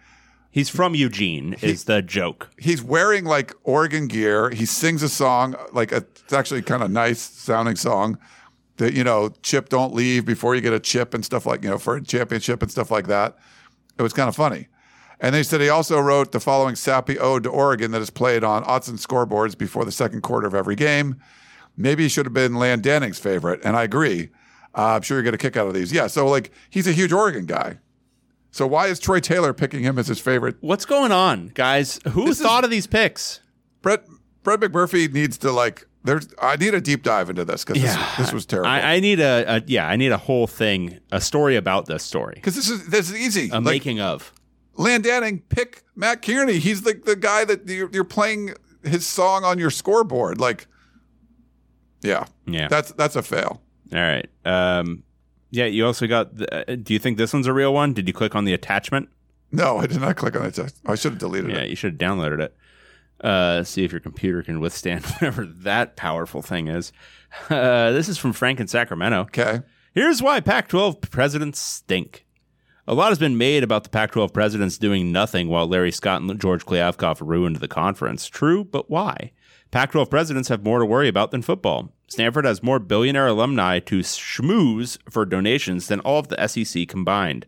[0.56, 2.50] He's from Eugene, is the joke.
[2.58, 4.52] he's wearing like Oregon gear.
[4.52, 8.18] He sings a song, like a, it's actually kind of nice sounding song
[8.78, 11.70] that, you know, chip don't leave before you get a chip and stuff like, you
[11.70, 13.38] know, for a championship and stuff like that.
[14.00, 14.70] It was kind of funny.
[15.26, 18.44] And they said he also wrote the following sappy ode to Oregon that is played
[18.44, 21.20] on and scoreboards before the second quarter of every game.
[21.76, 23.60] Maybe he should have been Land Danning's favorite.
[23.64, 24.30] And I agree.
[24.78, 25.92] Uh, I'm sure you get a kick out of these.
[25.92, 26.06] Yeah.
[26.06, 27.80] So, like, he's a huge Oregon guy.
[28.52, 32.00] So, why is Troy Taylor picking him as his favorite What's going on, guys?
[32.12, 33.40] Who This is- thought of these picks?
[33.82, 34.06] Brett
[34.44, 35.88] Brett McMurphy needs to like.
[36.04, 36.28] There's.
[36.40, 38.70] I need a deep dive into this because this, this was terrible.
[38.70, 42.04] I, I need a, a yeah, I need a whole thing, a story about this
[42.04, 43.50] story, Because this is this is easy.
[43.50, 44.32] a like making of.
[44.76, 46.60] Land Danning, pick Mat Kearney.
[46.60, 48.54] He's the the guy that you're, you're playing
[48.84, 50.40] his song on your scoreboard.
[50.40, 50.68] Like,
[52.02, 52.68] yeah, Yeah.
[52.68, 53.62] that's that's a fail.
[53.94, 54.28] All right.
[54.44, 55.04] Um,
[55.52, 55.66] yeah.
[55.66, 56.36] You also got.
[56.38, 57.94] The, uh, do you think this one's a real one?
[57.94, 59.10] Did you click on the attachment?
[59.52, 60.74] No, I did not click on the it.
[60.86, 61.60] I should have deleted Yeah, it.
[61.62, 62.56] Yeah, you should have downloaded it.
[63.22, 66.92] Uh, see if your computer can withstand whatever that powerful thing is.
[67.50, 69.22] Uh, this is from Frank in Sacramento.
[69.22, 69.62] Okay.
[69.94, 72.25] Here's why Pac 12 presidents stink.
[72.88, 76.22] A lot has been made about the Pac 12 presidents doing nothing while Larry Scott
[76.22, 78.28] and George Kliavkoff ruined the conference.
[78.28, 79.32] True, but why?
[79.72, 81.92] Pac 12 presidents have more to worry about than football.
[82.08, 87.48] Stanford has more billionaire alumni to schmooze for donations than all of the SEC combined.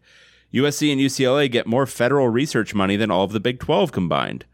[0.51, 4.45] USC and UCLA get more federal research money than all of the Big 12 combined.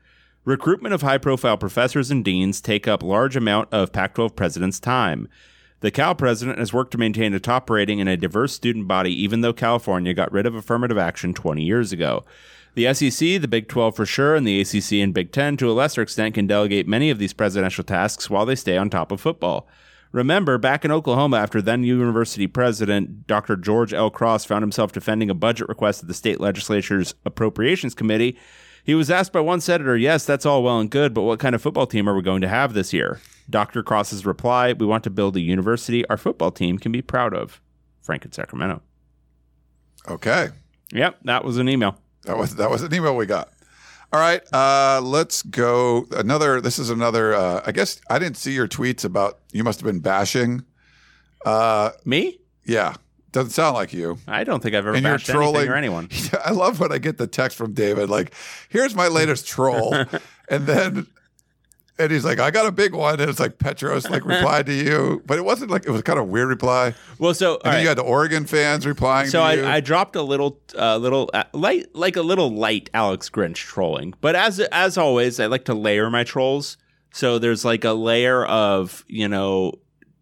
[0.43, 4.81] Recruitment of high profile professors and deans take up large amount of Pac 12 presidents'
[4.81, 5.29] time.
[5.83, 9.11] The Cal president has worked to maintain a top rating and a diverse student body,
[9.21, 12.23] even though California got rid of affirmative action 20 years ago.
[12.75, 15.73] The SEC, the Big 12 for sure, and the ACC and Big 10 to a
[15.73, 19.19] lesser extent can delegate many of these presidential tasks while they stay on top of
[19.19, 19.67] football.
[20.13, 23.57] Remember, back in Oklahoma, after then university president Dr.
[23.57, 24.09] George L.
[24.09, 28.37] Cross found himself defending a budget request at the state legislature's Appropriations Committee,
[28.83, 31.55] he was asked by one senator, Yes, that's all well and good, but what kind
[31.55, 33.21] of football team are we going to have this year?
[33.49, 33.83] Dr.
[33.83, 37.61] Cross's reply, We want to build a university our football team can be proud of.
[38.01, 38.81] Frank in Sacramento.
[40.09, 40.49] Okay.
[40.91, 41.97] Yep, that was an email.
[42.23, 43.49] That was that was an email we got.
[44.11, 46.05] All right, uh, let's go.
[46.11, 46.61] Another.
[46.61, 47.33] This is another.
[47.33, 49.39] Uh, I guess I didn't see your tweets about.
[49.51, 50.63] You must have been bashing.
[51.45, 52.39] Uh, Me?
[52.65, 52.95] yeah,
[53.33, 54.17] doesn't sound like you.
[54.27, 56.07] I don't think I've ever And you're trolling or anyone.
[56.45, 58.33] I love when I get the text from David, like,
[58.69, 59.93] "Here's my latest troll,"
[60.49, 61.07] and then.
[61.99, 63.19] And he's like, I got a big one.
[63.21, 65.21] And it's like Petros like replied to you.
[65.27, 66.95] But it wasn't like it was kind of a weird reply.
[67.19, 69.63] Well, so And then you had the Oregon fans replying So to you.
[69.63, 73.57] I, I dropped a little, uh, little uh, light, like a little light Alex Grinch
[73.57, 74.15] trolling.
[74.21, 76.77] But as as always, I like to layer my trolls.
[77.11, 79.73] So there's like a layer of you know,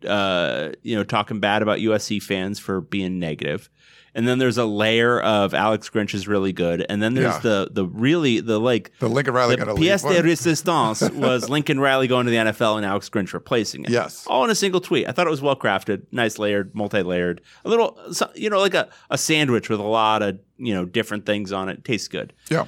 [0.06, 3.70] uh, you know, talking bad about USC fans for being negative,
[4.14, 7.40] and then there's a layer of Alex Grinch is really good, and then there's Yeah.
[7.40, 11.80] the the really the like the Lincoln Riley got the pièce de resistance was Lincoln
[11.80, 13.92] Riley going to the NFL and Alex Grinch replacing it.
[13.92, 14.26] Yes.
[14.28, 15.08] All in a single tweet.
[15.08, 17.98] I thought it was well crafted, nice layered, multi layered, a little,
[18.36, 21.70] you know, like a, a sandwich with a lot of, you know, different things on
[21.70, 21.86] it.
[21.86, 22.34] Tastes good.
[22.50, 22.66] Yeah.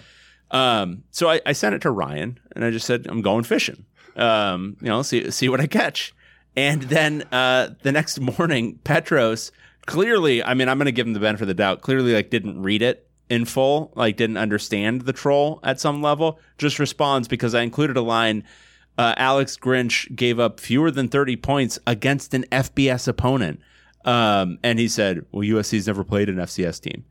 [0.51, 3.85] Um, so I, I sent it to Ryan and I just said, I'm going fishing.
[4.15, 6.13] Um, you know, see, see what I catch.
[6.55, 9.51] And then uh, the next morning, Petros
[9.85, 12.29] clearly, I mean, I'm going to give him the benefit of the doubt, clearly, like,
[12.29, 17.27] didn't read it in full, like, didn't understand the troll at some level, just responds
[17.27, 18.43] because I included a line.
[18.97, 23.59] Uh, Alex Grinch gave up fewer than 30 points against an FBS opponent.
[24.05, 27.05] Um, and he said, Well, USC's never played an FCS team.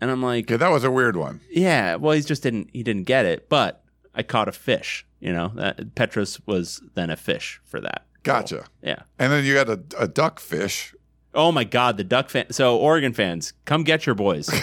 [0.00, 1.40] And I'm like, Okay, that was a weird one.
[1.50, 3.82] yeah, well, he just didn't he didn't get it, but
[4.14, 5.04] I caught a fish.
[5.18, 8.06] You know, that Petros was then a fish for that.
[8.22, 8.64] Gotcha.
[8.82, 9.02] Yeah.
[9.18, 10.94] And then you had a, a duck fish.
[11.34, 12.50] Oh my God, the Duck fan.
[12.50, 14.50] So Oregon fans, come get your boys.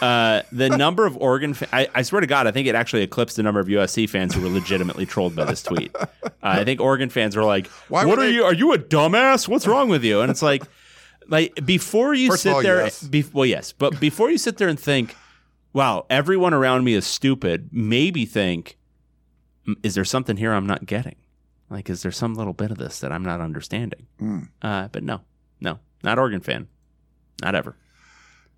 [0.00, 3.02] Uh, the number of Oregon, fa- I, I swear to God, I think it actually
[3.02, 5.90] eclipsed the number of USC fans who were legitimately trolled by this tweet.
[5.96, 6.06] Uh,
[6.40, 8.44] I think Oregon fans were like, Why "What are they- you?
[8.44, 9.48] Are you a dumbass?
[9.48, 10.62] What's wrong with you?" And it's like,
[11.26, 13.02] like before you First sit all, there, yes.
[13.02, 15.16] be, well, yes, but before you sit there and think,
[15.72, 18.78] "Wow, everyone around me is stupid," maybe think,
[19.82, 21.16] "Is there something here I'm not getting?
[21.70, 24.40] Like, is there some little bit of this that I'm not understanding?" Hmm.
[24.62, 25.20] Uh, but no,
[25.60, 26.68] no, not Oregon fan,
[27.42, 27.76] not ever.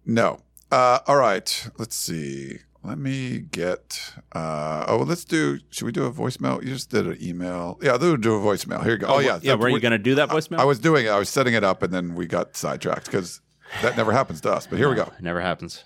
[0.06, 0.40] No.
[0.70, 1.68] Uh, all right.
[1.78, 2.58] Let's see.
[2.82, 4.14] Let me get.
[4.32, 5.58] Uh, oh, let's do.
[5.70, 6.62] Should we do a voicemail?
[6.62, 7.78] You just did an email.
[7.82, 8.82] Yeah, do do a voicemail.
[8.82, 9.08] Here you go.
[9.08, 9.38] Oh, yeah.
[9.42, 9.52] yeah.
[9.52, 10.58] That- Were you we- going to do that voicemail?
[10.60, 11.08] I was doing it.
[11.10, 13.40] I was setting it up, and then we got sidetracked because
[13.82, 14.66] that never happens to us.
[14.66, 15.02] But here we go.
[15.18, 15.84] It never happens.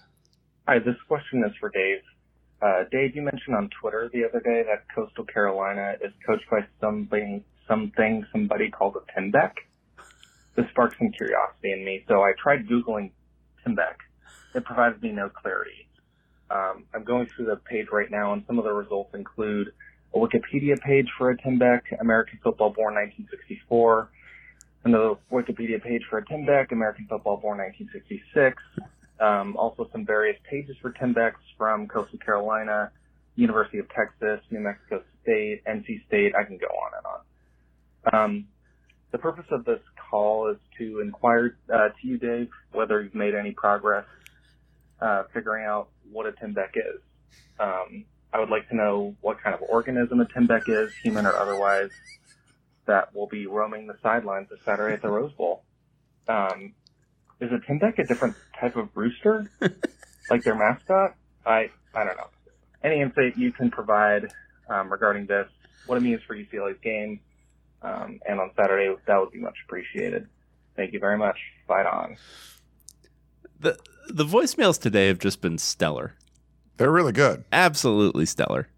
[0.69, 2.01] Hi, this question is for Dave.
[2.65, 6.61] Uh, Dave, you mentioned on Twitter the other day that Coastal Carolina is coached by
[6.81, 9.53] somebody, something somebody called a Timbeck.
[10.57, 13.11] This sparked some curiosity in me, so I tried Googling
[13.67, 13.97] Timbeck.
[14.55, 15.89] It provided me no clarity.
[16.51, 19.73] Um, I'm going through the page right now, and some of the results include
[20.15, 24.09] a Wikipedia page for a Timbeck, American football born 1964,
[24.85, 28.57] another Wikipedia page for a Timbeck, American football born 1966,
[29.21, 32.91] um, also some various pages for Timbecks from Coastal Carolina,
[33.37, 36.35] University of Texas, New Mexico State, NC State.
[36.35, 38.25] I can go on and on.
[38.25, 38.45] Um,
[39.13, 39.81] the purpose of this
[40.11, 44.07] call is to inquire uh, to you, Dave, whether you've made any progress
[45.01, 47.01] uh, figuring out what a Timbeck is.
[47.59, 51.35] Um, I would like to know what kind of organism a Timbeck is, human or
[51.37, 51.91] otherwise,
[52.87, 55.63] that will be roaming the sidelines this Saturday at the Rose Bowl.
[56.29, 56.75] Um,
[57.41, 59.51] is a Timbeck a different type of rooster,
[60.31, 61.15] like their mascot?
[61.45, 62.29] I I don't know.
[62.83, 64.33] Any insight you can provide
[64.69, 65.49] um, regarding this,
[65.87, 67.21] what it means for UCLA's game,
[67.83, 70.29] um, and on Saturday, that would be much appreciated.
[70.77, 71.39] Thank you very much.
[71.67, 72.17] Fight on.
[73.61, 73.79] The
[74.09, 76.15] the voicemails today have just been stellar.
[76.77, 77.45] They're really good.
[77.53, 78.69] Absolutely stellar.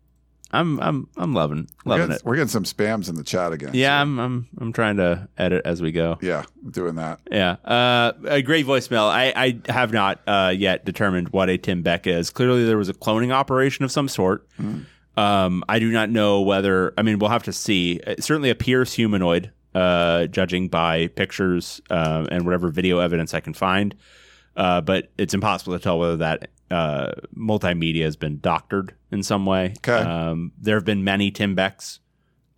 [0.57, 2.25] I'm I'm I'm loving We're loving getting, it.
[2.25, 3.71] we're getting some spams in the chat again.
[3.75, 6.19] Yeah, so- I'm I'm I'm trying to edit as we go.
[6.23, 7.21] yeah, doing that.
[7.31, 9.09] Yeah, uh, a great voicemail.
[9.09, 12.31] I, I have not uh, yet determined what a Tim Beck is.
[12.31, 14.47] Clearly, there was a cloning operation of some sort.
[15.17, 16.93] Um, I do not know whether.
[16.99, 18.01] I mean, we'll have to see.
[18.07, 23.55] It certainly appears humanoid, uh, judging by pictures uh, and whatever video evidence I can
[23.55, 23.95] find.
[24.57, 29.47] Uh, but it's impossible to tell whether that uh, multimedia has been doctored in some
[29.47, 29.75] way.
[29.79, 29.93] Okay.
[29.93, 32.01] Um, there have been many Tim Becks,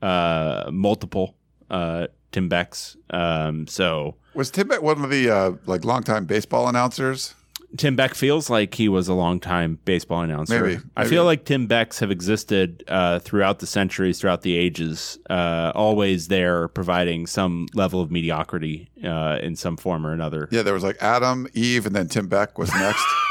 [0.03, 1.37] uh, multiple
[1.71, 2.97] uh, Tim Becks.
[3.11, 7.35] Um, so Was Tim Beck one of the uh, like longtime baseball announcers?
[7.77, 10.65] Tim Beck feels like he was a longtime baseball announcer.
[10.65, 15.19] Maybe, I feel like Tim Becks have existed uh, throughout the centuries, throughout the ages,
[15.29, 20.49] uh, always there providing some level of mediocrity uh, in some form or another.
[20.51, 23.05] Yeah, there was like Adam, Eve, and then Tim Beck was next.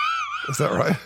[0.50, 0.98] Is that right?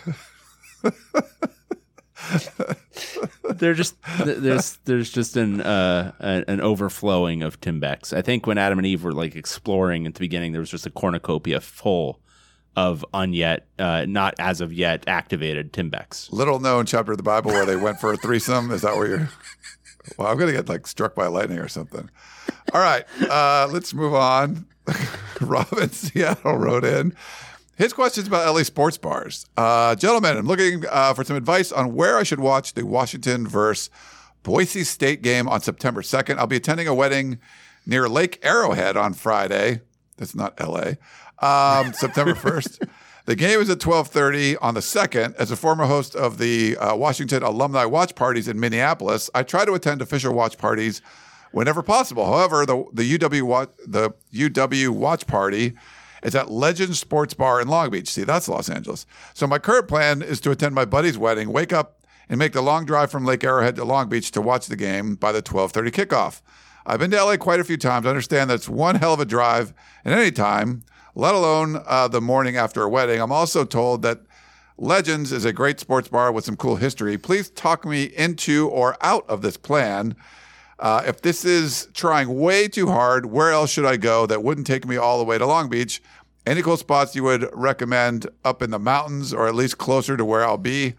[3.58, 8.12] They're just there's there's just an uh, an an overflowing of Tim Becks.
[8.12, 10.86] I think when Adam and Eve were like exploring at the beginning, there was just
[10.86, 12.20] a cornucopia full
[12.74, 16.32] of unyet, uh, not as of yet activated Tim Becks.
[16.32, 18.70] Little known chapter of the Bible where they went for a threesome.
[18.70, 19.28] Is that where you're?
[20.16, 22.08] Well, I'm gonna get like struck by lightning or something.
[22.72, 24.66] All right, uh, let's move on.
[25.40, 27.14] Robin Seattle wrote in.
[27.76, 29.46] His question's about LA sports bars.
[29.56, 33.46] Uh, gentlemen, I'm looking uh, for some advice on where I should watch the Washington
[33.46, 33.88] versus
[34.42, 36.36] Boise State game on September 2nd.
[36.36, 37.38] I'll be attending a wedding
[37.86, 39.80] near Lake Arrowhead on Friday.
[40.18, 40.92] That's not LA.
[41.38, 42.88] Um, September 1st.
[43.24, 45.36] The game is at 12:30 on the 2nd.
[45.36, 49.64] As a former host of the uh, Washington alumni watch parties in Minneapolis, I try
[49.64, 51.00] to attend official watch parties
[51.52, 52.26] whenever possible.
[52.26, 55.74] However, the the UW watch, the UW watch party
[56.22, 58.08] is at Legend Sports Bar in Long Beach.
[58.08, 59.06] See, that's Los Angeles.
[59.34, 62.62] So my current plan is to attend my buddy's wedding, wake up and make the
[62.62, 65.90] long drive from Lake Arrowhead to Long Beach to watch the game by the 12:30
[65.90, 66.40] kickoff.
[66.86, 68.06] I've been to LA quite a few times.
[68.06, 69.72] I understand that's one hell of a drive
[70.04, 70.82] at any time,
[71.14, 73.20] let alone uh, the morning after a wedding.
[73.20, 74.20] I'm also told that
[74.78, 77.16] Legends is a great sports bar with some cool history.
[77.18, 80.16] Please talk me into or out of this plan.
[80.82, 84.66] Uh, if this is trying way too hard, where else should I go that wouldn't
[84.66, 86.02] take me all the way to Long Beach?
[86.44, 90.24] Any cool spots you would recommend up in the mountains or at least closer to
[90.24, 90.94] where I'll be?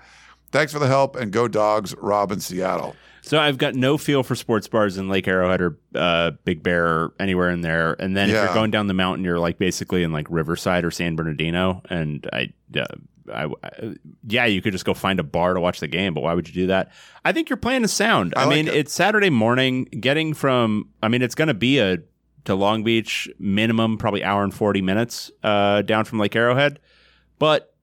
[0.54, 2.96] Thanks for the help and go dogs, Rob in Seattle.
[3.24, 6.86] So I've got no feel for sports bars in Lake Arrowhead or uh, Big Bear
[6.88, 7.94] or anywhere in there.
[8.00, 10.92] And then if you're going down the mountain, you're like basically in like Riverside or
[10.92, 11.82] San Bernardino.
[11.90, 12.86] And I, uh,
[13.32, 13.96] I, I-
[14.28, 16.48] yeah, you could just go find a bar to watch the game, but why would
[16.48, 16.92] you do that?
[17.24, 18.34] I think your plan is sound.
[18.36, 18.74] I, like mean, it.
[18.76, 19.86] it's Saturday morning.
[19.86, 22.00] Getting from, I mean, it's going to be a
[22.46, 26.80] to Long Beach minimum probably hour and forty minutes uh, down from Lake Arrowhead.
[27.40, 27.74] But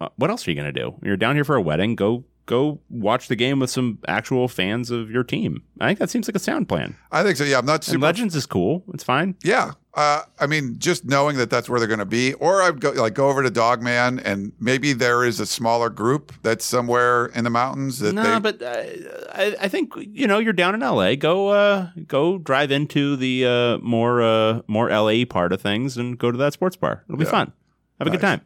[0.00, 0.94] uh, what else are you going to do?
[1.02, 1.94] You're down here for a wedding.
[1.96, 5.62] Go go watch the game with some actual fans of your team.
[5.80, 6.94] I think that seems like a sound plan.
[7.10, 7.44] I think so.
[7.44, 7.98] Yeah, I'm not And super.
[8.00, 8.84] Legends is cool.
[8.92, 9.34] It's fine.
[9.42, 12.80] Yeah, uh, I mean, just knowing that that's where they're going to be, or I'd
[12.80, 17.26] go like go over to Dogman, and maybe there is a smaller group that's somewhere
[17.26, 18.38] in the mountains that no, they.
[18.40, 21.14] but uh, I, I think you know you're down in LA.
[21.14, 26.18] Go uh, go drive into the uh, more uh, more LA part of things and
[26.18, 27.04] go to that sports bar.
[27.08, 27.30] It'll be Yeah.
[27.30, 27.52] fun.
[28.00, 28.40] Have a good time.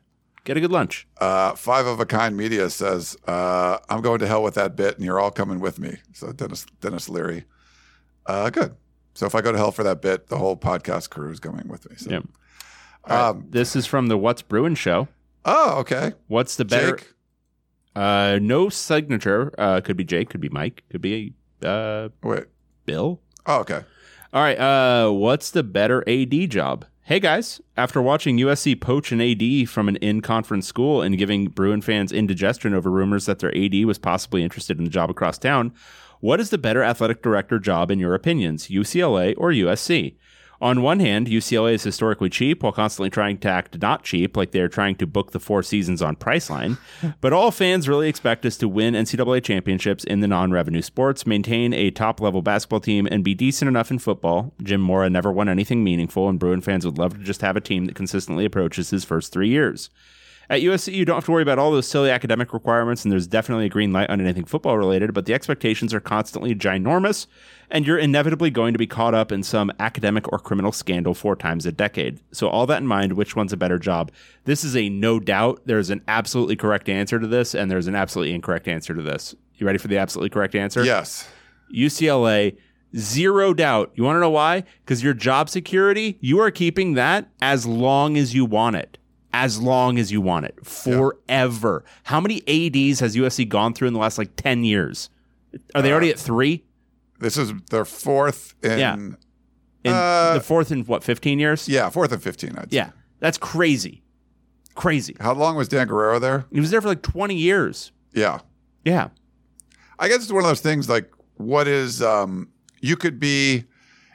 [0.45, 1.07] Get a good lunch.
[1.19, 4.97] Uh, Five of a kind media says, uh, "I'm going to hell with that bit,
[4.97, 7.45] and you're all coming with me." So Denis Denis Leary,
[8.27, 8.75] uh, good.
[9.19, 11.67] So if I go to hell for that bit, the whole podcast crew is coming
[11.67, 11.97] with me.
[11.97, 12.09] So.
[12.09, 12.25] Yep.
[13.09, 13.29] Right.
[13.31, 15.09] Um, this is from the What's Brewing show.
[15.45, 16.13] oh, okay.
[16.29, 16.99] What's the better?
[16.99, 17.15] Jake.
[17.97, 19.53] Uh, no signature.
[19.59, 20.31] Uh, could be Jake.
[20.31, 20.85] Could be Mike.
[20.89, 21.35] Could be
[21.65, 22.45] uh, Wait.
[22.87, 23.21] Bill.
[23.45, 23.83] Oh, okay.
[24.33, 24.57] All right.
[24.57, 26.85] Uh, what's the better AD job?
[27.03, 31.81] Hey guys, after watching USC poach an AD from an in-conference school and giving Bruin
[31.81, 35.73] fans indigestion over rumors that their AD was possibly interested in the job across town,
[36.21, 40.17] what is the better athletic director job in your opinions, UCLA or USC?
[40.61, 44.51] On one hand, UCLA is historically cheap while constantly trying to act not cheap, like
[44.51, 46.79] they're trying to book the four seasons on Priceline.
[47.21, 51.27] but all fans really expect us to win NCAA championships in the non revenue sports,
[51.27, 54.53] maintain a top level basketball team, and be decent enough in football.
[54.61, 57.61] Jim Mora never won anything meaningful, and Bruin fans would love to just have a
[57.61, 59.91] team that consistently approaches his first three years.
[60.51, 63.27] At USC, you don't have to worry about all those silly academic requirements, and there's
[63.27, 67.27] definitely a green light on anything football related, but the expectations are constantly ginormous,
[67.71, 71.37] and you're inevitably going to be caught up in some academic or criminal scandal four
[71.37, 72.21] times a decade.
[72.33, 74.11] So, all that in mind, which one's a better job?
[74.45, 75.61] This is a no doubt.
[75.67, 79.35] There's an absolutely correct answer to this, and there's an absolutely incorrect answer to this.
[79.57, 80.83] You ready for the absolutely correct answer?
[80.83, 81.29] Yes.
[81.75, 82.57] UCLA,
[82.97, 83.93] zero doubt.
[83.97, 84.65] You want to know why?
[84.81, 88.97] Because your job security, you are keeping that as long as you want it
[89.33, 91.85] as long as you want it forever.
[91.85, 91.93] Yeah.
[92.05, 95.11] How many ADs has USC gone through in the last like 10 years?
[95.75, 96.65] Are they uh, already at three?
[97.21, 98.95] This is their fourth in, yeah.
[98.95, 99.17] in
[99.87, 101.69] uh, the fourth in what, 15 years?
[101.69, 102.57] Yeah, fourth and 15.
[102.57, 104.03] I'd yeah, that's crazy.
[104.75, 105.17] Crazy.
[105.21, 106.47] How long was Dan Guerrero there?
[106.53, 107.91] He was there for like 20 years.
[108.13, 108.41] Yeah.
[108.85, 109.09] Yeah.
[109.99, 112.49] I guess it's one of those things like, what is, um,
[112.81, 113.65] you could be,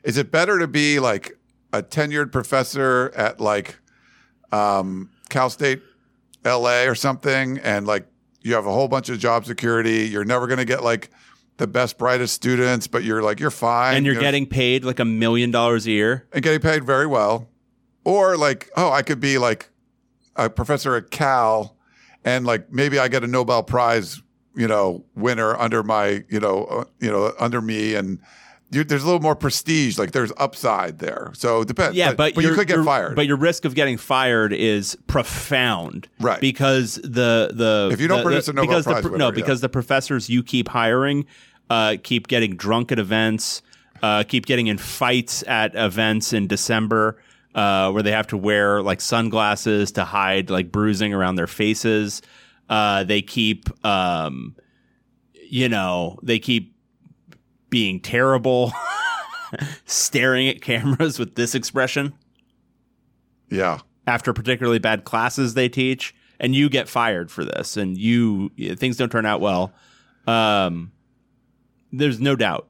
[0.03, 1.37] is it better to be like
[1.73, 3.79] a tenured professor at like
[4.53, 5.81] um, Cal State,
[6.45, 8.05] LA or something, and like
[8.41, 10.07] you have a whole bunch of job security.
[10.07, 11.09] You're never going to get like
[11.57, 13.95] the best, brightest students, but you're like, you're fine.
[13.95, 16.27] And you're you getting paid like a million dollars a year.
[16.31, 17.49] And getting paid very well.
[18.03, 19.69] Or like, oh, I could be like
[20.35, 21.77] a professor at Cal
[22.25, 24.21] and like maybe I get a Nobel Prize,
[24.55, 28.19] you know, winner under my, you know, uh, you know, under me and
[28.73, 29.97] there's a little more prestige.
[29.97, 31.31] Like there's upside there.
[31.35, 31.95] So it depends.
[31.95, 33.15] Yeah, but, but, but you could get fired.
[33.15, 36.41] But your risk of getting fired is profound, right?
[36.41, 39.17] Because the the if you don't the, produce the, a Nobel because Prize the, winner,
[39.17, 39.67] no, because yeah.
[39.67, 41.25] the professors you keep hiring
[41.69, 43.61] uh, keep getting drunk at events,
[44.01, 47.19] uh, keep getting in fights at events in December.
[47.55, 52.23] Uh, where they have to wear like sunglasses to hide like bruising around their faces.
[52.67, 54.55] Uh, they keep, um,
[55.51, 56.72] you know, they keep
[57.73, 58.71] being terrible.
[59.85, 62.13] staring at cameras with this expression.
[63.49, 63.79] Yeah.
[64.05, 68.97] After particularly bad classes they teach, and you get fired for this, and you things
[68.97, 69.73] don't turn out well.
[70.27, 70.91] Um,
[71.91, 72.67] there's no doubt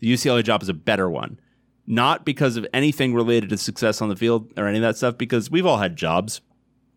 [0.00, 1.38] the UCLA job is a better one,
[1.86, 5.18] not because of anything related to success on the field or any of that stuff.
[5.18, 6.40] Because we've all had jobs.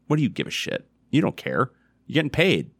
[0.08, 0.88] What do you give a shit?
[1.12, 1.72] You don't care.
[2.08, 2.72] You're getting paid.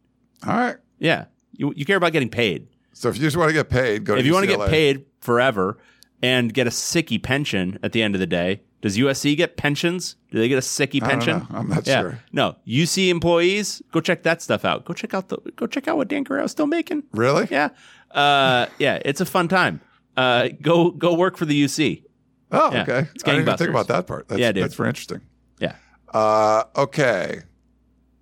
[0.46, 0.76] All right.
[0.98, 1.26] Yeah.
[1.52, 2.68] You, you care about getting paid.
[2.92, 4.16] So if you just want to get paid, go.
[4.16, 5.78] If you want to get paid forever,
[6.22, 8.62] and get a sicky pension at the end of the day.
[8.82, 10.16] Does USC get pensions?
[10.30, 11.46] Do they get a sicky pension?
[11.50, 12.00] I'm not yeah.
[12.00, 12.18] sure.
[12.32, 14.86] No, UC employees, go check that stuff out.
[14.86, 17.02] Go check out the go check out what Dan Guerrero's still making.
[17.12, 17.46] Really?
[17.50, 17.70] Yeah.
[18.10, 19.80] Uh, yeah, it's a fun time.
[20.16, 22.04] Uh, go go work for the UC.
[22.52, 22.82] Oh, Yeah.
[22.82, 23.08] okay.
[23.14, 24.28] It's I didn't even think about that part.
[24.28, 24.64] That's, Yeah, dude.
[24.64, 25.20] that's very interesting.
[25.58, 25.76] Yeah.
[26.08, 27.42] Uh, okay.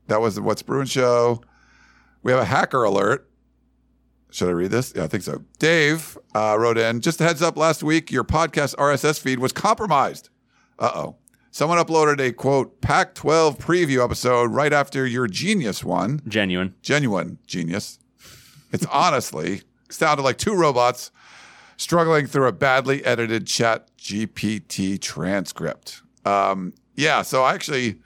[0.09, 1.41] That was the What's Bruin show.
[2.23, 3.28] We have a hacker alert.
[4.31, 4.93] Should I read this?
[4.95, 5.43] Yeah, I think so.
[5.59, 9.53] Dave uh, wrote in just a heads up last week, your podcast RSS feed was
[9.53, 10.29] compromised.
[10.79, 11.17] Uh oh.
[11.51, 16.21] Someone uploaded a quote Pac 12 preview episode right after your genius one.
[16.29, 16.75] Genuine.
[16.83, 17.99] Genuine genius.
[18.71, 21.11] It's honestly sounded like two robots
[21.79, 26.03] struggling through a badly edited chat GPT transcript.
[26.25, 28.01] Um, yeah, so I actually,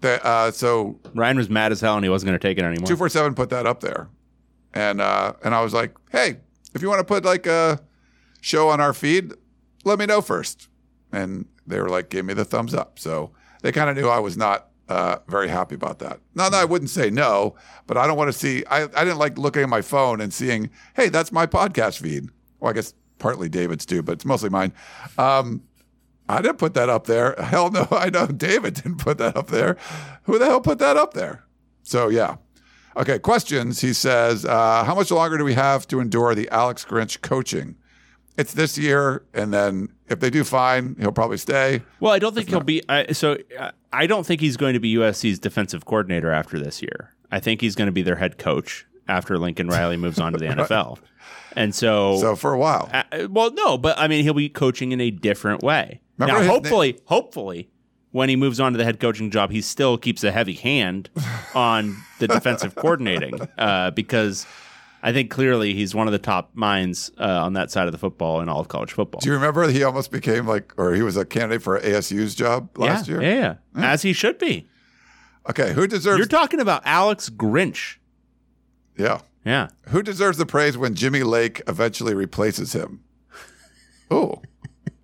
[0.00, 2.64] the, uh, so Ryan was mad as hell and he wasn't going to take it
[2.64, 2.86] anymore.
[2.86, 4.08] 247 put that up there.
[4.74, 6.36] And uh, and I was like, hey,
[6.74, 7.80] if you want to put like a
[8.40, 9.32] show on our feed,
[9.84, 10.68] let me know first.
[11.12, 12.98] And they were like, give me the thumbs up.
[12.98, 13.32] So
[13.62, 16.20] they kind of knew I was not uh, very happy about that.
[16.34, 17.54] Not that I wouldn't say no,
[17.86, 20.32] but I don't want to see, I, I didn't like looking at my phone and
[20.32, 22.28] seeing, hey, that's my podcast feed.
[22.58, 24.72] Well, I guess partly David's too, but it's mostly mine.
[25.16, 25.62] Um,
[26.28, 27.34] I didn't put that up there.
[27.40, 29.76] Hell no, I know David didn't put that up there.
[30.24, 31.44] Who the hell put that up there?
[31.82, 32.36] So yeah.
[33.00, 33.80] Okay, questions.
[33.80, 37.76] He says, uh, how much longer do we have to endure the Alex Grinch coaching?
[38.36, 41.80] It's this year, and then if they do fine, he'll probably stay.
[41.98, 42.82] Well, I don't think he'll be.
[42.90, 46.82] I so uh, I don't think he's going to be USC's defensive coordinator after this
[46.82, 47.14] year.
[47.32, 50.38] I think he's going to be their head coach after Lincoln Riley moves on to
[50.38, 50.98] the NFL.
[51.56, 54.92] And so, So for a while, uh, well, no, but I mean, he'll be coaching
[54.92, 56.00] in a different way.
[56.18, 57.70] Remember now, hopefully, hopefully,
[58.12, 61.10] when he moves on to the head coaching job, he still keeps a heavy hand
[61.54, 64.46] on the defensive coordinating uh, because
[65.02, 67.98] I think clearly he's one of the top minds uh, on that side of the
[67.98, 69.20] football in all of college football.
[69.20, 72.76] Do you remember he almost became like, or he was a candidate for ASU's job
[72.76, 73.22] last yeah, year?
[73.22, 74.68] Yeah, yeah, as he should be.
[75.48, 76.18] Okay, who deserves?
[76.18, 77.96] You're talking about Alex Grinch.
[78.96, 79.68] yeah, Yeah.
[79.88, 83.00] who deserves the praise when Jimmy Lake eventually replaces him?
[84.10, 84.42] Oh,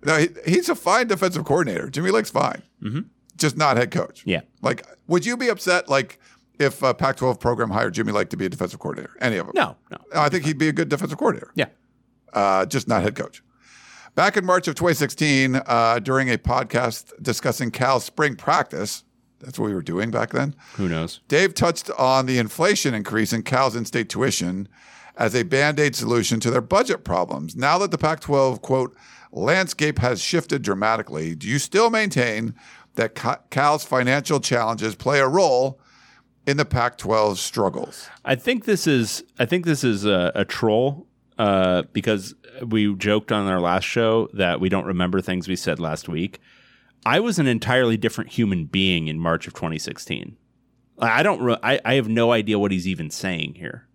[0.07, 1.89] no, he, he's a fine defensive coordinator.
[1.89, 3.01] Jimmy Lake's fine, mm-hmm.
[3.35, 4.23] just not head coach.
[4.25, 4.41] Yeah.
[4.61, 6.19] Like, would you be upset like
[6.59, 9.13] if a Pac-12 program hired Jimmy Lake to be a defensive coordinator?
[9.19, 9.53] Any of them?
[9.55, 9.97] No, no.
[10.15, 11.51] I think he'd be a good defensive coordinator.
[11.55, 11.67] Yeah.
[12.33, 13.43] uh, just not head coach.
[14.15, 19.03] Back in March of 2016, uh, during a podcast discussing Cal's spring practice,
[19.39, 20.55] that's what we were doing back then.
[20.75, 21.19] Who knows?
[21.27, 24.67] Dave touched on the inflation increase in Cal's in-state tuition
[25.17, 27.55] as a band-aid solution to their budget problems.
[27.55, 28.95] Now that the Pac-12 quote
[29.31, 32.53] landscape has shifted dramatically, do you still maintain
[32.95, 33.15] that
[33.49, 35.79] Cal's financial challenges play a role
[36.45, 38.09] in the Pac-12 struggles?
[38.23, 41.07] I think this is I think this is a, a troll
[41.37, 42.35] uh, because
[42.65, 46.39] we joked on our last show that we don't remember things we said last week.
[47.05, 50.35] I was an entirely different human being in March of 2016.
[50.99, 51.41] I don't.
[51.41, 53.86] Re- I, I have no idea what he's even saying here.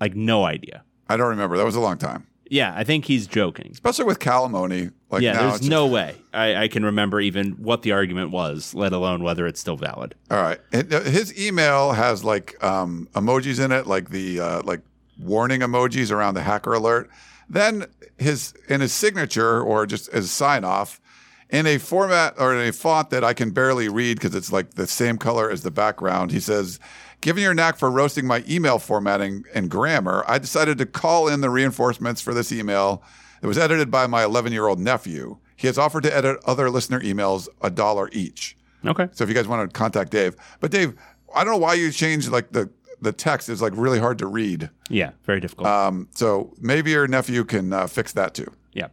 [0.00, 0.82] Like no idea.
[1.08, 1.56] I don't remember.
[1.56, 3.70] That was a long time, Yeah, I think he's joking.
[3.72, 4.92] especially with calimony.
[5.10, 8.74] Like yeah, now there's no way I, I can remember even what the argument was,
[8.74, 10.14] let alone whether it's still valid.
[10.30, 10.60] All right.
[10.72, 14.80] Uh, His email has like um, emojis in it, like the uh, like
[15.18, 17.08] warning emojis around the hacker alert.
[17.48, 17.86] Then
[18.18, 21.00] his in his signature or just as sign off
[21.48, 24.72] in a format or in a font that I can barely read because it's like
[24.74, 26.30] the same color as the background.
[26.32, 26.78] He says,
[27.20, 31.40] "Given your knack for roasting my email formatting and grammar, I decided to call in
[31.40, 33.02] the reinforcements for this email.
[33.42, 35.38] It was edited by my 11 year old nephew.
[35.56, 39.08] He has offered to edit other listener emails a dollar each." Okay.
[39.12, 40.94] So if you guys want to contact Dave, but Dave,
[41.34, 42.70] I don't know why you changed like the
[43.00, 44.70] the text is like really hard to read.
[44.88, 45.68] Yeah, very difficult.
[45.68, 48.52] Um, so maybe your nephew can uh, fix that too.
[48.72, 48.88] Yeah.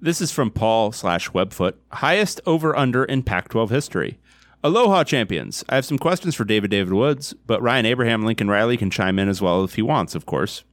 [0.00, 1.74] This is from Paul slash Webfoot.
[1.90, 4.18] Highest over under in Pac 12 history.
[4.64, 5.62] Aloha, champions.
[5.68, 9.18] I have some questions for David David Woods, but Ryan Abraham, Lincoln Riley can chime
[9.18, 10.64] in as well if he wants, of course.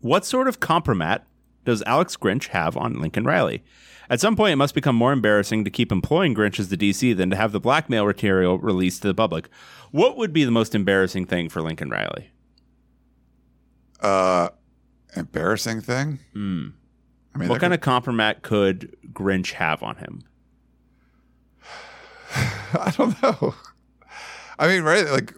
[0.00, 1.22] What sort of compromat
[1.64, 3.64] does Alex Grinch have on Lincoln Riley?
[4.10, 7.16] At some point, it must become more embarrassing to keep employing Grinch as the DC
[7.16, 9.48] than to have the blackmail material released to the public.
[9.92, 12.30] What would be the most embarrassing thing for Lincoln Riley?
[14.00, 14.50] Uh,
[15.16, 16.18] embarrassing thing.
[16.34, 16.72] I mean,
[17.34, 17.48] Hmm.
[17.48, 20.22] What kind of compromat could Grinch have on him?
[22.74, 23.54] I don't know.
[24.58, 25.06] I mean, right?
[25.08, 25.34] Like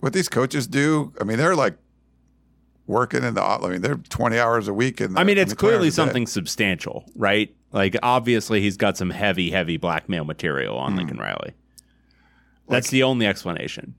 [0.00, 1.12] what these coaches do.
[1.20, 1.76] I mean, they're like
[2.86, 3.42] working in the.
[3.42, 5.00] I mean, they're twenty hours a week.
[5.00, 7.54] And I mean, it's clearly something substantial, right?
[7.72, 10.82] Like, obviously, he's got some heavy, heavy blackmail material Hmm.
[10.84, 11.54] on Lincoln Riley.
[12.68, 13.94] That's the only explanation.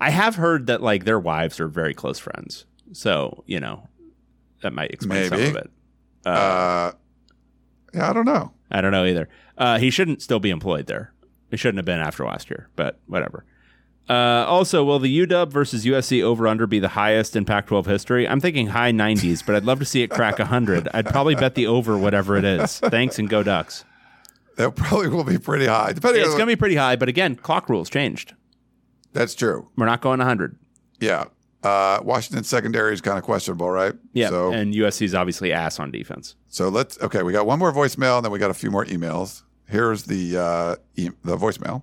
[0.00, 3.88] I have heard that like their wives are very close friends, so you know
[4.62, 5.50] that might explain some Maybe.
[5.50, 5.70] of it.
[6.26, 6.92] Uh,
[7.94, 8.52] yeah, I don't know.
[8.70, 9.28] I don't know either.
[9.56, 11.12] Uh, he shouldn't still be employed there.
[11.50, 13.44] He shouldn't have been after last year, but whatever.
[14.08, 17.86] Uh, also, will the UW versus USC over under be the highest in Pac 12
[17.86, 18.26] history?
[18.26, 20.88] I'm thinking high 90s, but I'd love to see it crack 100.
[20.92, 22.80] I'd probably bet the over, whatever it is.
[22.80, 23.84] Thanks and go Ducks.
[24.56, 25.92] That probably will be pretty high.
[25.92, 28.34] Depending It's going to be pretty high, but again, clock rules changed.
[29.12, 29.68] that's true.
[29.76, 30.58] We're not going 100.
[30.98, 31.26] Yeah.
[31.62, 33.92] Uh, Washington secondary is kind of questionable, right?
[34.12, 36.34] Yeah, So, and USC is obviously ass on defense.
[36.48, 36.98] so let's.
[37.02, 39.42] Okay, we got one more voicemail, and then we got a few more emails.
[39.70, 41.82] Here's the uh, e- the voicemail.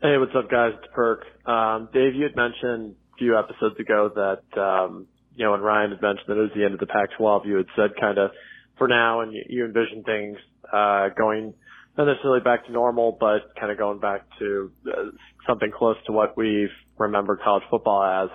[0.00, 0.72] Hey, what's up, guys?
[0.82, 1.24] It's Perk.
[1.46, 5.90] Um, Dave, you had mentioned a few episodes ago that, um, you know, when Ryan
[5.90, 8.30] had mentioned that it was the end of the Pac-12, you had said kind of
[8.78, 10.38] for now, and you, you envision things
[10.72, 11.54] uh, going
[11.98, 15.10] not necessarily back to normal, but kind of going back to uh,
[15.46, 18.30] something close to what we've remembered college football as.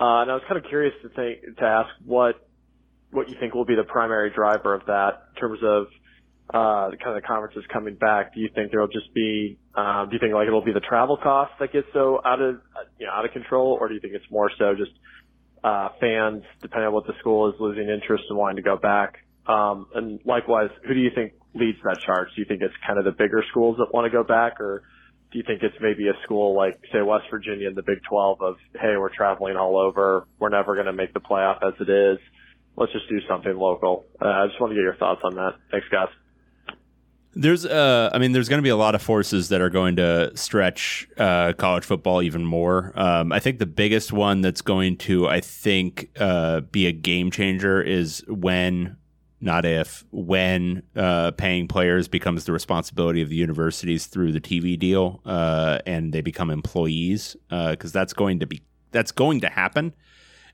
[0.00, 2.48] Uh, and I was kind of curious to think to ask what
[3.10, 5.86] what you think will be the primary driver of that in terms of
[6.52, 8.34] uh, kind of the conferences coming back.
[8.34, 11.18] Do you think there'll just be, um, do you think like it'll be the travel
[11.22, 14.00] costs that get so out of, uh, you know, out of control, or do you
[14.00, 14.92] think it's more so just
[15.62, 19.18] uh, fans, depending on what the school is, losing interest and wanting to go back?
[19.46, 22.28] Um, and likewise, who do you think leads that charge?
[22.34, 24.84] Do you think it's kind of the bigger schools that want to go back, or
[25.32, 28.40] do you think it's maybe a school like, say, West Virginia in the Big 12
[28.40, 31.90] of, hey, we're traveling all over, we're never going to make the playoff as it
[31.90, 32.18] is,
[32.76, 34.06] let's just do something local?
[34.20, 35.56] Uh, I just want to get your thoughts on that.
[35.70, 36.08] Thanks, guys.
[37.40, 39.94] There's, uh, I mean, there's going to be a lot of forces that are going
[39.96, 42.92] to stretch uh, college football even more.
[42.96, 47.30] Um, I think the biggest one that's going to, I think, uh, be a game
[47.30, 48.96] changer is when,
[49.40, 54.76] not if, when uh, paying players becomes the responsibility of the universities through the TV
[54.76, 59.94] deal, uh, and they become employees, because that's going to be that's going to happen.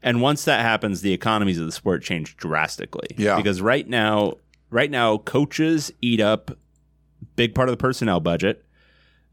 [0.02, 3.08] And once that happens, the economies of the sport change drastically.
[3.16, 3.36] Yeah.
[3.36, 4.34] Because right now,
[4.68, 6.50] right now, coaches eat up
[7.36, 8.64] big part of the personnel budget.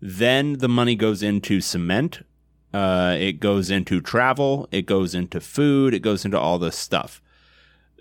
[0.01, 2.25] Then the money goes into cement.
[2.73, 4.67] Uh, it goes into travel.
[4.71, 5.93] It goes into food.
[5.93, 7.21] It goes into all this stuff.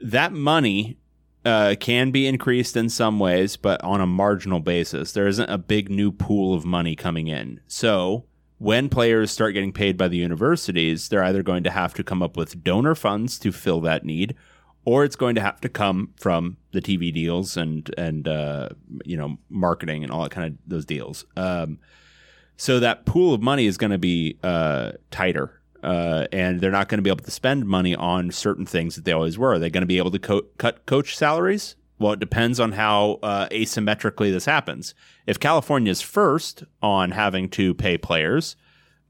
[0.03, 0.99] That money
[1.45, 5.13] uh, can be increased in some ways, but on a marginal basis.
[5.13, 7.61] There isn't a big new pool of money coming in.
[7.67, 8.25] So
[8.59, 12.23] when players start getting paid by the universities, they're either going to have to come
[12.23, 14.35] up with donor funds to fill that need,
[14.85, 18.69] or it's going to have to come from the TV deals and and uh,
[19.05, 21.25] you know marketing and all that kind of those deals.
[21.37, 21.79] Um,
[22.57, 26.89] so that pool of money is going to be uh, tighter, uh, and they're not
[26.89, 29.55] going to be able to spend money on certain things that they always were.
[29.55, 31.77] Are they going to be able to co- cut coach salaries?
[31.99, 34.95] Well, it depends on how uh, asymmetrically this happens.
[35.27, 38.57] If California's first on having to pay players,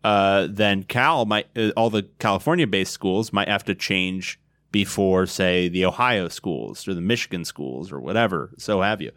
[0.03, 4.41] uh, then Cal might uh, all the California-based schools might have to change
[4.73, 9.13] before, say, the Ohio schools or the Michigan schools or whatever, so have you.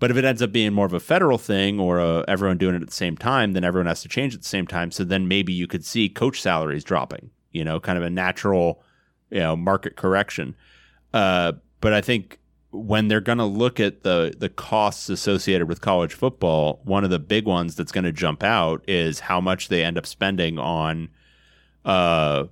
[0.00, 2.74] But if it ends up being more of a federal thing or uh, everyone doing
[2.74, 4.90] it at the same time, then everyone has to change at the same time.
[4.90, 8.82] So then maybe you could see coach salaries dropping, you know, kind of a natural,
[9.30, 10.56] you know, market correction.
[11.12, 11.52] Uh,
[11.82, 12.38] but I think
[12.70, 17.10] when they're going to look at the the costs associated with college football, one of
[17.10, 20.58] the big ones that's going to jump out is how much they end up spending
[20.58, 21.10] on
[21.84, 22.44] uh,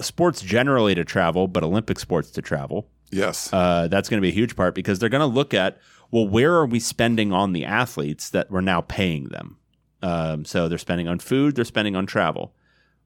[0.00, 2.88] sports generally to travel, but Olympic sports to travel.
[3.10, 3.52] Yes.
[3.52, 5.78] Uh, that's going to be a huge part because they're going to look at
[6.12, 9.56] well, where are we spending on the athletes that we're now paying them?
[10.02, 12.54] Um, so they're spending on food, they're spending on travel.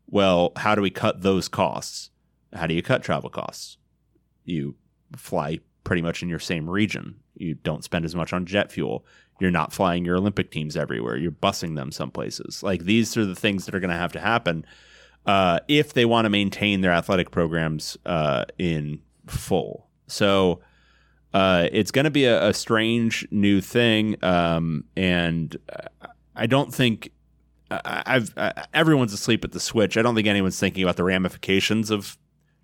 [0.08, 2.10] Well, how do we cut those costs?
[2.52, 3.78] How do you cut travel costs?
[4.44, 4.74] You
[5.16, 7.16] fly pretty much in your same region.
[7.36, 9.04] You don't spend as much on jet fuel.
[9.40, 11.16] You're not flying your Olympic teams everywhere.
[11.16, 12.62] You're busing them some places.
[12.62, 14.64] Like these are the things that are going to have to happen
[15.26, 19.88] uh, if they want to maintain their athletic programs uh, in full.
[20.06, 20.60] So
[21.34, 25.56] uh, it's going to be a, a, strange new thing, um, and
[26.36, 27.10] I don't think
[27.70, 28.32] I've
[28.72, 29.96] everyone's asleep at the switch.
[29.96, 32.16] I don't think anyone's thinking about the ramifications of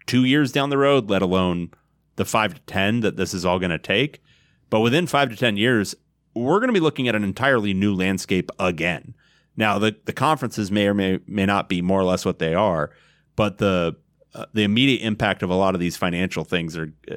[0.06, 1.70] two years down the road, let alone
[2.16, 4.22] the five to 10 that this is all going to take.
[4.70, 5.94] But within five to 10 years,
[6.34, 9.14] we're going to be looking at an entirely new landscape again.
[9.56, 12.54] Now, the, the conferences may or may, may not be more or less what they
[12.54, 12.90] are,
[13.36, 13.96] but the
[14.34, 17.16] uh, the immediate impact of a lot of these financial things are uh,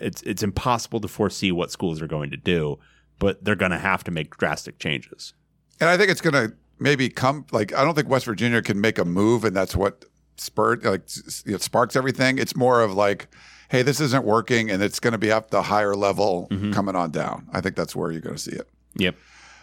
[0.00, 2.78] it's it's impossible to foresee what schools are going to do,
[3.18, 5.34] but they're going to have to make drastic changes.
[5.80, 8.80] And I think it's going to maybe come like I don't think West Virginia can
[8.80, 10.06] make a move, and that's what
[10.38, 11.02] spurred like
[11.44, 12.38] it sparks everything.
[12.38, 13.28] It's more of like
[13.68, 16.72] hey, this isn't working and it's going to be up the higher level mm-hmm.
[16.72, 17.48] coming on down.
[17.52, 18.68] I think that's where you're going to see it.
[18.96, 19.16] Yep.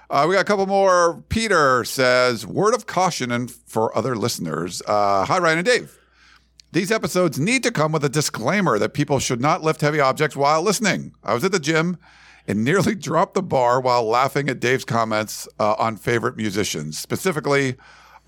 [0.10, 1.24] Uh, we got a couple more.
[1.30, 4.82] Peter says, word of caution and for other listeners.
[4.88, 5.98] Uh, hi, Ryan and Dave.
[6.72, 10.36] These episodes need to come with a disclaimer that people should not lift heavy objects
[10.36, 11.14] while listening.
[11.24, 11.98] I was at the gym
[12.48, 17.76] and nearly dropped the bar while laughing at Dave's comments uh, on favorite musicians, specifically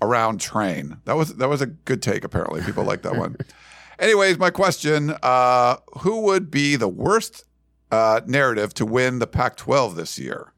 [0.00, 0.98] around Train.
[1.04, 2.24] That was that was a good take.
[2.24, 3.36] Apparently, people like that one.
[3.98, 7.44] Anyways, my question: uh, Who would be the worst
[7.90, 10.52] uh, narrative to win the Pac-12 this year?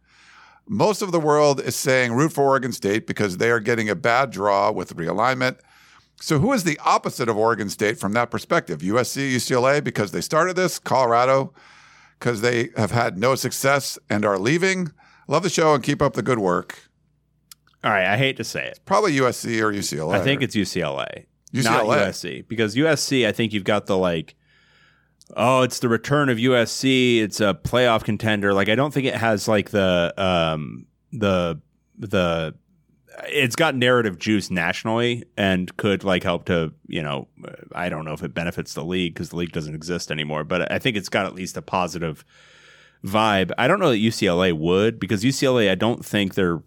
[0.72, 3.97] Most of the world is saying root for Oregon State because they are getting a
[3.97, 5.59] bad draw with realignment.
[6.20, 8.78] So, who is the opposite of Oregon State from that perspective?
[8.78, 11.52] USC, UCLA, because they started this, Colorado,
[12.20, 14.92] because they have had no success and are leaving.
[15.26, 16.88] Love the show and keep up the good work.
[17.82, 18.78] All right, I hate to say it.
[18.84, 20.14] Probably USC or UCLA.
[20.14, 21.24] I think it's UCLA.
[21.52, 21.64] UCLA.
[21.64, 22.47] Not USC.
[22.47, 24.36] Because USC, I think you've got the like,
[25.36, 27.20] oh, it's the return of USC.
[27.20, 28.52] It's a playoff contender.
[28.55, 31.61] Like, I don't think it has like the um the
[31.98, 32.55] the
[33.28, 37.28] it's got narrative juice nationally and could like help to you know
[37.74, 40.70] I don't know if it benefits the league because the league doesn't exist anymore, but
[40.73, 42.24] I think it's got at least a positive
[43.05, 43.52] vibe.
[43.59, 46.62] I don't know that UCLA would because UCLA I don't think they're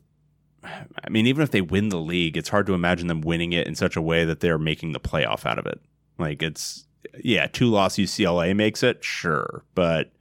[0.63, 3.67] I mean, even if they win the league, it's hard to imagine them winning it
[3.67, 5.81] in such a way that they're making the playoff out of it.
[6.17, 6.85] Like it's
[7.23, 10.11] yeah, two loss UCLA makes it, sure, but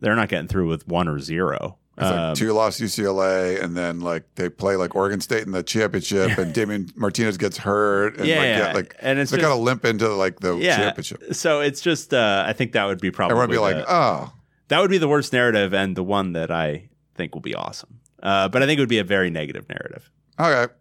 [0.00, 1.78] they're not getting through with one or zero.
[1.96, 5.50] It's like um, two loss UCLA, and then like they play like Oregon State in
[5.50, 8.72] the championship, and Damien Martinez gets hurt, and yeah, like, yeah.
[8.72, 10.76] like and it's they kind of limp into like the yeah.
[10.76, 11.34] championship.
[11.34, 14.32] So it's just, uh, I think that would be probably everyone be like, the, oh,
[14.68, 17.98] that would be the worst narrative, and the one that I think will be awesome.
[18.22, 20.08] Uh, but I think it would be a very negative narrative.
[20.38, 20.72] Okay.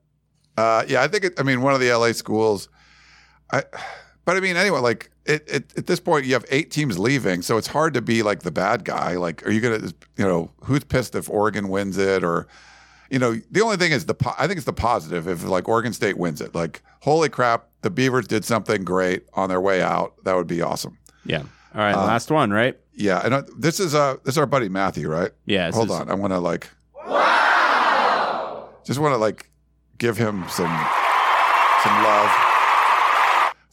[0.56, 2.70] Uh, yeah, I think it, I mean one of the LA schools.
[3.52, 3.64] I,
[4.28, 7.42] but I mean anyway, like it, it, at this point you have eight teams leaving,
[7.42, 9.14] so it's hard to be like the bad guy.
[9.16, 9.88] Like, are you gonna,
[10.18, 12.46] you know, who's pissed if Oregon wins it or?
[13.10, 15.70] You know, the only thing is the po- I think it's the positive if like
[15.70, 16.54] Oregon State wins it.
[16.54, 20.62] Like, holy crap, the Beavers did something great on their way out, that would be
[20.62, 20.98] awesome.
[21.24, 21.44] Yeah.
[21.74, 21.96] All right.
[21.96, 22.78] Uh, last one, right?
[22.94, 25.32] Yeah, and uh, this is uh this is our buddy Matthew, right?
[25.46, 25.72] Yeah.
[25.72, 26.70] Hold is- on, I want to like.
[27.08, 28.70] Wow!
[28.84, 29.50] Just want to like
[29.98, 30.88] give him some
[31.84, 32.47] some love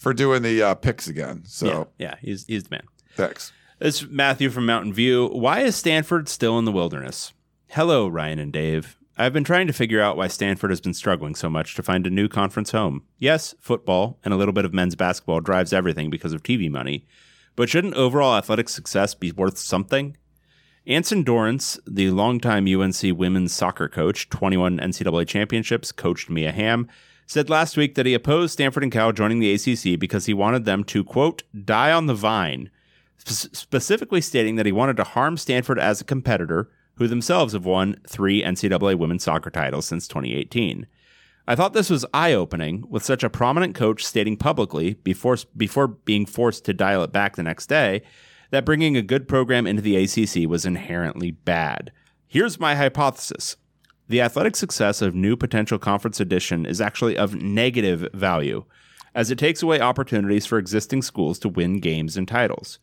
[0.05, 1.43] for doing the uh, picks again.
[1.47, 2.10] So Yeah.
[2.10, 2.14] Yeah.
[2.20, 2.86] He's he's the man.
[3.16, 3.52] thanks.
[3.81, 5.28] It's Matthew from Mountain View.
[5.28, 7.32] Why is Stanford still in the wilderness?
[7.68, 8.98] Hello, Ryan and Dave.
[9.16, 12.06] I've been trying to figure out why Stanford has been struggling so much to find
[12.06, 13.02] a new conference home.
[13.18, 17.06] Yes, football and a little bit of men's basketball drives everything because of TV money,
[17.56, 20.18] but shouldn't overall athletic success be worth something?
[20.86, 26.89] Anson Dorrance, the longtime UNC women's soccer coach, 21 NCAA championships, coached Mia Hamm,
[27.26, 30.64] said last week that he opposed Stanford and Cal joining the ACC because he wanted
[30.64, 32.70] them to, quote, die on the vine,
[33.24, 37.64] sp- specifically stating that he wanted to harm Stanford as a competitor, who themselves have
[37.64, 40.86] won three NCAA women's soccer titles since 2018.
[41.46, 45.88] I thought this was eye opening, with such a prominent coach stating publicly, before, before
[45.88, 48.02] being forced to dial it back the next day,
[48.51, 51.92] that bringing a good program into the ACC was inherently bad.
[52.26, 53.56] Here's my hypothesis
[54.06, 58.64] the athletic success of new potential conference addition is actually of negative value,
[59.14, 62.78] as it takes away opportunities for existing schools to win games and titles.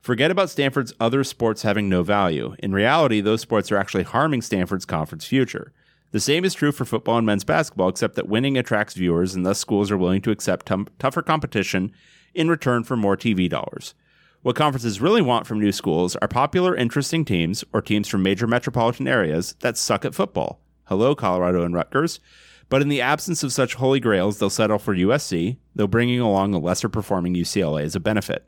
[0.00, 2.56] Forget about Stanford's other sports having no value.
[2.58, 5.72] In reality, those sports are actually harming Stanford's conference future.
[6.10, 9.46] The same is true for football and men's basketball, except that winning attracts viewers, and
[9.46, 11.92] thus schools are willing to accept tum- tougher competition
[12.34, 13.94] in return for more TV dollars.
[14.42, 18.46] What conferences really want from new schools are popular, interesting teams or teams from major
[18.46, 20.60] metropolitan areas that suck at football.
[20.86, 22.20] Hello, Colorado and Rutgers.
[22.68, 26.54] But in the absence of such holy grails, they'll settle for USC, though bringing along
[26.54, 28.46] a lesser performing UCLA is a benefit.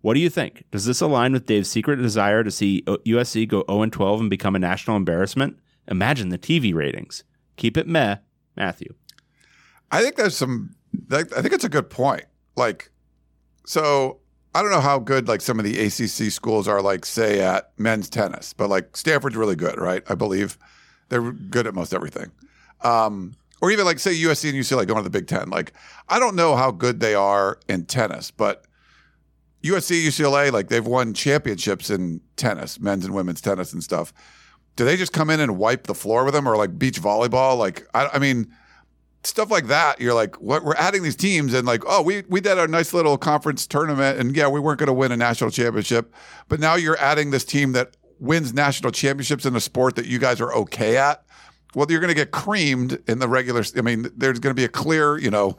[0.00, 0.64] What do you think?
[0.70, 4.56] Does this align with Dave's secret desire to see USC go 0 12 and become
[4.56, 5.58] a national embarrassment?
[5.88, 7.24] Imagine the TV ratings.
[7.56, 8.16] Keep it meh,
[8.56, 8.94] Matthew.
[9.90, 10.74] I think there's some.
[11.10, 12.24] I think it's a good point.
[12.56, 12.90] Like,
[13.64, 14.18] so
[14.54, 17.72] I don't know how good like some of the ACC schools are, like say at
[17.78, 20.02] men's tennis, but like Stanford's really good, right?
[20.08, 20.58] I believe
[21.12, 22.30] they're good at most everything.
[22.80, 25.50] Um, or even like say USC and UCLA going to the Big Ten.
[25.50, 25.72] Like,
[26.08, 28.64] I don't know how good they are in tennis, but
[29.62, 34.12] USC, UCLA, like they've won championships in tennis, men's and women's tennis and stuff.
[34.74, 37.58] Do they just come in and wipe the floor with them, or like beach volleyball?
[37.58, 38.50] Like, I, I mean,
[39.22, 40.00] stuff like that.
[40.00, 40.64] You're like, what?
[40.64, 44.18] We're adding these teams, and like, oh, we we did our nice little conference tournament,
[44.18, 46.12] and yeah, we weren't going to win a national championship,
[46.48, 50.18] but now you're adding this team that wins national championships in a sport that you
[50.18, 51.24] guys are okay at.
[51.74, 53.64] Well, you're going to get creamed in the regular.
[53.76, 55.56] I mean, there's going to be a clear, you know.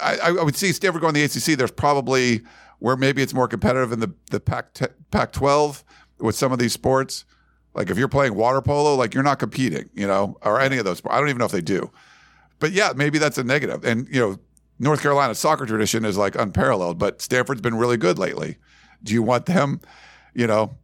[0.00, 1.58] I, I would see Stanford going to the ACC.
[1.58, 2.42] There's probably
[2.78, 4.78] where maybe it's more competitive in the the Pac
[5.10, 5.84] Pac 12
[6.18, 7.24] with some of these sports.
[7.74, 10.84] Like if you're playing water polo, like you're not competing, you know, or any of
[10.84, 11.02] those.
[11.10, 11.90] I don't even know if they do.
[12.58, 13.84] But yeah, maybe that's a negative.
[13.84, 14.36] And you know,
[14.78, 18.56] North Carolina's soccer tradition is like unparalleled, but Stanford's been really good lately.
[19.02, 19.80] Do you want them,
[20.32, 20.76] you know,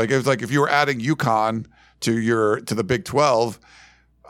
[0.00, 1.66] like it was like if you were adding UConn
[2.00, 3.60] to your to the Big 12,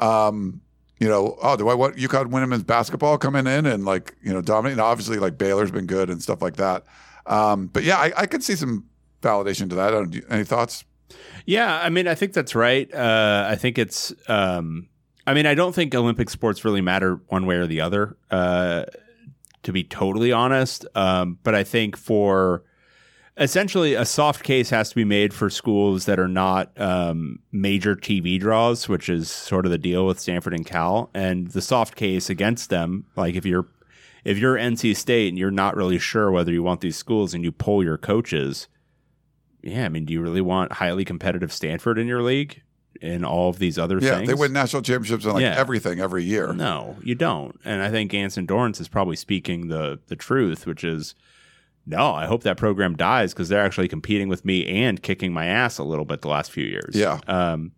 [0.00, 0.60] um,
[0.98, 4.42] you know, oh, do I want UConn women's basketball coming in and like, you know,
[4.42, 4.72] dominate?
[4.72, 6.84] And obviously like Baylor's been good and stuff like that.
[7.26, 8.86] Um, but yeah, I, I could see some
[9.22, 9.90] validation to that.
[9.90, 10.84] Don't, any thoughts?
[11.46, 12.92] Yeah, I mean, I think that's right.
[12.92, 14.12] Uh, I think it's.
[14.28, 14.88] Um,
[15.26, 18.16] I mean, I don't think Olympic sports really matter one way or the other.
[18.30, 18.84] Uh,
[19.62, 22.64] to be totally honest, um, but I think for
[23.36, 27.96] essentially a soft case has to be made for schools that are not um, major
[27.96, 31.10] TV draws, which is sort of the deal with Stanford and Cal.
[31.14, 33.66] And the soft case against them, like if you're
[34.24, 37.42] if you're NC State and you're not really sure whether you want these schools and
[37.42, 38.68] you pull your coaches,
[39.62, 42.60] yeah, I mean, do you really want highly competitive Stanford in your league
[43.00, 44.28] and all of these other things Yeah, things?
[44.28, 45.54] they win national championships and like Yeah.
[45.56, 46.52] everything every year.
[46.52, 47.58] No, you don't.
[47.64, 51.14] And I think Anson Dorrance is probably speaking the the truth, which is
[51.90, 55.46] no, I hope that program dies because they're actually competing with me and kicking my
[55.46, 56.94] ass a little bit the last few years.
[56.94, 57.20] Yeah.
[57.26, 57.72] Um,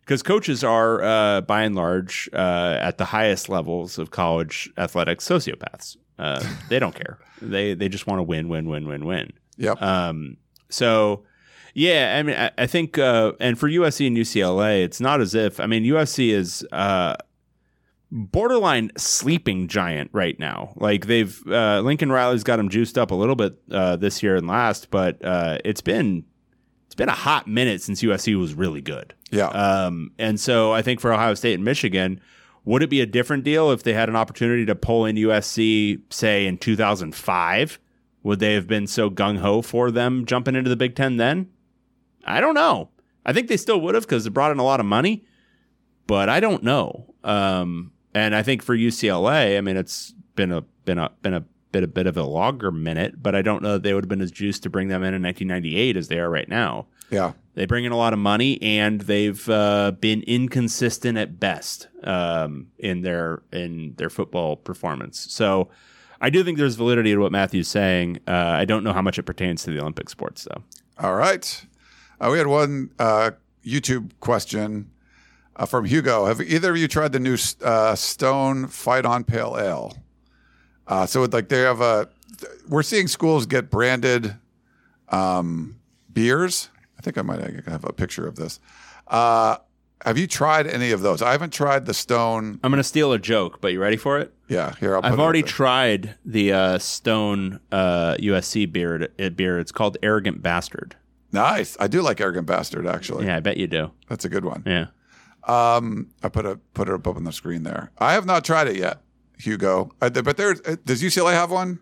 [0.00, 5.26] because coaches are, uh, by and large, uh, at the highest levels of college athletics,
[5.26, 5.96] sociopaths.
[6.18, 7.18] Uh, they don't care.
[7.40, 9.32] They they just want to win, win, win, win, win.
[9.56, 9.80] Yep.
[9.80, 10.36] Um,
[10.68, 11.24] so,
[11.72, 15.34] yeah, I mean, I, I think, uh, and for USC and UCLA, it's not as
[15.34, 17.16] if, I mean, USC is uh,
[18.14, 20.72] borderline sleeping giant right now.
[20.76, 24.36] Like they've, uh, Lincoln Riley's got them juiced up a little bit uh, this year
[24.36, 26.24] and last, but uh, it's been,
[26.86, 29.14] it's been a hot minute since USC was really good.
[29.32, 29.48] Yeah.
[29.48, 32.20] Um, and so I think for Ohio State and Michigan,
[32.64, 36.00] would it be a different deal if they had an opportunity to pull in USC,
[36.10, 37.80] say in 2005?
[38.22, 41.50] Would they have been so gung ho for them jumping into the Big Ten then?
[42.24, 42.90] I don't know.
[43.26, 45.24] I think they still would have because it brought in a lot of money,
[46.06, 47.12] but I don't know.
[47.24, 51.44] Um, and I think for UCLA, I mean, it's been a been a been a
[51.72, 54.08] bit a bit of a longer minute, but I don't know that they would have
[54.08, 56.86] been as juiced to bring them in in 1998 as they are right now.
[57.10, 57.32] Yeah.
[57.54, 62.68] They bring in a lot of money, and they've uh, been inconsistent at best um,
[62.78, 65.26] in their in their football performance.
[65.30, 65.68] So,
[66.20, 68.20] I do think there's validity to what Matthew's saying.
[68.26, 70.62] Uh, I don't know how much it pertains to the Olympic sports, though.
[70.98, 71.66] All right.
[72.20, 73.32] Uh, we had one uh,
[73.64, 74.90] YouTube question
[75.56, 76.26] uh, from Hugo.
[76.26, 79.96] Have either of you tried the new uh, Stone Fight on Pale Ale?
[80.86, 82.08] Uh, so, like, they have a.
[82.68, 84.36] We're seeing schools get branded
[85.08, 85.76] um,
[86.12, 86.70] beers.
[86.98, 88.60] I think I might have a picture of this.
[89.06, 89.56] Uh,
[90.04, 91.22] have you tried any of those?
[91.22, 92.60] I haven't tried the Stone.
[92.62, 94.34] I'm going to steal a joke, but you ready for it?
[94.48, 99.08] Yeah, here I'll put I've it already tried the uh, Stone uh, USC beer.
[99.16, 99.58] It, beer.
[99.58, 100.96] It's called Arrogant Bastard.
[101.32, 101.76] Nice.
[101.80, 103.26] I do like Arrogant Bastard, actually.
[103.26, 103.92] Yeah, I bet you do.
[104.08, 104.62] That's a good one.
[104.66, 104.86] Yeah.
[105.46, 107.90] Um, I put a put it up on the screen there.
[107.98, 109.02] I have not tried it yet,
[109.38, 109.90] Hugo.
[110.00, 111.80] Uh, but there, uh, does UCLA have one?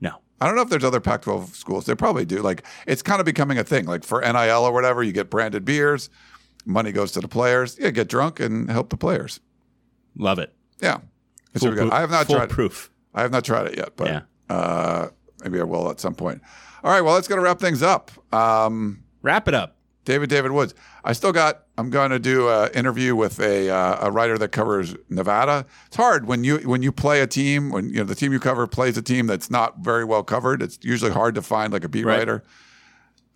[0.00, 0.16] No.
[0.40, 1.86] I don't know if there's other Pac-12 schools.
[1.86, 2.42] They probably do.
[2.42, 3.86] Like it's kind of becoming a thing.
[3.86, 6.10] Like for NIL or whatever, you get branded beers.
[6.64, 7.78] Money goes to the players.
[7.78, 9.38] Yeah, get drunk and help the players.
[10.16, 10.52] Love it.
[10.80, 10.98] Yeah,
[11.54, 12.50] it's Full proof- I have not tried.
[12.50, 12.90] proof.
[13.14, 14.20] I have not tried it yet, but Yeah.
[14.54, 15.08] uh,
[15.44, 16.42] maybe I will at some point.
[16.82, 18.10] All right, well, that's going to wrap things up.
[18.34, 19.75] Um, Wrap it up.
[20.06, 20.74] David David Woods.
[21.04, 21.64] I still got.
[21.76, 25.66] I'm going to do an interview with a uh, a writer that covers Nevada.
[25.88, 28.40] It's hard when you when you play a team when you know the team you
[28.40, 30.62] cover plays a team that's not very well covered.
[30.62, 32.18] It's usually hard to find like a beat Right.
[32.20, 32.42] writer.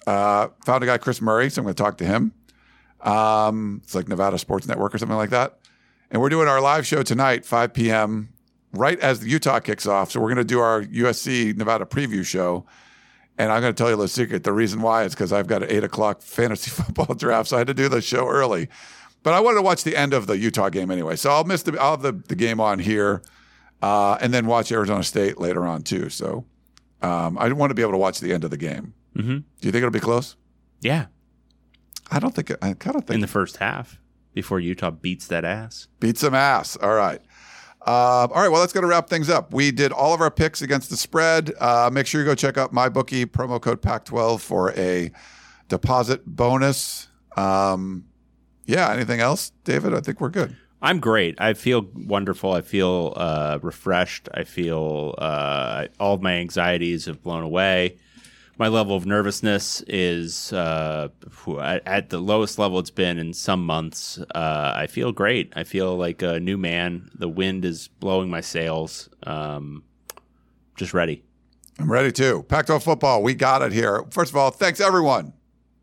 [0.07, 2.33] Uh, found a guy Chris Murray, so I'm going to talk to him.
[3.03, 5.59] Um, it's like Nevada Sports Network or something like that.
[6.11, 8.31] And we're doing our live show tonight, 5 p.m.
[8.73, 10.11] right as the Utah kicks off.
[10.11, 12.65] So we're going to do our USC Nevada preview show.
[13.39, 14.44] And I'm going to tell you a little secret.
[14.44, 17.61] The reason why is because I've got an eight o'clock fantasy football draft, so I
[17.61, 18.69] had to do the show early.
[19.23, 21.62] But I wanted to watch the end of the Utah game anyway, so I'll miss
[21.62, 23.23] the I'll have the, the game on here,
[23.82, 26.09] uh, and then watch Arizona State later on too.
[26.09, 26.47] So
[27.02, 28.94] um, I want to be able to watch the end of the game.
[29.16, 29.39] Mm-hmm.
[29.39, 30.36] Do you think it'll be close?
[30.81, 31.07] Yeah.
[32.11, 32.51] I don't think.
[32.62, 34.01] I kind of think In the first half,
[34.35, 35.89] before Utah beats that ass.
[36.01, 36.77] Beat some ass.
[36.77, 37.20] All right.
[37.86, 38.48] Uh, all right.
[38.48, 39.55] Well, let's go to wrap things up.
[39.55, 41.52] We did all of our picks against the spread.
[41.59, 45.11] Uh, make sure you go check out MyBookie promo code Pac12 for a
[45.69, 47.09] deposit bonus.
[47.36, 48.05] Um,
[48.66, 48.93] yeah.
[48.93, 49.94] Anything else, David?
[49.94, 50.57] I think we're good.
[50.82, 51.40] I'm great.
[51.40, 52.52] I feel wonderful.
[52.52, 54.28] I feel uh, refreshed.
[54.32, 57.98] I feel uh, all of my anxieties have blown away.
[58.61, 61.09] My level of nervousness is uh,
[61.62, 64.19] at, the lowest level it's been in some months.
[64.35, 65.51] Uh, I feel great.
[65.57, 67.11] I feel like a new man.
[67.15, 69.09] The wind is blowing my sails.
[69.23, 69.82] Um,
[70.77, 71.24] just ready.
[71.78, 72.45] I'm ready too.
[72.51, 73.23] Pac-12 football.
[73.23, 74.05] We got it here.
[74.11, 75.32] First of all, thanks everyone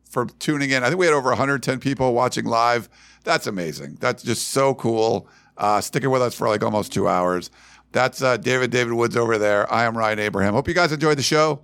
[0.07, 0.83] for tuning in.
[0.83, 2.89] I think we had over 110 people watching live.
[3.23, 3.97] That's amazing.
[3.99, 5.27] That's just so cool.
[5.57, 7.49] Uh, sticking with us for like almost two hours.
[7.91, 9.73] That's uh, David David Woods over there.
[9.73, 10.53] I am Ryan Abraham.
[10.53, 11.63] Hope you guys enjoyed the show,